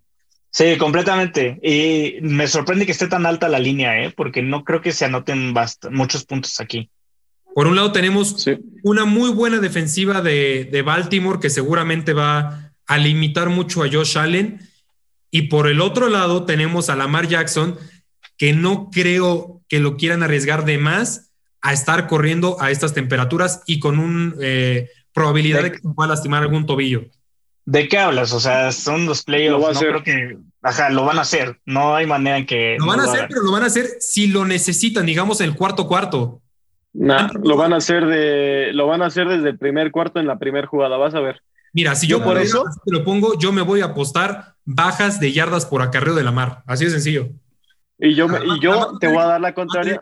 Sí, 0.58 0.78
completamente. 0.78 1.60
Y 1.62 2.22
me 2.22 2.48
sorprende 2.48 2.86
que 2.86 2.94
esté 2.94 3.08
tan 3.08 3.26
alta 3.26 3.50
la 3.50 3.60
línea, 3.60 4.02
¿eh? 4.02 4.14
porque 4.16 4.42
no 4.42 4.64
creo 4.64 4.80
que 4.80 4.94
se 4.94 5.04
anoten 5.04 5.54
bast- 5.54 5.90
muchos 5.92 6.24
puntos 6.24 6.62
aquí. 6.62 6.90
Por 7.54 7.68
un 7.68 7.76
lado 7.76 7.92
tenemos 7.92 8.42
Sí. 8.42 8.58
una 8.82 9.04
muy 9.04 9.32
buena 9.32 9.60
defensiva 9.60 10.22
de, 10.22 10.64
de 10.72 10.82
Baltimore 10.82 11.40
que 11.42 11.50
seguramente 11.50 12.14
va 12.14 12.72
a 12.88 12.98
limitar 12.98 13.50
mucho 13.50 13.84
a 13.84 13.90
Josh 13.92 14.18
Allen. 14.18 14.62
Y 15.30 15.44
por 15.50 15.68
el 15.68 15.82
otro 15.82 16.08
lado 16.08 16.46
tenemos 16.46 16.90
a 16.90 16.96
Lamar 16.96 17.28
Jackson 17.28 17.78
que 18.38 18.54
no 18.54 18.90
creo 18.94 19.62
que 19.68 19.82
lo 19.82 19.98
quieran 19.98 20.24
arriesgar 20.24 20.64
de 20.64 20.78
más 20.78 21.34
a 21.62 21.74
estar 21.74 22.08
corriendo 22.08 22.62
a 22.62 22.72
estas 22.72 22.94
temperaturas 22.94 23.62
y 23.68 23.80
con 23.80 24.00
una 24.00 24.36
probabilidad 25.12 25.64
de 25.64 25.72
que 25.74 25.80
se 25.80 25.90
pueda 25.94 26.12
lastimar 26.12 26.44
algún 26.44 26.66
tobillo. 26.66 27.04
¿De 27.66 27.88
qué 27.88 27.98
hablas? 27.98 28.32
O 28.34 28.40
sea, 28.40 28.72
son 28.72 29.06
los 29.08 29.20
Lo 29.22 29.26
playoffs. 29.26 29.64
a 29.66 29.72
No 29.72 29.78
hacer. 29.80 29.90
creo 29.90 30.04
que. 30.04 30.38
Ajá, 30.62 30.90
lo 30.92 31.04
van 31.06 31.18
a 31.18 31.22
hacer. 31.22 31.60
No 31.66 31.96
hay 31.96 32.06
manera 32.06 32.38
en 32.38 32.46
que. 32.46 32.78
Lo 32.80 32.86
van 32.88 32.98
no 32.98 33.04
a 33.04 33.06
lo 33.06 33.12
hacer, 33.12 33.20
hagan. 33.22 33.30
pero 33.30 33.42
lo 33.44 33.52
van 33.52 33.64
a 33.64 33.68
hacer 33.68 33.88
si 34.00 34.28
lo 34.28 34.46
necesitan, 34.46 35.06
digamos, 35.06 35.42
el 35.42 35.56
cuarto 35.56 35.88
cuarto. 35.88 36.42
Nah, 36.94 37.28
lo 37.44 37.58
van 37.58 37.74
a 37.74 37.78
hacer 37.78 38.06
de, 38.06 38.72
lo 38.74 38.88
van 38.88 39.02
a 39.02 39.08
hacer 39.08 39.28
desde 39.28 39.50
el 39.50 39.58
primer 39.58 39.92
cuarto 39.92 40.20
en 40.20 40.28
la 40.28 40.38
primera 40.40 40.66
jugada, 40.68 40.96
vas 40.98 41.14
a 41.14 41.20
ver. 41.20 41.42
Mira, 41.74 41.94
si 41.96 42.08
yo, 42.08 42.24
por 42.24 42.38
eso- 42.38 42.64
te 42.86 42.92
lo 42.94 43.04
pongo, 43.04 43.38
yo 43.38 43.52
me 43.52 43.62
voy 43.64 43.82
a 43.82 43.86
apostar 43.86 44.54
bajas 44.64 45.20
de 45.20 45.34
yardas 45.34 45.66
por 45.66 45.82
acarreo 45.82 46.16
de 46.16 46.24
la 46.24 46.32
mar. 46.32 46.64
Así 46.68 46.86
de 46.86 46.92
sencillo. 46.92 47.28
Y 48.00 48.14
yo, 48.16 48.28
me- 48.30 48.40
y 48.46 48.60
yo 48.62 48.98
te 49.00 49.08
voy 49.08 49.18
a 49.18 49.26
dar 49.26 49.42
la 49.42 49.54
contraria. 49.54 50.00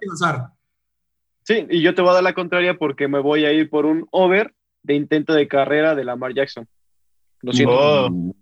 Sí, 1.44 1.66
y 1.70 1.82
yo 1.82 1.94
te 1.96 2.02
voy 2.02 2.12
a 2.12 2.16
dar 2.16 2.24
la 2.24 2.34
contraria 2.34 2.76
porque 2.78 3.08
me 3.08 3.20
voy 3.20 3.46
a 3.46 3.52
ir 3.52 3.70
por 3.70 3.86
un 3.86 4.08
over 4.12 4.54
de 4.84 4.94
intento 4.94 5.34
de 5.34 5.48
carrera 5.48 5.96
de 5.96 6.04
Lamar 6.06 6.34
Jackson. 6.34 6.68
Lo 7.44 7.54
siento. 7.54 8.06
Oh, 8.06 8.34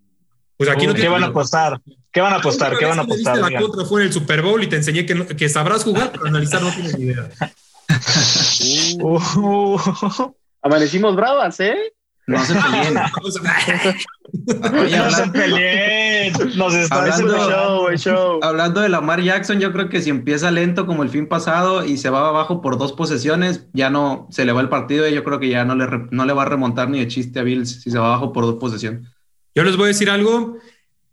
Pues 0.58 0.70
aquí 0.70 0.88
no 0.88 0.94
¿Qué 0.94 1.08
van 1.10 1.24
a 1.24 1.28
apostar? 1.28 1.82
¿Qué 2.12 2.22
van 2.22 2.34
a 2.34 2.38
apostar? 2.38 2.78
¿Qué 2.78 2.86
van 2.86 3.00
a 3.00 3.02
apostar? 3.02 3.38
La 3.38 3.60
contra 3.60 3.86
fue 3.86 4.02
en 4.02 4.08
el 4.08 4.14
Super 4.14 4.42
Bowl 4.42 4.64
y 4.64 4.68
te 4.68 4.76
enseñé 4.78 5.06
que, 5.06 5.16
no- 5.16 5.28
que 5.28 5.50
sabrás 5.50 5.84
jugar, 5.84 6.12
pero 6.12 6.28
analizar 6.28 6.62
no 6.62 6.72
tienes 6.72 6.98
ni 6.98 7.06
idea. 7.06 7.30
Uh, 9.02 9.78
Amanecimos 10.62 11.16
bravas, 11.16 11.60
¿eh? 11.60 11.76
No 12.32 12.46
se 12.46 12.54
peleen. 12.56 12.98
Oye, 14.82 14.98
no 14.98 15.12
se 15.12 15.28
peleen. 15.28 16.34
Nos 16.56 16.74
está 16.74 16.96
Hablando- 17.04 17.50
show, 17.50 17.88
es 17.90 18.02
show. 18.02 18.40
Hablando 18.42 18.82
de 18.82 18.90
Lamar 18.90 19.22
Jackson, 19.22 19.60
yo 19.60 19.72
creo 19.72 19.90
que 19.90 20.02
si 20.02 20.10
empieza 20.10 20.52
lento 20.52 20.86
como 20.86 21.04
el 21.04 21.10
fin 21.10 21.28
pasado 21.28 21.86
y 21.86 21.98
se 21.98 22.10
va 22.10 22.28
abajo 22.30 22.62
por 22.62 22.78
dos 22.78 22.94
posesiones, 22.94 23.68
ya 23.74 23.90
no 23.90 24.28
se 24.32 24.46
le 24.46 24.52
va 24.54 24.62
el 24.62 24.70
partido 24.70 25.08
y 25.08 25.14
yo 25.14 25.24
creo 25.24 25.40
que 25.40 25.50
ya 25.50 25.66
no 25.66 25.76
le, 25.76 25.88
no 26.12 26.26
le 26.26 26.34
va 26.34 26.44
a 26.44 26.46
remontar 26.46 26.90
ni 26.90 27.00
de 27.00 27.08
chiste 27.08 27.40
a 27.40 27.44
Bills 27.44 27.82
si 27.82 27.92
se 27.92 28.00
va 28.00 28.08
abajo 28.08 28.32
por 28.34 28.46
dos 28.46 28.56
posesiones. 28.56 29.08
Yo 29.54 29.64
les 29.64 29.76
voy 29.76 29.86
a 29.86 29.88
decir 29.88 30.10
algo. 30.10 30.58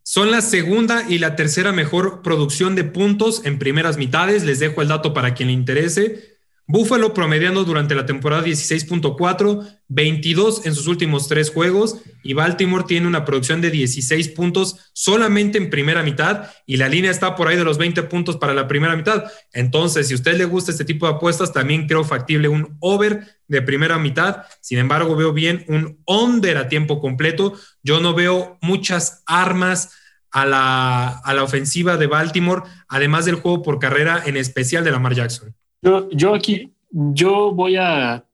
Son 0.04 0.30
la 0.30 0.40
segunda 0.40 1.04
y 1.06 1.18
la 1.18 1.36
tercera 1.36 1.70
mejor 1.72 2.22
producción 2.22 2.74
de 2.74 2.84
puntos 2.84 3.44
en 3.44 3.58
primeras 3.58 3.98
mitades. 3.98 4.44
Les 4.44 4.58
dejo 4.58 4.80
el 4.80 4.88
dato 4.88 5.12
para 5.12 5.34
quien 5.34 5.48
le 5.48 5.52
interese. 5.52 6.37
Buffalo 6.70 7.14
promediando 7.14 7.64
durante 7.64 7.94
la 7.94 8.04
temporada 8.04 8.44
16.4, 8.44 9.80
22 9.88 10.66
en 10.66 10.74
sus 10.74 10.86
últimos 10.86 11.26
tres 11.26 11.48
juegos 11.48 11.96
y 12.22 12.34
Baltimore 12.34 12.84
tiene 12.86 13.06
una 13.06 13.24
producción 13.24 13.62
de 13.62 13.70
16 13.70 14.28
puntos 14.28 14.90
solamente 14.92 15.56
en 15.56 15.70
primera 15.70 16.02
mitad 16.02 16.50
y 16.66 16.76
la 16.76 16.90
línea 16.90 17.10
está 17.10 17.36
por 17.36 17.48
ahí 17.48 17.56
de 17.56 17.64
los 17.64 17.78
20 17.78 18.02
puntos 18.02 18.36
para 18.36 18.52
la 18.52 18.68
primera 18.68 18.96
mitad. 18.96 19.24
Entonces, 19.54 20.08
si 20.08 20.12
a 20.12 20.16
usted 20.16 20.36
le 20.36 20.44
gusta 20.44 20.70
este 20.70 20.84
tipo 20.84 21.06
de 21.06 21.14
apuestas, 21.14 21.54
también 21.54 21.86
creo 21.86 22.04
factible 22.04 22.48
un 22.48 22.76
over 22.80 23.26
de 23.46 23.62
primera 23.62 23.98
mitad. 23.98 24.42
Sin 24.60 24.76
embargo, 24.76 25.16
veo 25.16 25.32
bien 25.32 25.64
un 25.68 26.02
under 26.04 26.58
a 26.58 26.68
tiempo 26.68 27.00
completo. 27.00 27.54
Yo 27.82 27.98
no 28.00 28.12
veo 28.12 28.58
muchas 28.60 29.22
armas 29.24 29.88
a 30.30 30.44
la, 30.44 31.08
a 31.08 31.32
la 31.32 31.44
ofensiva 31.44 31.96
de 31.96 32.08
Baltimore, 32.08 32.64
además 32.88 33.24
del 33.24 33.36
juego 33.36 33.62
por 33.62 33.78
carrera, 33.78 34.22
en 34.26 34.36
especial 34.36 34.84
de 34.84 34.90
Lamar 34.90 35.14
Jackson. 35.14 35.57
Yo, 35.80 36.10
yo 36.10 36.34
aquí, 36.34 36.72
yo 36.90 37.52
voy 37.52 37.76
a, 37.76 38.24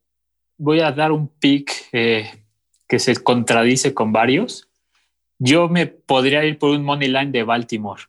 voy 0.56 0.80
a 0.80 0.92
dar 0.92 1.12
un 1.12 1.28
pick 1.28 1.72
eh, 1.92 2.30
que 2.88 2.98
se 2.98 3.16
contradice 3.16 3.92
con 3.92 4.12
varios. 4.12 4.68
Yo 5.38 5.68
me 5.68 5.86
podría 5.86 6.44
ir 6.44 6.58
por 6.58 6.70
un 6.70 6.84
money 6.84 7.08
line 7.08 7.32
de 7.32 7.42
Baltimore, 7.42 8.02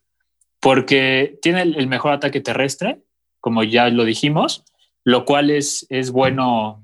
porque 0.59 1.37
tiene 1.41 1.63
el, 1.63 1.87
mejor 1.87 2.13
ataque 2.13 2.39
terrestre, 2.39 3.01
como 3.41 3.63
ya 3.63 3.89
lo 3.89 4.05
dijimos, 4.05 4.63
lo 5.03 5.25
cual 5.25 5.49
es, 5.49 5.85
es 5.89 6.11
bueno, 6.11 6.83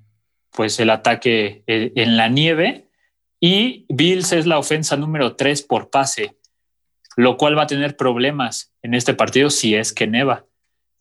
pues 0.51 0.79
el 0.79 0.89
ataque 0.89 1.63
eh, 1.67 1.93
en 1.95 2.17
la 2.17 2.27
nieve. 2.27 2.87
Y 3.39 3.85
Bills 3.89 4.33
es 4.33 4.45
la 4.45 4.59
ofensa 4.59 4.97
número 4.97 5.35
tres 5.35 5.61
por 5.61 5.89
pase, 5.89 6.37
lo 7.15 7.37
cual 7.37 7.57
va 7.57 7.63
a 7.63 7.67
tener 7.67 7.95
problemas 7.95 8.73
en 8.83 8.93
este 8.93 9.13
partido 9.13 9.49
si 9.49 9.73
es 9.73 9.93
que 9.93 10.05
neva. 10.05 10.45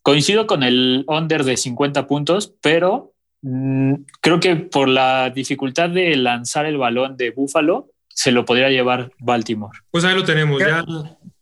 Coincido 0.01 0.47
con 0.47 0.63
el 0.63 1.05
under 1.07 1.43
de 1.43 1.57
50 1.57 2.07
puntos, 2.07 2.53
pero 2.61 3.13
mm, 3.41 3.93
creo 4.21 4.39
que 4.39 4.55
por 4.55 4.87
la 4.87 5.29
dificultad 5.29 5.89
de 5.89 6.15
lanzar 6.15 6.65
el 6.65 6.77
balón 6.77 7.17
de 7.17 7.31
Buffalo, 7.31 7.89
se 8.07 8.31
lo 8.31 8.45
podría 8.45 8.69
llevar 8.69 9.11
Baltimore. 9.19 9.79
Pues 9.89 10.03
ahí 10.03 10.15
lo 10.15 10.23
tenemos, 10.23 10.59
ya 10.59 10.83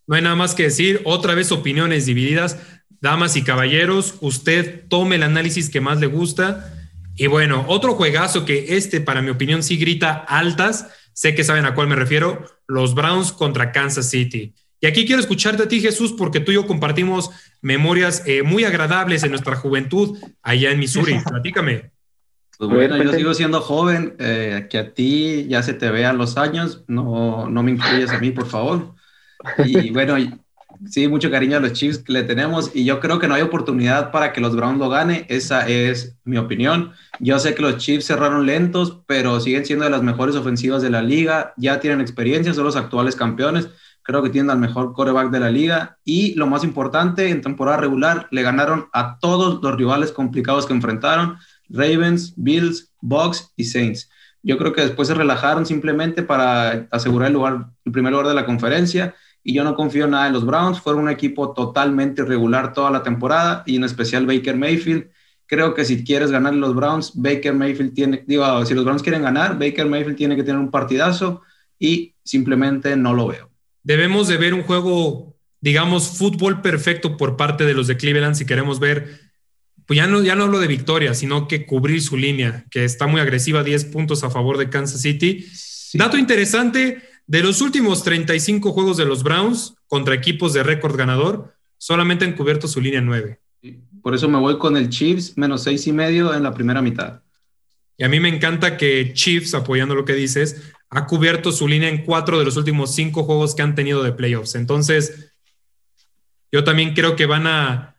no 0.09 0.15
hay 0.15 0.23
nada 0.23 0.35
más 0.35 0.55
que 0.55 0.63
decir. 0.63 1.01
Otra 1.05 1.35
vez 1.35 1.51
opiniones 1.51 2.07
divididas. 2.07 2.57
Damas 2.99 3.35
y 3.35 3.43
caballeros, 3.43 4.15
usted 4.21 4.87
tome 4.89 5.17
el 5.17 5.23
análisis 5.23 5.69
que 5.69 5.81
más 5.81 5.99
le 5.99 6.07
gusta. 6.07 6.73
Y 7.15 7.27
bueno, 7.27 7.63
otro 7.67 7.93
juegazo 7.93 8.43
que 8.43 8.75
este, 8.75 9.01
para 9.01 9.21
mi 9.21 9.29
opinión, 9.29 9.61
sí 9.61 9.77
grita 9.77 10.13
altas. 10.13 10.87
Sé 11.13 11.35
que 11.35 11.43
saben 11.43 11.65
a 11.65 11.75
cuál 11.75 11.89
me 11.89 11.95
refiero. 11.95 12.43
Los 12.67 12.95
Browns 12.95 13.31
contra 13.31 13.71
Kansas 13.71 14.09
City. 14.09 14.55
Y 14.81 14.87
aquí 14.87 15.05
quiero 15.05 15.19
escucharte 15.19 15.63
a 15.63 15.67
ti, 15.67 15.81
Jesús, 15.81 16.13
porque 16.13 16.39
tú 16.39 16.51
y 16.51 16.55
yo 16.55 16.65
compartimos 16.65 17.31
memorias 17.61 18.23
eh, 18.25 18.43
muy 18.43 18.63
agradables 18.63 19.23
en 19.23 19.31
nuestra 19.31 19.55
juventud 19.55 20.17
allá 20.41 20.71
en 20.71 20.79
Missouri. 20.79 21.19
Platícame. 21.29 21.91
Pues 22.57 22.69
bueno, 22.71 23.01
yo 23.01 23.13
sigo 23.13 23.33
siendo 23.33 23.61
joven, 23.61 24.15
eh, 24.19 24.67
que 24.69 24.77
a 24.77 24.93
ti 24.93 25.47
ya 25.47 25.63
se 25.63 25.73
te 25.73 25.89
vean 25.89 26.17
los 26.17 26.37
años, 26.37 26.83
no, 26.87 27.49
no 27.49 27.63
me 27.63 27.71
incluyes 27.71 28.09
a 28.11 28.19
mí, 28.19 28.31
por 28.31 28.47
favor. 28.47 28.95
Y 29.65 29.89
bueno, 29.91 30.17
sí, 30.85 31.07
mucho 31.07 31.31
cariño 31.31 31.55
a 31.55 31.61
los 31.61 31.71
Chiefs 31.71 31.99
que 31.99 32.11
le 32.11 32.23
tenemos 32.23 32.71
y 32.73 32.83
yo 32.83 32.99
creo 32.99 33.17
que 33.17 33.29
no 33.29 33.35
hay 33.35 33.43
oportunidad 33.43 34.11
para 34.11 34.33
que 34.33 34.41
los 34.41 34.57
Browns 34.57 34.77
lo 34.77 34.89
gane, 34.89 35.25
esa 35.29 35.69
es 35.69 36.17
mi 36.25 36.37
opinión. 36.37 36.91
Yo 37.19 37.39
sé 37.39 37.55
que 37.55 37.61
los 37.61 37.77
Chiefs 37.77 38.07
cerraron 38.07 38.45
lentos, 38.45 38.99
pero 39.07 39.39
siguen 39.39 39.65
siendo 39.65 39.85
de 39.85 39.91
las 39.91 40.03
mejores 40.03 40.35
ofensivas 40.35 40.81
de 40.81 40.89
la 40.89 41.01
liga, 41.01 41.53
ya 41.55 41.79
tienen 41.79 42.01
experiencia, 42.01 42.53
son 42.53 42.65
los 42.65 42.75
actuales 42.75 43.15
campeones 43.15 43.69
creo 44.09 44.23
que 44.23 44.31
tienen 44.31 44.49
al 44.49 44.57
mejor 44.57 44.93
coreback 44.93 45.29
de 45.29 45.39
la 45.39 45.51
liga 45.51 45.99
y 46.03 46.33
lo 46.33 46.47
más 46.47 46.63
importante, 46.63 47.29
en 47.29 47.41
temporada 47.41 47.77
regular 47.77 48.27
le 48.31 48.41
ganaron 48.41 48.87
a 48.91 49.19
todos 49.19 49.61
los 49.61 49.75
rivales 49.75 50.11
complicados 50.11 50.65
que 50.65 50.73
enfrentaron, 50.73 51.37
Ravens, 51.69 52.33
Bills, 52.35 52.91
Bucks 53.01 53.53
y 53.55 53.65
Saints. 53.65 54.09
Yo 54.41 54.57
creo 54.57 54.73
que 54.73 54.81
después 54.81 55.07
se 55.07 55.13
relajaron 55.13 55.67
simplemente 55.67 56.23
para 56.23 56.87
asegurar 56.89 57.27
el, 57.27 57.35
lugar, 57.35 57.67
el 57.85 57.91
primer 57.91 58.11
lugar 58.11 58.29
de 58.29 58.33
la 58.33 58.47
conferencia 58.47 59.13
y 59.43 59.53
yo 59.53 59.63
no 59.63 59.75
confío 59.75 60.07
nada 60.07 60.25
en 60.25 60.33
los 60.33 60.43
Browns, 60.43 60.81
fueron 60.81 61.03
un 61.03 61.09
equipo 61.11 61.53
totalmente 61.53 62.23
irregular 62.23 62.73
toda 62.73 62.89
la 62.89 63.03
temporada 63.03 63.61
y 63.67 63.75
en 63.75 63.83
especial 63.83 64.25
Baker 64.25 64.57
Mayfield. 64.57 65.11
Creo 65.45 65.75
que 65.75 65.85
si 65.85 66.03
quieres 66.03 66.31
ganar 66.31 66.55
los 66.55 66.73
Browns, 66.73 67.11
Baker 67.13 67.53
Mayfield 67.53 67.93
tiene, 67.93 68.23
digo, 68.25 68.65
si 68.65 68.73
los 68.73 68.85
Browns 68.85 69.03
quieren 69.03 69.21
ganar, 69.21 69.59
Baker 69.59 69.85
Mayfield 69.85 70.17
tiene 70.17 70.35
que 70.35 70.43
tener 70.43 70.59
un 70.59 70.71
partidazo 70.71 71.43
y 71.77 72.15
simplemente 72.23 72.95
no 72.95 73.13
lo 73.13 73.27
veo 73.27 73.48
debemos 73.83 74.27
de 74.27 74.37
ver 74.37 74.53
un 74.53 74.63
juego, 74.63 75.37
digamos, 75.61 76.17
fútbol 76.17 76.61
perfecto 76.61 77.17
por 77.17 77.37
parte 77.37 77.65
de 77.65 77.73
los 77.73 77.87
de 77.87 77.97
Cleveland 77.97 78.35
si 78.35 78.45
queremos 78.45 78.79
ver, 78.79 79.19
pues 79.85 79.97
ya 79.97 80.07
no, 80.07 80.21
ya 80.21 80.35
no 80.35 80.43
hablo 80.43 80.59
de 80.59 80.67
victoria, 80.67 81.13
sino 81.13 81.47
que 81.47 81.65
cubrir 81.65 82.01
su 82.01 82.15
línea, 82.15 82.65
que 82.69 82.85
está 82.85 83.07
muy 83.07 83.21
agresiva, 83.21 83.63
10 83.63 83.85
puntos 83.85 84.23
a 84.23 84.29
favor 84.29 84.57
de 84.57 84.69
Kansas 84.69 85.01
City. 85.01 85.45
Dato 85.93 86.17
interesante, 86.17 87.01
de 87.25 87.41
los 87.41 87.61
últimos 87.61 88.03
35 88.03 88.71
juegos 88.71 88.97
de 88.97 89.05
los 89.05 89.23
Browns 89.23 89.75
contra 89.87 90.13
equipos 90.13 90.53
de 90.53 90.63
récord 90.63 90.95
ganador, 90.95 91.55
solamente 91.77 92.25
han 92.25 92.33
cubierto 92.33 92.67
su 92.67 92.81
línea 92.81 93.01
9. 93.01 93.39
Por 94.01 94.15
eso 94.15 94.29
me 94.29 94.37
voy 94.37 94.57
con 94.57 94.77
el 94.77 94.89
Chiefs 94.89 95.37
menos 95.37 95.63
seis 95.63 95.85
y 95.87 95.91
medio 95.91 96.33
en 96.33 96.43
la 96.43 96.53
primera 96.53 96.81
mitad. 96.81 97.21
Y 97.97 98.03
a 98.03 98.09
mí 98.09 98.19
me 98.19 98.29
encanta 98.29 98.77
que 98.77 99.11
Chiefs, 99.13 99.53
apoyando 99.53 99.93
lo 99.93 100.05
que 100.05 100.13
dices, 100.13 100.71
ha 100.89 101.05
cubierto 101.05 101.51
su 101.51 101.67
línea 101.67 101.89
en 101.89 102.03
cuatro 102.03 102.39
de 102.39 102.45
los 102.45 102.57
últimos 102.57 102.95
cinco 102.95 103.23
juegos 103.23 103.55
que 103.55 103.61
han 103.61 103.75
tenido 103.75 104.03
de 104.03 104.11
playoffs. 104.11 104.55
Entonces, 104.55 105.33
yo 106.51 106.63
también 106.63 106.93
creo 106.93 107.15
que 107.15 107.25
van 107.25 107.47
a. 107.47 107.95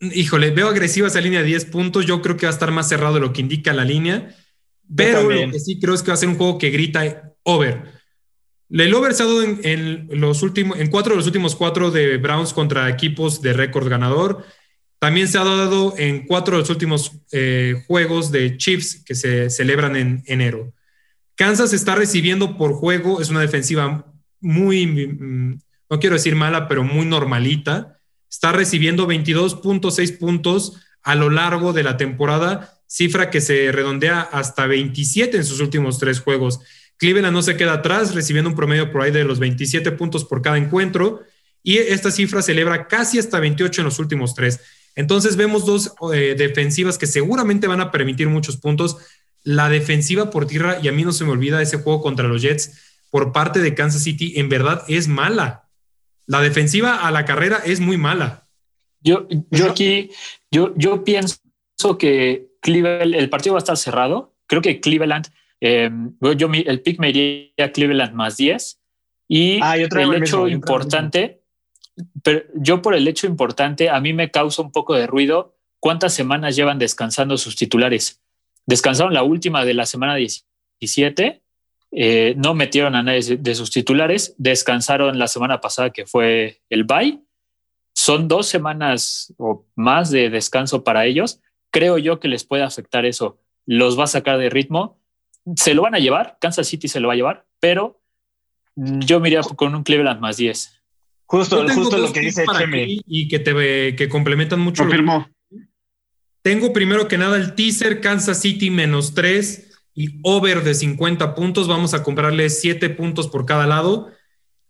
Híjole, 0.00 0.50
veo 0.50 0.68
agresiva 0.68 1.08
esa 1.08 1.20
línea 1.20 1.40
de 1.40 1.46
10 1.46 1.66
puntos. 1.66 2.06
Yo 2.06 2.22
creo 2.22 2.36
que 2.36 2.46
va 2.46 2.50
a 2.50 2.54
estar 2.54 2.70
más 2.70 2.88
cerrado 2.88 3.14
de 3.14 3.20
lo 3.20 3.32
que 3.32 3.40
indica 3.40 3.72
la 3.72 3.84
línea. 3.84 4.34
Pero 4.94 5.28
lo 5.28 5.50
que 5.50 5.60
sí 5.60 5.78
creo 5.78 5.94
es 5.94 6.02
que 6.02 6.08
va 6.08 6.14
a 6.14 6.18
ser 6.18 6.28
un 6.28 6.36
juego 6.36 6.56
que 6.56 6.70
grita 6.70 7.34
over. 7.42 7.82
El 8.70 8.94
over 8.94 9.12
se 9.12 9.22
ha 9.22 9.26
dado 9.26 9.42
en, 9.42 10.08
los 10.12 10.42
últimos, 10.42 10.78
en 10.78 10.88
cuatro 10.88 11.12
de 11.12 11.16
los 11.16 11.26
últimos 11.26 11.56
cuatro 11.56 11.90
de 11.90 12.16
Browns 12.16 12.52
contra 12.52 12.88
equipos 12.88 13.42
de 13.42 13.52
récord 13.52 13.88
ganador. 13.88 14.44
También 14.98 15.28
se 15.28 15.38
ha 15.38 15.44
dado 15.44 15.94
en 15.98 16.26
cuatro 16.26 16.56
de 16.56 16.62
los 16.62 16.70
últimos 16.70 17.12
eh, 17.32 17.82
juegos 17.86 18.30
de 18.30 18.56
Chiefs 18.56 19.02
que 19.04 19.14
se 19.14 19.50
celebran 19.50 19.96
en 19.96 20.22
enero. 20.26 20.72
Kansas 21.38 21.72
está 21.72 21.94
recibiendo 21.94 22.58
por 22.58 22.72
juego, 22.72 23.20
es 23.20 23.30
una 23.30 23.40
defensiva 23.40 24.12
muy, 24.40 24.86
mm, 24.88 25.60
no 25.88 26.00
quiero 26.00 26.16
decir 26.16 26.34
mala, 26.34 26.66
pero 26.66 26.82
muy 26.82 27.06
normalita. 27.06 28.00
Está 28.28 28.50
recibiendo 28.50 29.06
22.6 29.06 30.18
puntos 30.18 30.80
a 31.04 31.14
lo 31.14 31.30
largo 31.30 31.72
de 31.72 31.84
la 31.84 31.96
temporada, 31.96 32.80
cifra 32.88 33.30
que 33.30 33.40
se 33.40 33.70
redondea 33.70 34.20
hasta 34.20 34.66
27 34.66 35.36
en 35.36 35.44
sus 35.44 35.60
últimos 35.60 36.00
tres 36.00 36.18
juegos. 36.18 36.58
Cleveland 36.96 37.32
no 37.32 37.42
se 37.42 37.56
queda 37.56 37.74
atrás, 37.74 38.16
recibiendo 38.16 38.50
un 38.50 38.56
promedio 38.56 38.90
por 38.90 39.02
ahí 39.02 39.12
de 39.12 39.22
los 39.22 39.38
27 39.38 39.92
puntos 39.92 40.24
por 40.24 40.42
cada 40.42 40.58
encuentro, 40.58 41.22
y 41.62 41.76
esta 41.76 42.10
cifra 42.10 42.42
celebra 42.42 42.88
casi 42.88 43.20
hasta 43.20 43.38
28 43.38 43.82
en 43.82 43.84
los 43.84 44.00
últimos 44.00 44.34
tres. 44.34 44.58
Entonces 44.96 45.36
vemos 45.36 45.64
dos 45.64 45.92
eh, 46.12 46.34
defensivas 46.36 46.98
que 46.98 47.06
seguramente 47.06 47.68
van 47.68 47.80
a 47.80 47.92
permitir 47.92 48.28
muchos 48.28 48.56
puntos, 48.56 48.96
la 49.48 49.70
defensiva 49.70 50.28
por 50.28 50.46
tierra, 50.46 50.78
y 50.82 50.88
a 50.88 50.92
mí 50.92 51.04
no 51.04 51.12
se 51.12 51.24
me 51.24 51.30
olvida 51.30 51.62
ese 51.62 51.78
juego 51.78 52.02
contra 52.02 52.28
los 52.28 52.42
Jets 52.42 52.98
por 53.10 53.32
parte 53.32 53.60
de 53.60 53.74
Kansas 53.74 54.02
City, 54.02 54.34
en 54.36 54.50
verdad 54.50 54.84
es 54.88 55.08
mala. 55.08 55.70
La 56.26 56.42
defensiva 56.42 56.96
a 56.96 57.10
la 57.10 57.24
carrera 57.24 57.62
es 57.64 57.80
muy 57.80 57.96
mala. 57.96 58.46
Yo, 59.00 59.26
yo 59.50 59.70
aquí, 59.70 60.10
yo, 60.50 60.74
yo 60.76 61.02
pienso 61.02 61.40
que 61.98 62.50
Cleveland, 62.60 63.14
el 63.14 63.30
partido 63.30 63.54
va 63.54 63.60
a 63.60 63.64
estar 63.64 63.78
cerrado. 63.78 64.36
Creo 64.46 64.60
que 64.60 64.80
Cleveland, 64.80 65.28
eh, 65.62 65.90
yo 66.36 66.50
el 66.52 66.82
pick 66.82 66.98
me 66.98 67.08
iría 67.08 67.64
a 67.64 67.72
Cleveland 67.72 68.12
más 68.12 68.36
10. 68.36 68.78
Y 69.28 69.60
ah, 69.62 69.78
el 69.78 70.14
hecho 70.14 70.46
importante, 70.46 71.40
pero 72.22 72.42
yo 72.54 72.82
por 72.82 72.94
el 72.94 73.08
hecho 73.08 73.26
importante, 73.26 73.88
a 73.88 73.98
mí 73.98 74.12
me 74.12 74.30
causa 74.30 74.60
un 74.60 74.72
poco 74.72 74.94
de 74.94 75.06
ruido 75.06 75.56
cuántas 75.80 76.12
semanas 76.12 76.54
llevan 76.54 76.78
descansando 76.78 77.38
sus 77.38 77.56
titulares. 77.56 78.20
Descansaron 78.68 79.14
la 79.14 79.22
última 79.22 79.64
de 79.64 79.72
la 79.72 79.86
semana 79.86 80.14
17, 80.16 81.42
eh, 81.90 82.34
no 82.36 82.52
metieron 82.52 82.94
a 82.96 83.02
nadie 83.02 83.38
de 83.38 83.54
sus 83.54 83.70
titulares, 83.70 84.34
descansaron 84.36 85.18
la 85.18 85.26
semana 85.26 85.62
pasada 85.62 85.88
que 85.88 86.04
fue 86.04 86.60
el 86.68 86.84
bye. 86.84 87.18
Son 87.94 88.28
dos 88.28 88.46
semanas 88.46 89.32
o 89.38 89.64
más 89.74 90.10
de 90.10 90.28
descanso 90.28 90.84
para 90.84 91.06
ellos. 91.06 91.40
Creo 91.70 91.96
yo 91.96 92.20
que 92.20 92.28
les 92.28 92.44
puede 92.44 92.62
afectar 92.62 93.06
eso. 93.06 93.38
Los 93.64 93.98
va 93.98 94.04
a 94.04 94.08
sacar 94.08 94.36
de 94.36 94.50
ritmo. 94.50 95.00
Se 95.56 95.72
lo 95.72 95.80
van 95.80 95.94
a 95.94 95.98
llevar, 95.98 96.36
Kansas 96.38 96.66
City 96.68 96.88
se 96.88 97.00
lo 97.00 97.08
va 97.08 97.14
a 97.14 97.16
llevar, 97.16 97.46
pero 97.60 98.02
yo 98.76 99.18
me 99.18 99.28
iría 99.28 99.40
con 99.40 99.74
un 99.74 99.82
Cleveland 99.82 100.20
más 100.20 100.36
10. 100.36 100.78
Justo, 101.24 101.66
justo 101.74 101.96
lo 101.96 102.12
que 102.12 102.20
dice 102.20 102.44
Chemi. 102.58 103.00
Y 103.06 103.28
que 103.28 103.38
te 103.38 103.96
que 103.96 104.10
complementan 104.10 104.60
mucho. 104.60 104.82
Confirmó. 104.82 105.26
Tengo 106.42 106.72
primero 106.72 107.08
que 107.08 107.18
nada 107.18 107.36
el 107.36 107.54
teaser 107.54 108.00
Kansas 108.00 108.40
City 108.40 108.70
menos 108.70 109.14
3 109.14 109.70
y 109.94 110.20
over 110.22 110.62
de 110.62 110.74
50 110.74 111.34
puntos. 111.34 111.68
Vamos 111.68 111.94
a 111.94 112.02
comprarle 112.02 112.50
7 112.50 112.90
puntos 112.90 113.28
por 113.28 113.46
cada 113.46 113.66
lado. 113.66 114.10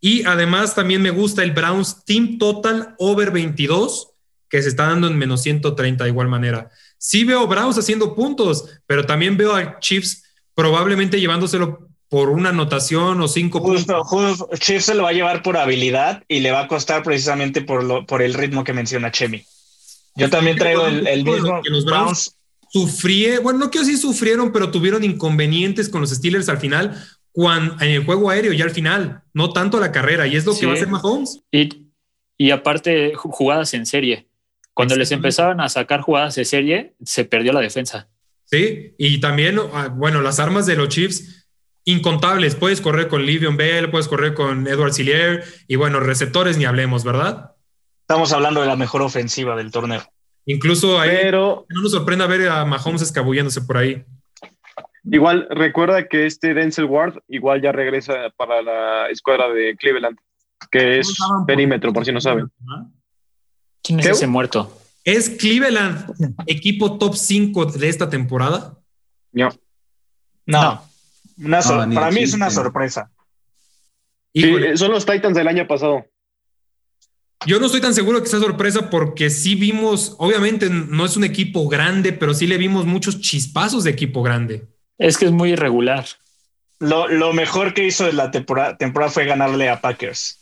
Y 0.01 0.25
además 0.25 0.75
también 0.75 1.03
me 1.03 1.11
gusta 1.11 1.43
el 1.43 1.53
Browns 1.53 2.05
Team 2.05 2.39
Total 2.39 2.95
over 2.99 3.31
22, 3.31 4.11
que 4.49 4.63
se 4.63 4.69
está 4.69 4.87
dando 4.87 5.09
en 5.09 5.19
menos 5.19 5.43
130 5.43 6.05
de 6.05 6.11
igual 6.11 6.29
manera. 6.29 6.71
Sí 6.99 7.25
veo 7.25 7.47
Browns 7.47 7.79
haciendo 7.79 8.15
puntos, 8.15 8.81
pero 8.87 9.07
también 9.07 9.37
veo 9.37 9.55
a 9.55 9.79
Chiefs 9.81 10.25
probablemente 10.55 11.21
llevándoselo 11.21 11.89
por 12.09 12.31
una 12.31 12.49
anotación 12.49 13.21
o 13.21 13.29
cinco 13.29 13.61
justo, 13.61 14.03
Justo, 14.03 14.49
Chiefs 14.59 14.87
se 14.87 14.95
lo 14.95 15.03
va 15.03 15.11
a 15.11 15.13
llevar 15.13 15.43
por 15.43 15.57
habilidad 15.57 16.25
y 16.27 16.41
le 16.41 16.53
va 16.53 16.63
a 16.63 16.69
costar 16.69 17.03
precisamente 17.03 17.61
por, 17.61 17.85
lo, 17.85 18.07
por 18.07 18.23
el 18.23 18.35
ritmo 18.35 18.65
que 18.65 18.73
menciona 18.73 19.11
Chemi. 19.11 19.45
Yo 20.19 20.31
también 20.31 20.57
traigo 20.57 20.87
el, 20.87 21.07
el 21.07 21.25
mismo. 21.25 21.63
Que 21.63 21.71
los 21.71 21.85
Browns 21.85 22.37
sufrieron, 22.71 23.43
bueno, 23.45 23.59
no 23.59 23.71
quiero 23.71 23.87
decir 23.87 24.01
sufrieron, 24.01 24.53
pero 24.53 24.71
tuvieron 24.71 25.05
inconvenientes 25.05 25.89
con 25.89 26.01
los 26.01 26.11
Steelers 26.11 26.49
al 26.49 26.59
final, 26.59 27.03
cuando, 27.33 27.83
en 27.83 27.93
el 27.93 28.05
juego 28.05 28.31
aéreo 28.31 28.53
ya 28.53 28.65
al 28.65 28.71
final, 28.71 29.23
no 29.33 29.53
tanto 29.53 29.81
la 29.81 29.93
carrera, 29.93 30.27
y 30.27 30.37
es 30.37 30.45
lo 30.45 30.57
que 30.57 30.67
va 30.67 30.73
a 30.73 30.75
hacer 30.75 30.89
Mahomes. 30.89 31.41
Y, 31.51 31.87
y 32.37 32.51
aparte, 32.51 33.13
jugadas 33.15 33.75
en 33.75 33.87
serie. 33.87 34.29
Cuando 34.75 34.95
les 34.97 35.11
empezaron 35.11 35.61
a 35.61 35.69
sacar 35.69 36.03
jugadas 36.03 36.37
de 36.37 36.45
serie, 36.45 36.95
se 37.05 37.25
perdió 37.25 37.53
la 37.53 37.61
defensa. 37.61 38.09
Sí, 38.45 38.95
y 38.97 39.19
también, 39.19 39.59
ah, 39.73 39.89
bueno, 39.89 40.23
las 40.23 40.39
armas 40.39 40.67
de 40.67 40.77
los 40.77 40.89
Chiefs 40.89 41.47
incontables. 41.85 42.55
Puedes 42.55 42.81
correr 42.81 43.09
con 43.09 43.25
Livion 43.25 43.57
Bell, 43.57 43.91
puedes 43.91 44.09
correr 44.09 44.35
con 44.35 44.67
Edward 44.69 44.93
Sillier 44.93 45.43
y 45.67 45.77
bueno, 45.77 46.01
receptores 46.01 46.59
ni 46.59 46.65
hablemos, 46.65 47.03
¿verdad? 47.03 47.53
Estamos 48.09 48.33
hablando 48.33 48.63
de 48.63 48.67
la 48.67 48.75
mejor 48.75 49.03
ofensiva 49.03 49.55
del 49.55 49.71
torneo. 49.71 50.01
Incluso 50.47 50.99
ahí 50.99 51.11
Pero, 51.11 51.67
no 51.69 51.83
nos 51.83 51.93
sorprenda 51.93 52.27
ver 52.27 52.49
a 52.49 52.65
Mahomes 52.65 53.03
escabulléndose 53.03 53.61
por 53.61 53.77
ahí. 53.77 54.03
Igual 55.05 55.47
recuerda 55.51 56.09
que 56.09 56.25
este 56.25 56.55
Denzel 56.55 56.87
Ward 56.87 57.19
igual 57.29 57.61
ya 57.61 57.71
regresa 57.71 58.15
para 58.35 58.63
la 58.63 59.11
escuadra 59.11 59.51
de 59.51 59.77
Cleveland, 59.77 60.17
que 60.71 61.01
es 61.01 61.19
perímetro, 61.47 61.93
por 61.93 62.07
si 62.07 62.13
no 62.13 62.23
saben. 62.23 62.51
¿Quién 63.83 64.01
es 64.01 64.07
ese 64.07 64.27
muerto? 64.27 64.75
¿Es 65.05 65.29
Cleveland 65.29 66.11
equipo 66.47 66.97
top 66.97 67.15
5 67.15 67.67
de 67.67 67.91
esta 67.91 68.09
temporada? 68.09 68.79
No. 69.33 69.51
No. 70.47 70.83
para 71.95 72.11
mí 72.11 72.23
es 72.23 72.33
una 72.33 72.49
sorpresa. 72.49 73.11
Sí, 74.33 74.51
son 74.77 74.93
los 74.93 75.05
Titans 75.05 75.37
del 75.37 75.47
año 75.47 75.67
pasado. 75.67 76.07
Yo 77.47 77.61
no 77.61 77.67
estoy 77.67 77.81
tan 77.81 77.95
seguro 77.95 78.21
que 78.23 78.29
sea 78.29 78.41
sorpresa 78.41 78.91
porque 78.91 79.31
sí 79.31 79.55
vimos, 79.55 80.17
obviamente 80.19 80.69
no 80.71 81.05
es 81.05 81.17
un 81.17 81.25
equipo 81.25 81.69
grande, 81.69 82.13
pero 82.13 82.35
sí 82.35 82.47
le 82.47 82.59
vimos 82.59 82.85
muchos 82.85 83.21
chispazos 83.21 83.85
de 83.85 83.91
equipo 83.91 84.23
grande. 84.23 84.67
Es 84.99 85.17
que 85.17 85.27
es 85.27 85.33
muy 85.33 85.53
irregular. 85.53 86.05
Lo, 86.81 87.33
mejor 87.33 87.75
que 87.75 87.87
hizo 87.87 88.05
de 88.07 88.13
la 88.13 88.31
temporada, 88.31 88.77
temporada 88.77 89.11
fue 89.11 89.25
ganarle 89.25 89.69
a 89.69 89.81
Packers. 89.81 90.39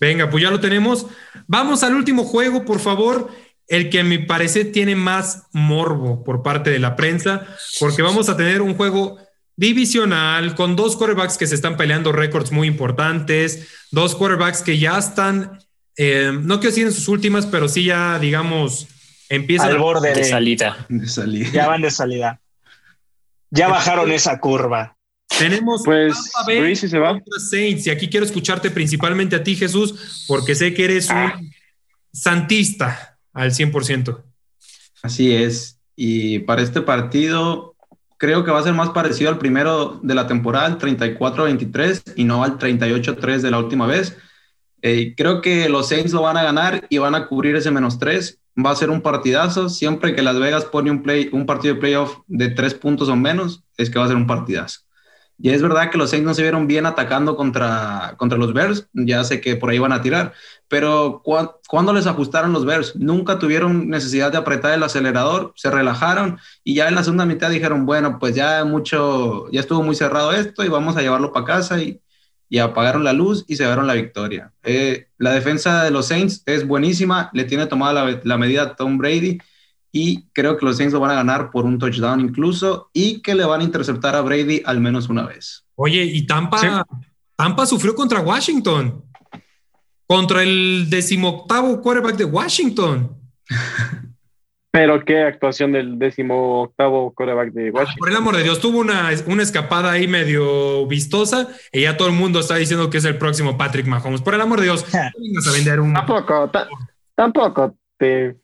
Venga, 0.00 0.30
pues 0.30 0.42
ya 0.42 0.50
lo 0.50 0.60
tenemos. 0.60 1.06
Vamos 1.46 1.82
al 1.82 1.94
último 1.94 2.24
juego, 2.24 2.64
por 2.64 2.80
favor. 2.80 3.28
El 3.66 3.90
que 3.90 4.00
a 4.00 4.04
mi 4.04 4.18
parecer 4.18 4.72
tiene 4.72 4.96
más 4.96 5.44
morbo 5.52 6.24
por 6.24 6.42
parte 6.42 6.70
de 6.70 6.78
la 6.78 6.96
prensa, 6.96 7.46
porque 7.78 8.02
vamos 8.02 8.28
a 8.28 8.36
tener 8.36 8.62
un 8.62 8.74
juego 8.74 9.18
divisional 9.56 10.54
con 10.54 10.74
dos 10.74 10.96
quarterbacks 10.96 11.36
que 11.36 11.46
se 11.46 11.56
están 11.56 11.76
peleando 11.76 12.12
récords 12.12 12.50
muy 12.50 12.66
importantes, 12.66 13.68
dos 13.90 14.14
quarterbacks 14.14 14.62
que 14.62 14.78
ya 14.78 14.96
están 14.96 15.58
eh, 15.98 16.30
no 16.32 16.60
quiero 16.60 16.70
decir 16.70 16.86
en 16.86 16.92
sus 16.92 17.08
últimas, 17.08 17.44
pero 17.44 17.68
sí 17.68 17.84
ya, 17.84 18.20
digamos, 18.20 18.86
empiezan 19.28 19.70
al 19.70 19.78
borde 19.78 20.14
de, 20.14 20.22
salida. 20.22 20.86
Ya 21.52 21.66
van 21.66 21.82
de 21.82 21.90
salida. 21.90 22.40
Ya 23.50 23.66
bajaron 23.66 24.12
esa 24.12 24.38
curva. 24.38 24.96
Tenemos 25.36 25.82
pues 25.84 26.16
se 26.74 26.98
va. 26.98 27.20
Saints 27.50 27.86
y 27.86 27.90
aquí 27.90 28.08
quiero 28.08 28.24
escucharte 28.24 28.70
principalmente 28.70 29.34
a 29.34 29.42
ti, 29.42 29.56
Jesús, 29.56 30.24
porque 30.28 30.54
sé 30.54 30.72
que 30.72 30.84
eres 30.84 31.10
un 31.10 31.16
ah. 31.16 31.40
santista 32.12 33.18
al 33.32 33.50
100%. 33.50 34.22
Así 35.02 35.34
es. 35.34 35.80
Y 35.96 36.40
para 36.40 36.62
este 36.62 36.80
partido 36.80 37.74
creo 38.18 38.44
que 38.44 38.52
va 38.52 38.60
a 38.60 38.64
ser 38.64 38.74
más 38.74 38.90
parecido 38.90 39.30
al 39.30 39.38
primero 39.38 39.98
de 40.02 40.14
la 40.14 40.28
temporada, 40.28 40.68
el 40.68 40.78
34-23 40.78 42.14
y 42.14 42.22
no 42.22 42.44
al 42.44 42.56
38-3 42.56 43.40
de 43.40 43.50
la 43.50 43.58
última 43.58 43.86
vez 43.86 44.16
eh, 44.82 45.14
creo 45.16 45.40
que 45.40 45.68
los 45.68 45.88
Saints 45.88 46.12
lo 46.12 46.22
van 46.22 46.36
a 46.36 46.42
ganar 46.42 46.86
y 46.88 46.98
van 46.98 47.14
a 47.14 47.26
cubrir 47.26 47.56
ese 47.56 47.70
menos 47.70 47.98
tres. 47.98 48.40
Va 48.56 48.70
a 48.70 48.76
ser 48.76 48.90
un 48.90 49.00
partidazo. 49.00 49.68
Siempre 49.68 50.14
que 50.14 50.22
Las 50.22 50.38
Vegas 50.38 50.64
pone 50.64 50.90
un, 50.90 51.02
play, 51.02 51.28
un 51.32 51.46
partido 51.46 51.74
de 51.74 51.80
playoff 51.80 52.18
de 52.26 52.48
tres 52.48 52.74
puntos 52.74 53.08
o 53.08 53.16
menos, 53.16 53.64
es 53.76 53.90
que 53.90 53.98
va 53.98 54.04
a 54.04 54.08
ser 54.08 54.16
un 54.16 54.26
partidazo. 54.26 54.80
Y 55.40 55.50
es 55.50 55.62
verdad 55.62 55.90
que 55.90 55.98
los 55.98 56.10
Saints 56.10 56.26
no 56.26 56.34
se 56.34 56.42
vieron 56.42 56.66
bien 56.66 56.84
atacando 56.84 57.36
contra, 57.36 58.14
contra 58.16 58.36
los 58.36 58.52
Bears. 58.52 58.88
Ya 58.92 59.22
sé 59.22 59.40
que 59.40 59.54
por 59.54 59.70
ahí 59.70 59.78
van 59.78 59.92
a 59.92 60.02
tirar. 60.02 60.32
Pero 60.66 61.22
cuando 61.68 61.92
les 61.92 62.08
ajustaron 62.08 62.52
los 62.52 62.64
Bears, 62.64 62.96
nunca 62.96 63.38
tuvieron 63.38 63.88
necesidad 63.88 64.32
de 64.32 64.38
apretar 64.38 64.74
el 64.74 64.82
acelerador, 64.82 65.52
se 65.56 65.70
relajaron 65.70 66.38
y 66.64 66.74
ya 66.74 66.88
en 66.88 66.96
la 66.96 67.04
segunda 67.04 67.24
mitad 67.24 67.50
dijeron, 67.50 67.86
bueno, 67.86 68.18
pues 68.18 68.34
ya 68.34 68.64
mucho, 68.64 69.48
ya 69.50 69.60
estuvo 69.60 69.82
muy 69.82 69.94
cerrado 69.94 70.32
esto 70.32 70.64
y 70.64 70.68
vamos 70.68 70.96
a 70.96 71.02
llevarlo 71.02 71.32
para 71.32 71.46
casa 71.46 71.80
y 71.80 72.00
y 72.48 72.58
apagaron 72.58 73.04
la 73.04 73.12
luz 73.12 73.44
y 73.46 73.56
se 73.56 73.64
dieron 73.64 73.86
la 73.86 73.94
victoria. 73.94 74.52
Eh, 74.62 75.08
la 75.18 75.32
defensa 75.32 75.84
de 75.84 75.90
los 75.90 76.06
Saints 76.06 76.42
es 76.46 76.66
buenísima, 76.66 77.30
le 77.32 77.44
tiene 77.44 77.66
tomada 77.66 78.18
la, 78.22 78.38
medida 78.38 78.62
a 78.62 78.76
Tom 78.76 78.98
Brady 78.98 79.38
y 79.92 80.24
creo 80.32 80.56
que 80.56 80.64
los 80.64 80.76
Saints 80.76 80.94
lo 80.94 81.00
van 81.00 81.10
a 81.10 81.14
ganar 81.16 81.50
por 81.50 81.64
un 81.64 81.78
touchdown 81.78 82.20
incluso 82.20 82.90
y 82.92 83.20
que 83.20 83.34
le 83.34 83.44
van 83.44 83.60
a 83.60 83.64
interceptar 83.64 84.14
a 84.16 84.22
Brady 84.22 84.62
al 84.64 84.80
menos 84.80 85.08
una 85.08 85.26
vez. 85.26 85.64
Oye, 85.74 86.04
y 86.04 86.26
Tampa, 86.26 86.86
Tampa 87.36 87.66
sufrió 87.66 87.94
contra 87.94 88.20
Washington, 88.20 89.04
contra 90.06 90.42
el 90.42 90.86
decimoctavo 90.88 91.80
quarterback 91.80 92.16
de 92.16 92.24
Washington. 92.24 93.16
Pero 94.78 95.04
qué 95.04 95.24
actuación 95.24 95.72
del 95.72 95.98
décimo 95.98 96.62
octavo 96.62 97.12
coreback 97.12 97.50
de 97.50 97.72
Washington. 97.72 97.96
por 97.98 98.10
el 98.10 98.16
amor 98.16 98.36
de 98.36 98.44
Dios, 98.44 98.60
tuvo 98.60 98.78
una, 98.78 99.10
una, 99.26 99.42
escapada 99.42 99.90
ahí 99.90 100.06
medio 100.06 100.86
vistosa 100.86 101.48
y 101.72 101.80
ya 101.80 101.96
todo 101.96 102.06
el 102.06 102.14
mundo 102.14 102.38
está 102.38 102.54
diciendo 102.54 102.88
que 102.88 102.98
es 102.98 103.04
el 103.04 103.18
próximo 103.18 103.58
Patrick 103.58 103.86
Mahomes. 103.86 104.20
Por 104.20 104.34
el 104.34 104.40
amor 104.40 104.60
de 104.60 104.66
Dios, 104.66 104.86
a 104.94 105.10
vender 105.52 105.80
un. 105.80 105.94
Tampoco, 105.94 106.48
tampoco 107.16 107.76
te. 107.96 108.36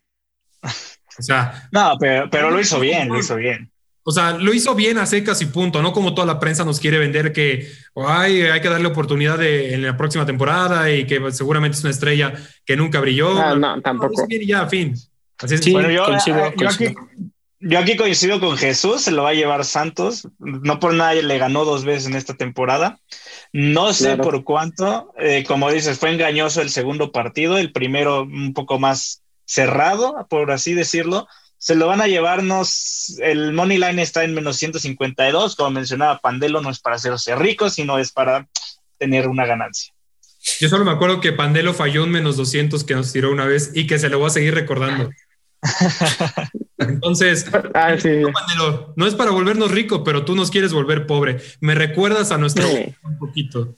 O 1.17 1.21
sea. 1.21 1.69
No, 1.71 1.95
pero, 1.97 2.29
pero 2.29 2.51
lo 2.51 2.59
hizo 2.59 2.81
bien, 2.81 3.07
lo 3.07 3.17
hizo 3.17 3.37
bien. 3.37 3.71
O 4.03 4.11
sea, 4.11 4.33
lo 4.33 4.53
hizo 4.53 4.75
bien 4.75 4.97
a 4.97 5.05
secas 5.05 5.41
y 5.41 5.45
punto, 5.45 5.81
no 5.81 5.93
como 5.93 6.13
toda 6.13 6.27
la 6.27 6.37
prensa 6.37 6.65
nos 6.65 6.81
quiere 6.81 6.97
vender 6.97 7.31
que 7.31 7.65
Ay, 7.95 8.41
hay 8.41 8.59
que 8.59 8.67
darle 8.67 8.87
oportunidad 8.87 9.37
de, 9.37 9.73
en 9.73 9.83
la 9.83 9.95
próxima 9.95 10.25
temporada 10.25 10.91
y 10.91 11.07
que 11.07 11.31
seguramente 11.31 11.77
es 11.77 11.83
una 11.85 11.91
estrella 11.91 12.33
que 12.65 12.75
nunca 12.75 12.99
brilló. 12.99 13.33
No, 13.35 13.55
no, 13.55 13.81
tampoco. 13.81 14.27
bien 14.27 14.41
y 14.41 14.47
ya, 14.47 14.67
fin 14.67 14.95
bueno, 15.71 15.89
yo, 15.89 16.05
coincido, 16.05 16.45
eh, 16.47 16.53
yo, 17.59 17.79
Aquí, 17.79 17.95
coincido 17.95 18.39
con 18.39 18.57
Jesús, 18.57 19.01
se 19.01 19.11
lo 19.11 19.23
va 19.23 19.29
a 19.29 19.33
llevar 19.33 19.65
Santos. 19.65 20.27
No 20.39 20.79
por 20.79 20.93
nadie 20.93 21.23
le 21.23 21.37
ganó 21.37 21.65
dos 21.65 21.83
veces 21.83 22.07
en 22.07 22.15
esta 22.15 22.35
temporada. 22.35 22.99
No 23.53 23.93
sé 23.93 24.17
por 24.17 24.43
cuánto. 24.43 25.11
Eh, 25.17 25.43
como 25.47 25.71
dices, 25.71 25.97
fue 25.97 26.11
engañoso 26.11 26.61
el 26.61 26.69
segundo 26.69 27.11
partido, 27.11 27.57
el 27.57 27.71
primero 27.71 28.23
un 28.23 28.53
poco 28.53 28.77
más 28.77 29.23
cerrado, 29.45 30.27
por 30.29 30.51
así 30.51 30.73
decirlo. 30.73 31.27
Se 31.57 31.73
lo 31.75 31.87
van 31.87 32.01
a 32.01 32.07
llevarnos. 32.07 33.17
El 33.19 33.53
money 33.53 33.79
line 33.79 34.01
está 34.01 34.23
en 34.23 34.35
menos 34.35 34.57
152. 34.57 35.55
Como 35.55 35.71
mencionaba 35.71 36.19
Pandelo, 36.19 36.61
no 36.61 36.69
es 36.69 36.79
para 36.79 36.97
hacerse 36.97 37.35
rico, 37.35 37.69
sino 37.69 37.97
es 37.97 38.11
para 38.11 38.47
tener 38.99 39.27
una 39.27 39.45
ganancia. 39.45 39.93
Yo 40.59 40.69
solo 40.69 40.85
me 40.85 40.91
acuerdo 40.91 41.19
que 41.19 41.33
Pandelo 41.33 41.73
falló 41.73 42.03
un 42.03 42.11
menos 42.11 42.37
200 42.37 42.83
que 42.83 42.93
nos 42.93 43.11
tiró 43.11 43.31
una 43.31 43.45
vez 43.45 43.71
y 43.73 43.87
que 43.87 43.97
se 43.97 44.09
lo 44.09 44.19
voy 44.19 44.27
a 44.27 44.31
seguir 44.31 44.53
recordando. 44.53 45.09
Entonces, 46.77 47.45
ah, 47.73 47.95
no, 48.95 49.07
es 49.07 49.15
para 49.15 49.31
volvernos 49.31 49.71
ricos, 49.71 50.01
pero 50.05 50.25
tú 50.25 50.35
nos 50.35 50.51
quieres 50.51 50.73
volver 50.73 51.07
pobre. 51.07 51.39
Me 51.59 51.75
recuerdas 51.75 52.31
a 52.31 52.37
nuestro 52.37 52.67
un 53.03 53.17
poquito. 53.17 53.75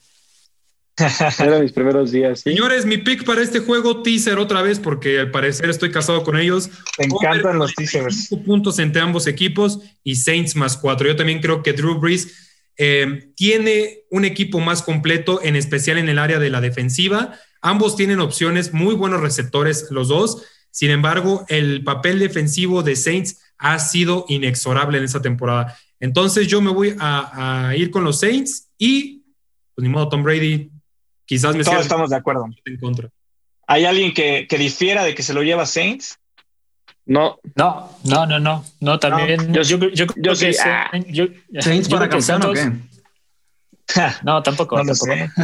Eran 1.39 1.61
mis 1.61 1.73
primeros 1.73 2.11
días. 2.11 2.39
Señores, 2.39 2.87
mi 2.87 2.97
pick 2.97 3.23
para 3.23 3.43
este 3.43 3.59
juego, 3.59 4.01
teaser 4.01 4.39
otra 4.39 4.63
vez, 4.63 4.79
porque 4.79 5.19
al 5.19 5.29
parecer 5.29 5.69
estoy 5.69 5.91
casado 5.91 6.23
con 6.23 6.37
ellos. 6.37 6.71
Me 6.97 7.05
encantan 7.05 7.59
los 7.59 7.75
teasers. 7.75 8.29
puntos 8.43 8.79
entre 8.79 9.01
ambos 9.01 9.27
equipos 9.27 9.79
y 10.03 10.15
Saints 10.15 10.55
más 10.55 10.75
cuatro. 10.75 11.07
Yo 11.07 11.15
también 11.15 11.39
creo 11.39 11.61
que 11.61 11.73
Drew 11.73 11.99
Brees 11.99 12.47
eh, 12.77 13.31
tiene 13.35 14.05
un 14.09 14.25
equipo 14.25 14.59
más 14.59 14.81
completo, 14.81 15.39
en 15.43 15.55
especial 15.55 15.99
en 15.99 16.09
el 16.09 16.17
área 16.17 16.39
de 16.39 16.49
la 16.49 16.61
defensiva. 16.61 17.37
Ambos 17.61 17.95
tienen 17.95 18.19
opciones, 18.19 18.73
muy 18.73 18.95
buenos 18.95 19.21
receptores 19.21 19.87
los 19.91 20.07
dos. 20.07 20.45
Sin 20.77 20.91
embargo, 20.91 21.43
el 21.49 21.83
papel 21.83 22.19
defensivo 22.19 22.83
de 22.83 22.95
Saints 22.95 23.41
ha 23.57 23.79
sido 23.79 24.25
inexorable 24.27 24.99
en 24.99 25.05
esta 25.05 25.19
temporada. 25.19 25.75
Entonces 25.99 26.47
yo 26.47 26.61
me 26.61 26.69
voy 26.69 26.95
a, 26.99 27.73
ir 27.75 27.89
con 27.89 28.03
los 28.03 28.19
Saints 28.19 28.69
y, 28.77 29.23
pues 29.73 29.81
ni 29.81 29.89
modo, 29.89 30.07
Tom 30.07 30.21
Brady, 30.21 30.69
quizás 31.25 31.55
me 31.55 31.63
Todos 31.63 31.81
estamos 31.81 32.11
de 32.11 32.17
acuerdo. 32.17 32.45
En 32.63 32.77
contra. 32.77 33.09
¿Hay 33.65 33.85
alguien 33.85 34.13
que, 34.13 34.45
difiera 34.51 35.03
de 35.03 35.15
que 35.15 35.23
se 35.23 35.33
lo 35.33 35.41
lleva 35.41 35.65
Saints? 35.65 36.19
No. 37.07 37.39
No, 37.55 37.97
no, 38.03 38.27
no, 38.27 38.39
no. 38.39 38.63
No, 38.79 38.99
también. 38.99 39.51
yo, 39.51 39.63
yo, 39.63 39.79
yo, 39.79 40.05
creo 40.05 40.35
que 40.35 40.55
ah. 40.63 40.91
Saints 41.59 41.89
para 41.89 42.07
campeón 42.07 42.45
o 42.45 42.53
qué? 42.53 42.71
no, 44.21 44.43
tampoco. 44.43 44.79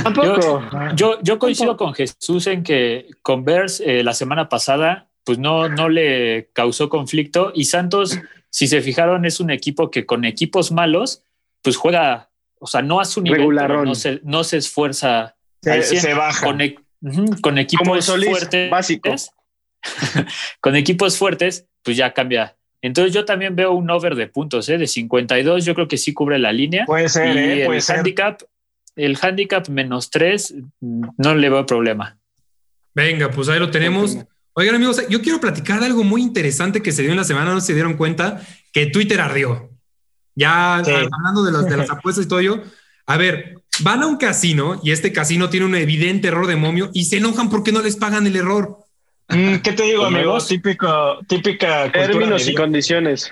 tampoco. 0.04 0.62
Yo, 0.96 1.20
yo, 1.24 1.40
coincido 1.40 1.76
con 1.76 1.96
Jesús 1.96 2.46
en 2.46 2.62
que 2.62 3.08
con 3.24 3.44
Bears 3.44 3.82
eh, 3.84 4.04
la 4.04 4.14
semana 4.14 4.48
pasada 4.48 5.10
pues 5.24 5.38
no, 5.40 5.70
no 5.70 5.90
le 5.90 6.50
causó 6.54 6.90
conflicto. 6.90 7.52
Y 7.56 7.66
Santos, 7.66 8.20
si 8.50 8.68
se 8.68 8.82
fijaron, 8.82 9.26
es 9.26 9.40
un 9.40 9.52
equipo 9.52 9.90
que 9.90 10.06
con 10.06 10.26
equipos 10.26 10.72
malos, 10.72 11.24
pues 11.62 11.78
juega, 11.78 12.30
o 12.60 12.68
sea, 12.68 12.82
no 12.82 13.00
a 13.00 13.06
su 13.06 13.22
nivel, 13.22 13.48
no 13.50 13.96
se, 13.96 14.20
no 14.24 14.44
se 14.44 14.58
esfuerza. 14.58 15.36
Se, 15.62 16.14
baja. 16.14 16.46
Con, 16.46 16.62
e, 16.62 16.76
con 17.42 17.58
equipos 17.58 18.06
fuertes. 18.06 18.70
Básico. 18.70 19.16
con 20.62 20.76
equipos 20.76 21.18
fuertes, 21.18 21.68
pues 21.84 21.98
ya 21.98 22.14
cambia. 22.14 22.58
Entonces 22.82 23.14
yo 23.14 23.24
también 23.24 23.56
veo 23.56 23.72
un 23.72 23.90
over 23.90 24.16
de 24.16 24.28
puntos, 24.28 24.68
¿eh? 24.68 24.78
de 24.78 24.88
52, 24.88 25.64
yo 25.64 25.74
creo 25.74 25.88
que 25.88 25.98
sí 25.98 26.14
cubre 26.14 26.38
la 26.38 26.52
línea. 26.52 26.86
Puede 26.86 27.08
ser, 27.08 27.38
¿eh? 27.38 27.66
Puede 27.66 27.80
el 27.80 27.86
handicap, 27.88 28.42
el 28.98 29.18
handicap 29.22 29.70
menos 29.70 30.10
3, 30.10 30.56
no 30.82 31.36
le 31.36 31.50
veo 31.50 31.66
problema. 31.66 32.18
Venga, 32.94 33.32
pues 33.32 33.48
ahí 33.48 33.60
lo 33.60 33.72
tenemos. 33.72 34.18
Oigan, 34.56 34.76
amigos, 34.76 35.02
yo 35.10 35.22
quiero 35.22 35.40
platicar 35.40 35.80
de 35.80 35.88
algo 35.88 36.04
muy 36.04 36.22
interesante 36.22 36.82
que 36.82 36.92
se 36.92 37.02
dio 37.02 37.12
en 37.12 37.18
la 37.18 37.24
semana, 37.24 37.54
no 37.54 37.62
se 37.62 37.74
dieron 37.74 37.96
cuenta, 37.96 38.42
que 38.72 38.86
Twitter 38.86 39.20
ardió. 39.20 39.72
Ya 40.36 40.78
hablando 40.78 41.44
de, 41.44 41.52
los, 41.52 41.66
de 41.66 41.78
las 41.78 41.90
apuestas 41.92 42.26
y 42.26 42.28
todo 42.28 42.42
yo. 42.42 42.62
A 43.06 43.18
ver, 43.18 43.64
van 43.82 44.04
a 44.04 44.08
un 44.08 44.18
casino 44.18 44.80
y 44.84 44.92
este 44.92 45.12
casino 45.12 45.50
tiene 45.50 45.66
un 45.66 45.76
evidente 45.76 46.28
error 46.28 46.48
de 46.48 46.56
momio 46.56 46.90
y 46.94 47.06
se 47.06 47.18
enojan 47.18 47.50
porque 47.50 47.72
no 47.72 47.82
les 47.82 47.96
pagan 47.96 48.28
el 48.28 48.36
error. 48.36 48.78
Mm, 49.30 49.58
¿Qué 49.58 49.74
te 49.74 49.84
digo, 49.84 50.06
amigos? 50.06 50.48
Típico, 50.48 51.20
típica 51.28 51.92
términos 51.92 52.48
y 52.48 52.54
condiciones. 52.54 53.32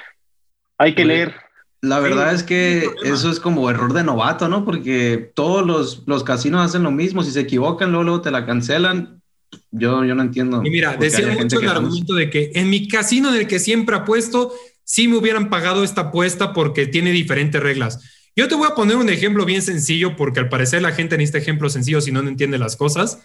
Hay 0.78 0.96
que 0.96 1.06
leer. 1.06 1.36
La 1.82 2.00
verdad 2.00 2.34
es 2.34 2.44
que 2.44 2.88
eso 3.04 3.32
es 3.32 3.40
como 3.40 3.70
error 3.70 3.94
de 3.94 4.04
novato, 4.04 4.48
¿no? 4.48 4.66
Porque 4.66 5.32
todos 5.34 5.66
los, 5.66 6.04
los 6.06 6.24
casinos 6.24 6.64
hacen 6.64 6.84
lo 6.84 6.92
mismo. 6.92 7.24
Si 7.24 7.32
se 7.32 7.40
equivocan, 7.40 7.90
luego, 7.92 8.04
luego 8.04 8.22
te 8.22 8.30
la 8.30 8.46
cancelan. 8.46 9.21
Yo, 9.72 10.04
yo 10.04 10.16
no 10.16 10.22
entiendo. 10.22 10.62
Y 10.64 10.70
mira, 10.70 10.98
decía 10.98 11.28
mucho 11.28 11.60
el 11.60 11.70
argumento 11.70 12.14
de 12.14 12.30
que 12.30 12.52
en 12.56 12.70
mi 12.70 12.88
casino 12.88 13.30
en 13.30 13.42
el 13.42 13.48
que 13.48 13.60
siempre 13.60 13.96
apuesto, 13.96 14.54
sí 14.84 15.08
me 15.08 15.18
hubieran 15.18 15.50
pagado 15.50 15.84
esta 15.84 16.02
apuesta 16.02 16.54
porque 16.54 16.88
tiene 16.88 17.12
diferentes 17.12 17.62
reglas. 17.62 18.00
Yo 18.36 18.48
te 18.48 18.56
voy 18.56 18.68
a 18.70 18.76
poner 18.76 18.98
un 18.98 19.10
ejemplo 19.10 19.46
bien 19.46 19.62
sencillo 19.62 20.16
porque 20.16 20.40
al 20.40 20.50
parecer 20.50 20.82
la 20.82 20.92
gente 20.92 21.18
necesita 21.18 21.38
ejemplos 21.38 21.74
sencillos 21.74 22.06
si 22.06 22.12
no, 22.12 22.22
no 22.22 22.30
entiende 22.30 22.58
las 22.58 22.76
cosas. 22.76 23.20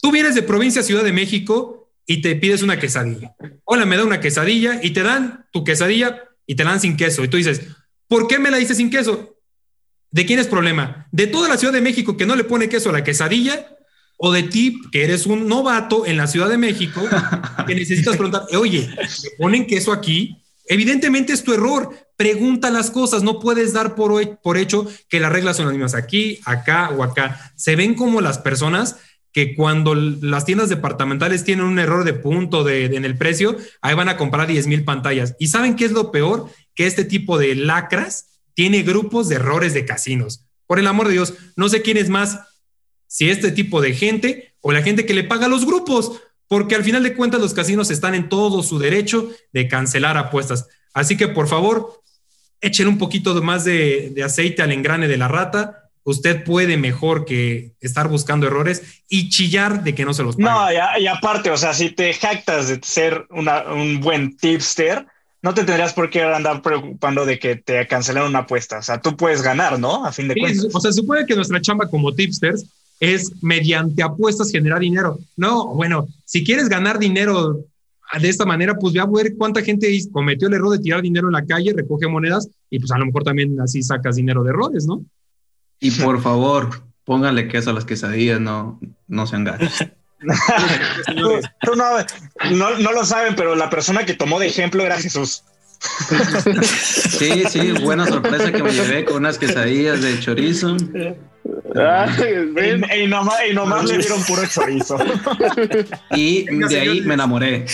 Tú 0.00 0.12
vienes 0.12 0.34
de 0.34 0.42
provincia 0.42 0.82
Ciudad 0.82 1.04
de 1.04 1.12
México 1.12 1.90
y 2.06 2.20
te 2.20 2.36
pides 2.36 2.62
una 2.62 2.78
quesadilla. 2.78 3.34
Hola, 3.64 3.86
me 3.86 3.96
da 3.96 4.04
una 4.04 4.20
quesadilla 4.20 4.80
y 4.82 4.90
te 4.90 5.02
dan 5.02 5.46
tu 5.52 5.64
quesadilla 5.64 6.22
y 6.46 6.54
te 6.54 6.64
la 6.64 6.70
dan 6.70 6.80
sin 6.80 6.96
queso. 6.96 7.24
Y 7.24 7.28
tú 7.28 7.36
dices, 7.36 7.62
¿por 8.08 8.28
qué 8.28 8.38
me 8.38 8.50
la 8.50 8.58
diste 8.58 8.74
sin 8.74 8.90
queso? 8.90 9.36
¿De 10.10 10.24
quién 10.24 10.38
es 10.38 10.46
problema? 10.46 11.08
¿De 11.12 11.26
toda 11.26 11.48
la 11.48 11.56
Ciudad 11.56 11.72
de 11.72 11.80
México 11.80 12.16
que 12.16 12.26
no 12.26 12.36
le 12.36 12.44
pone 12.44 12.68
queso 12.68 12.90
a 12.90 12.92
la 12.92 13.04
quesadilla 13.04 13.75
o 14.16 14.32
de 14.32 14.44
ti, 14.44 14.80
que 14.90 15.04
eres 15.04 15.26
un 15.26 15.46
novato 15.48 16.06
en 16.06 16.16
la 16.16 16.26
Ciudad 16.26 16.48
de 16.48 16.58
México, 16.58 17.02
que 17.66 17.74
necesitas 17.74 18.16
preguntar, 18.16 18.42
oye, 18.56 18.88
¿me 18.88 19.30
ponen 19.38 19.66
queso 19.66 19.92
aquí? 19.92 20.42
Evidentemente 20.68 21.32
es 21.32 21.44
tu 21.44 21.52
error. 21.52 21.90
Pregunta 22.16 22.70
las 22.70 22.90
cosas. 22.90 23.22
No 23.22 23.38
puedes 23.38 23.72
dar 23.72 23.94
por, 23.94 24.38
por 24.40 24.56
hecho 24.56 24.86
que 25.08 25.20
las 25.20 25.32
reglas 25.32 25.56
son 25.56 25.66
las 25.66 25.74
mismas 25.74 25.94
aquí, 25.94 26.40
acá 26.44 26.90
o 26.90 27.02
acá. 27.02 27.52
Se 27.56 27.76
ven 27.76 27.94
como 27.94 28.20
las 28.20 28.38
personas 28.38 28.96
que 29.32 29.54
cuando 29.54 29.94
las 29.94 30.46
tiendas 30.46 30.70
departamentales 30.70 31.44
tienen 31.44 31.66
un 31.66 31.78
error 31.78 32.04
de 32.04 32.14
punto 32.14 32.64
de, 32.64 32.86
en 32.86 33.04
el 33.04 33.18
precio, 33.18 33.58
ahí 33.82 33.94
van 33.94 34.08
a 34.08 34.16
comprar 34.16 34.48
10 34.48 34.66
mil 34.66 34.82
pantallas. 34.82 35.36
¿Y 35.38 35.48
saben 35.48 35.76
qué 35.76 35.84
es 35.84 35.92
lo 35.92 36.10
peor? 36.10 36.48
Que 36.74 36.86
este 36.86 37.04
tipo 37.04 37.36
de 37.36 37.54
lacras 37.54 38.40
tiene 38.54 38.82
grupos 38.82 39.28
de 39.28 39.34
errores 39.34 39.74
de 39.74 39.84
casinos. 39.84 40.46
Por 40.66 40.78
el 40.78 40.86
amor 40.86 41.08
de 41.08 41.12
Dios, 41.12 41.34
no 41.54 41.68
sé 41.68 41.82
quién 41.82 41.98
es 41.98 42.08
más 42.08 42.40
si 43.06 43.30
este 43.30 43.52
tipo 43.52 43.80
de 43.80 43.94
gente 43.94 44.54
o 44.60 44.72
la 44.72 44.82
gente 44.82 45.06
que 45.06 45.14
le 45.14 45.24
paga 45.24 45.46
a 45.46 45.48
los 45.48 45.64
grupos, 45.64 46.20
porque 46.48 46.74
al 46.74 46.84
final 46.84 47.02
de 47.02 47.14
cuentas 47.14 47.40
los 47.40 47.54
casinos 47.54 47.90
están 47.90 48.14
en 48.14 48.28
todo 48.28 48.62
su 48.62 48.78
derecho 48.78 49.30
de 49.52 49.68
cancelar 49.68 50.16
apuestas. 50.16 50.68
Así 50.92 51.16
que 51.16 51.28
por 51.28 51.48
favor, 51.48 52.02
echen 52.60 52.88
un 52.88 52.98
poquito 52.98 53.40
más 53.42 53.64
de, 53.64 54.14
aceite 54.24 54.62
al 54.62 54.72
engrane 54.72 55.08
de 55.08 55.16
la 55.16 55.28
rata. 55.28 55.90
Usted 56.04 56.44
puede 56.44 56.76
mejor 56.76 57.24
que 57.24 57.72
estar 57.80 58.08
buscando 58.08 58.46
errores 58.46 59.02
y 59.08 59.28
chillar 59.28 59.82
de 59.82 59.94
que 59.94 60.04
no 60.04 60.14
se 60.14 60.22
los 60.22 60.36
paguen. 60.36 60.52
No, 60.52 61.00
y, 61.00 61.06
aparte, 61.08 61.50
o 61.50 61.56
sea, 61.56 61.74
si 61.74 61.90
te 61.90 62.14
jactas 62.14 62.68
de 62.68 62.80
ser 62.82 63.26
un 63.30 64.00
buen 64.00 64.36
tipster, 64.36 65.04
no 65.42 65.52
te 65.52 65.64
tendrías 65.64 65.92
por 65.92 66.08
qué 66.08 66.22
andar 66.22 66.62
preocupando 66.62 67.26
de 67.26 67.40
que 67.40 67.56
te 67.56 67.86
cancelaron 67.88 68.30
una 68.30 68.40
apuesta. 68.40 68.78
O 68.78 68.82
sea, 68.82 69.00
tú 69.00 69.16
puedes 69.16 69.42
ganar, 69.42 69.80
¿no? 69.80 70.04
A 70.04 70.12
fin 70.12 70.28
de 70.28 70.36
cuentas. 70.36 70.66
O 70.72 70.80
sea, 70.80 70.92
se 70.92 71.00
supone 71.00 71.26
que 71.26 71.34
nuestra 71.34 71.60
chamba 71.60 71.88
como 71.88 72.14
tipsters 72.14 72.64
es 73.00 73.42
mediante 73.42 74.02
apuestas 74.02 74.50
generar 74.50 74.80
dinero. 74.80 75.18
No, 75.36 75.74
bueno, 75.74 76.08
si 76.24 76.44
quieres 76.44 76.68
ganar 76.68 76.98
dinero 76.98 77.64
de 78.20 78.28
esta 78.28 78.44
manera, 78.44 78.74
pues 78.74 78.94
ve 78.94 79.00
a 79.00 79.06
ver 79.06 79.34
cuánta 79.36 79.62
gente 79.62 79.98
cometió 80.12 80.48
el 80.48 80.54
error 80.54 80.70
de 80.70 80.78
tirar 80.78 81.02
dinero 81.02 81.28
en 81.28 81.34
la 81.34 81.44
calle, 81.44 81.74
recoge 81.74 82.06
monedas 82.06 82.48
y 82.70 82.78
pues 82.78 82.90
a 82.92 82.98
lo 82.98 83.06
mejor 83.06 83.24
también 83.24 83.60
así 83.60 83.82
sacas 83.82 84.16
dinero 84.16 84.42
de 84.42 84.50
errores, 84.50 84.86
¿no? 84.86 85.04
Y 85.80 85.90
por 85.90 86.22
favor, 86.22 86.82
póngale 87.04 87.48
queso 87.48 87.70
a 87.70 87.72
las 87.74 87.84
quesadillas, 87.84 88.40
no, 88.40 88.80
no 89.08 89.26
sean 89.26 89.44
gatos. 89.44 89.72
no, 91.76 92.78
no 92.78 92.92
lo 92.92 93.04
saben, 93.04 93.36
pero 93.36 93.54
la 93.54 93.68
persona 93.68 94.06
que 94.06 94.14
tomó 94.14 94.38
de 94.38 94.46
ejemplo 94.46 94.82
era 94.82 94.98
Jesús. 94.98 95.42
Sí, 97.18 97.44
sí, 97.50 97.72
buena 97.72 98.06
sorpresa 98.06 98.50
que 98.52 98.62
me 98.62 98.72
llevé 98.72 99.04
con 99.04 99.16
unas 99.16 99.38
quesadillas 99.38 100.00
de 100.00 100.18
chorizo. 100.20 100.76
Y, 102.96 103.06
nomás, 103.06 103.84
le 103.84 103.98
dieron 103.98 104.22
puro 104.24 104.42
chorizo. 104.46 104.98
Y 106.14 106.44
de 106.44 106.80
ahí 106.80 107.00
me 107.02 107.14
enamoré. 107.14 107.66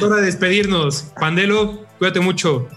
Hora 0.00 0.16
de 0.16 0.22
despedirnos. 0.22 1.12
Pandelo, 1.18 1.84
cuídate 1.98 2.20
mucho. 2.20 2.68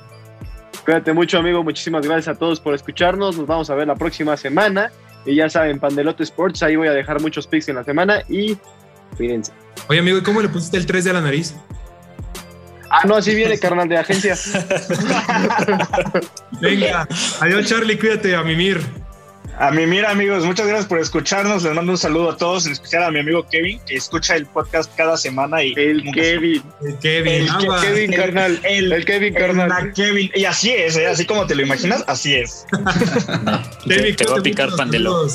Cuídate 0.85 1.13
mucho, 1.13 1.37
amigo. 1.37 1.63
Muchísimas 1.63 2.05
gracias 2.05 2.35
a 2.35 2.39
todos 2.39 2.59
por 2.59 2.73
escucharnos. 2.73 3.37
Nos 3.37 3.47
vamos 3.47 3.69
a 3.69 3.75
ver 3.75 3.87
la 3.87 3.95
próxima 3.95 4.35
semana. 4.37 4.91
Y 5.25 5.35
ya 5.35 5.49
saben, 5.49 5.79
Pandelote 5.79 6.23
Sports, 6.23 6.63
ahí 6.63 6.75
voy 6.75 6.87
a 6.87 6.93
dejar 6.93 7.21
muchos 7.21 7.45
pics 7.45 7.69
en 7.69 7.75
la 7.75 7.83
semana 7.83 8.23
y 8.29 8.57
cuídense. 9.17 9.51
Oye, 9.87 9.99
amigo, 9.99 10.17
¿y 10.17 10.23
cómo 10.23 10.41
le 10.41 10.49
pusiste 10.49 10.77
el 10.77 10.85
3 10.85 11.03
de 11.03 11.13
la 11.13 11.21
nariz? 11.21 11.55
Ah, 12.89 13.03
no, 13.05 13.15
así 13.15 13.35
viene, 13.35 13.59
carnal 13.59 13.87
de 13.87 13.97
agencia. 13.97 14.35
Venga, 16.61 17.07
adiós, 17.39 17.67
Charlie, 17.67 17.97
cuídate, 17.97 18.35
a 18.35 18.43
mimir. 18.43 18.81
A 19.59 19.71
mimir, 19.71 20.05
amigos, 20.05 20.45
muchas 20.45 20.67
gracias 20.67 20.87
por 20.87 20.99
escucharnos. 20.99 21.63
Les 21.63 21.73
mando 21.73 21.91
un 21.91 21.97
saludo 21.97 22.31
a 22.31 22.37
todos, 22.37 22.65
en 22.65 22.71
especial 22.71 23.03
a 23.03 23.11
mi 23.11 23.19
amigo 23.19 23.45
Kevin, 23.51 23.77
que 23.85 23.95
escucha 23.95 24.37
el 24.37 24.45
podcast 24.45 24.89
cada 24.95 25.17
semana. 25.17 25.61
Y 25.61 25.73
el 25.75 26.01
Kevin. 26.13 26.63
El 26.81 26.97
Kevin. 26.99 27.33
El, 27.33 27.81
Kevin, 27.81 28.11
carnal. 28.13 28.59
El, 28.63 29.05
Kevin, 29.05 29.33
carnal. 29.33 29.93
Kevin. 29.93 30.31
Y 30.33 30.45
así 30.45 30.71
es, 30.71 30.95
¿eh? 30.95 31.07
así 31.07 31.25
como 31.25 31.45
te 31.45 31.55
lo 31.55 31.63
imaginas, 31.63 32.05
así 32.07 32.35
es. 32.35 32.65
te, 33.85 34.13
te 34.13 34.25
voy 34.25 34.39
a 34.39 34.41
picar 34.41 34.69
pandelo. 34.77 35.27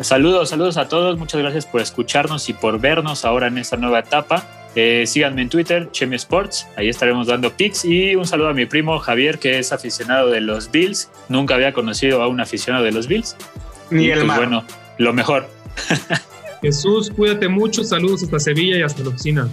Saludos, 0.00 0.48
saludos 0.48 0.76
a 0.76 0.88
todos. 0.88 1.16
Muchas 1.16 1.40
gracias 1.40 1.64
por 1.64 1.80
escucharnos 1.80 2.48
y 2.48 2.54
por 2.54 2.80
vernos 2.80 3.24
ahora 3.24 3.46
en 3.46 3.58
esta 3.58 3.76
nueva 3.76 4.00
etapa. 4.00 4.61
Eh, 4.74 5.04
síganme 5.06 5.42
en 5.42 5.48
Twitter, 5.50 5.90
Chemi 5.92 6.16
Sports, 6.16 6.66
ahí 6.76 6.88
estaremos 6.88 7.26
dando 7.26 7.52
pics. 7.52 7.84
Y 7.84 8.16
un 8.16 8.26
saludo 8.26 8.48
a 8.48 8.54
mi 8.54 8.66
primo 8.66 8.98
Javier, 8.98 9.38
que 9.38 9.58
es 9.58 9.72
aficionado 9.72 10.30
de 10.30 10.40
los 10.40 10.70
Bills. 10.70 11.10
Nunca 11.28 11.54
había 11.54 11.72
conocido 11.72 12.22
a 12.22 12.28
un 12.28 12.40
aficionado 12.40 12.84
de 12.84 12.92
los 12.92 13.06
Bills. 13.06 13.36
Ni 13.90 14.08
el 14.10 14.24
pues, 14.24 14.36
Bueno, 14.36 14.64
lo 14.98 15.12
mejor. 15.12 15.48
Jesús, 16.62 17.10
cuídate 17.10 17.48
mucho. 17.48 17.84
Saludos 17.84 18.22
hasta 18.22 18.38
Sevilla 18.38 18.78
y 18.78 18.82
hasta 18.82 19.02
la 19.02 19.10
oficina. 19.10 19.48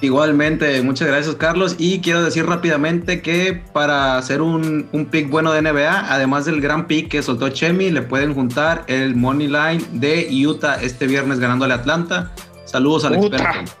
Igualmente, 0.00 0.82
muchas 0.82 1.08
gracias 1.08 1.34
Carlos. 1.36 1.76
Y 1.78 2.00
quiero 2.00 2.22
decir 2.22 2.44
rápidamente 2.44 3.22
que 3.22 3.62
para 3.72 4.18
hacer 4.18 4.42
un, 4.42 4.88
un 4.92 5.06
pick 5.06 5.30
bueno 5.30 5.52
de 5.52 5.62
NBA, 5.62 6.12
además 6.12 6.44
del 6.44 6.60
gran 6.60 6.86
pick 6.86 7.08
que 7.08 7.22
soltó 7.22 7.48
Chemi, 7.48 7.90
le 7.90 8.02
pueden 8.02 8.34
juntar 8.34 8.84
el 8.88 9.14
money 9.14 9.46
line 9.46 9.82
de 9.92 10.28
Utah 10.46 10.82
este 10.82 11.06
viernes 11.06 11.38
ganándole 11.38 11.72
a 11.72 11.76
Atlanta. 11.76 12.32
Saludos 12.64 13.04
al 13.04 13.14
experto. 13.14 13.72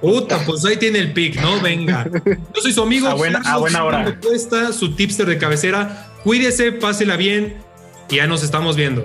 Puta, 0.00 0.44
pues 0.44 0.64
ahí 0.64 0.76
tiene 0.76 0.98
el 0.98 1.12
pick, 1.12 1.40
¿no? 1.40 1.60
Venga. 1.60 2.06
Yo 2.24 2.62
soy 2.62 2.72
su 2.72 2.82
amigo. 2.82 3.08
A 3.08 3.14
buena, 3.14 3.40
a 3.44 3.58
buena 3.58 3.84
hora. 3.84 4.18
Cuesta, 4.20 4.72
su 4.72 4.94
tipster 4.94 5.26
de 5.26 5.38
cabecera. 5.38 6.10
Cuídese, 6.22 6.72
pásela 6.72 7.16
bien 7.16 7.56
y 8.10 8.16
ya 8.16 8.26
nos 8.26 8.42
estamos 8.42 8.76
viendo. 8.76 9.04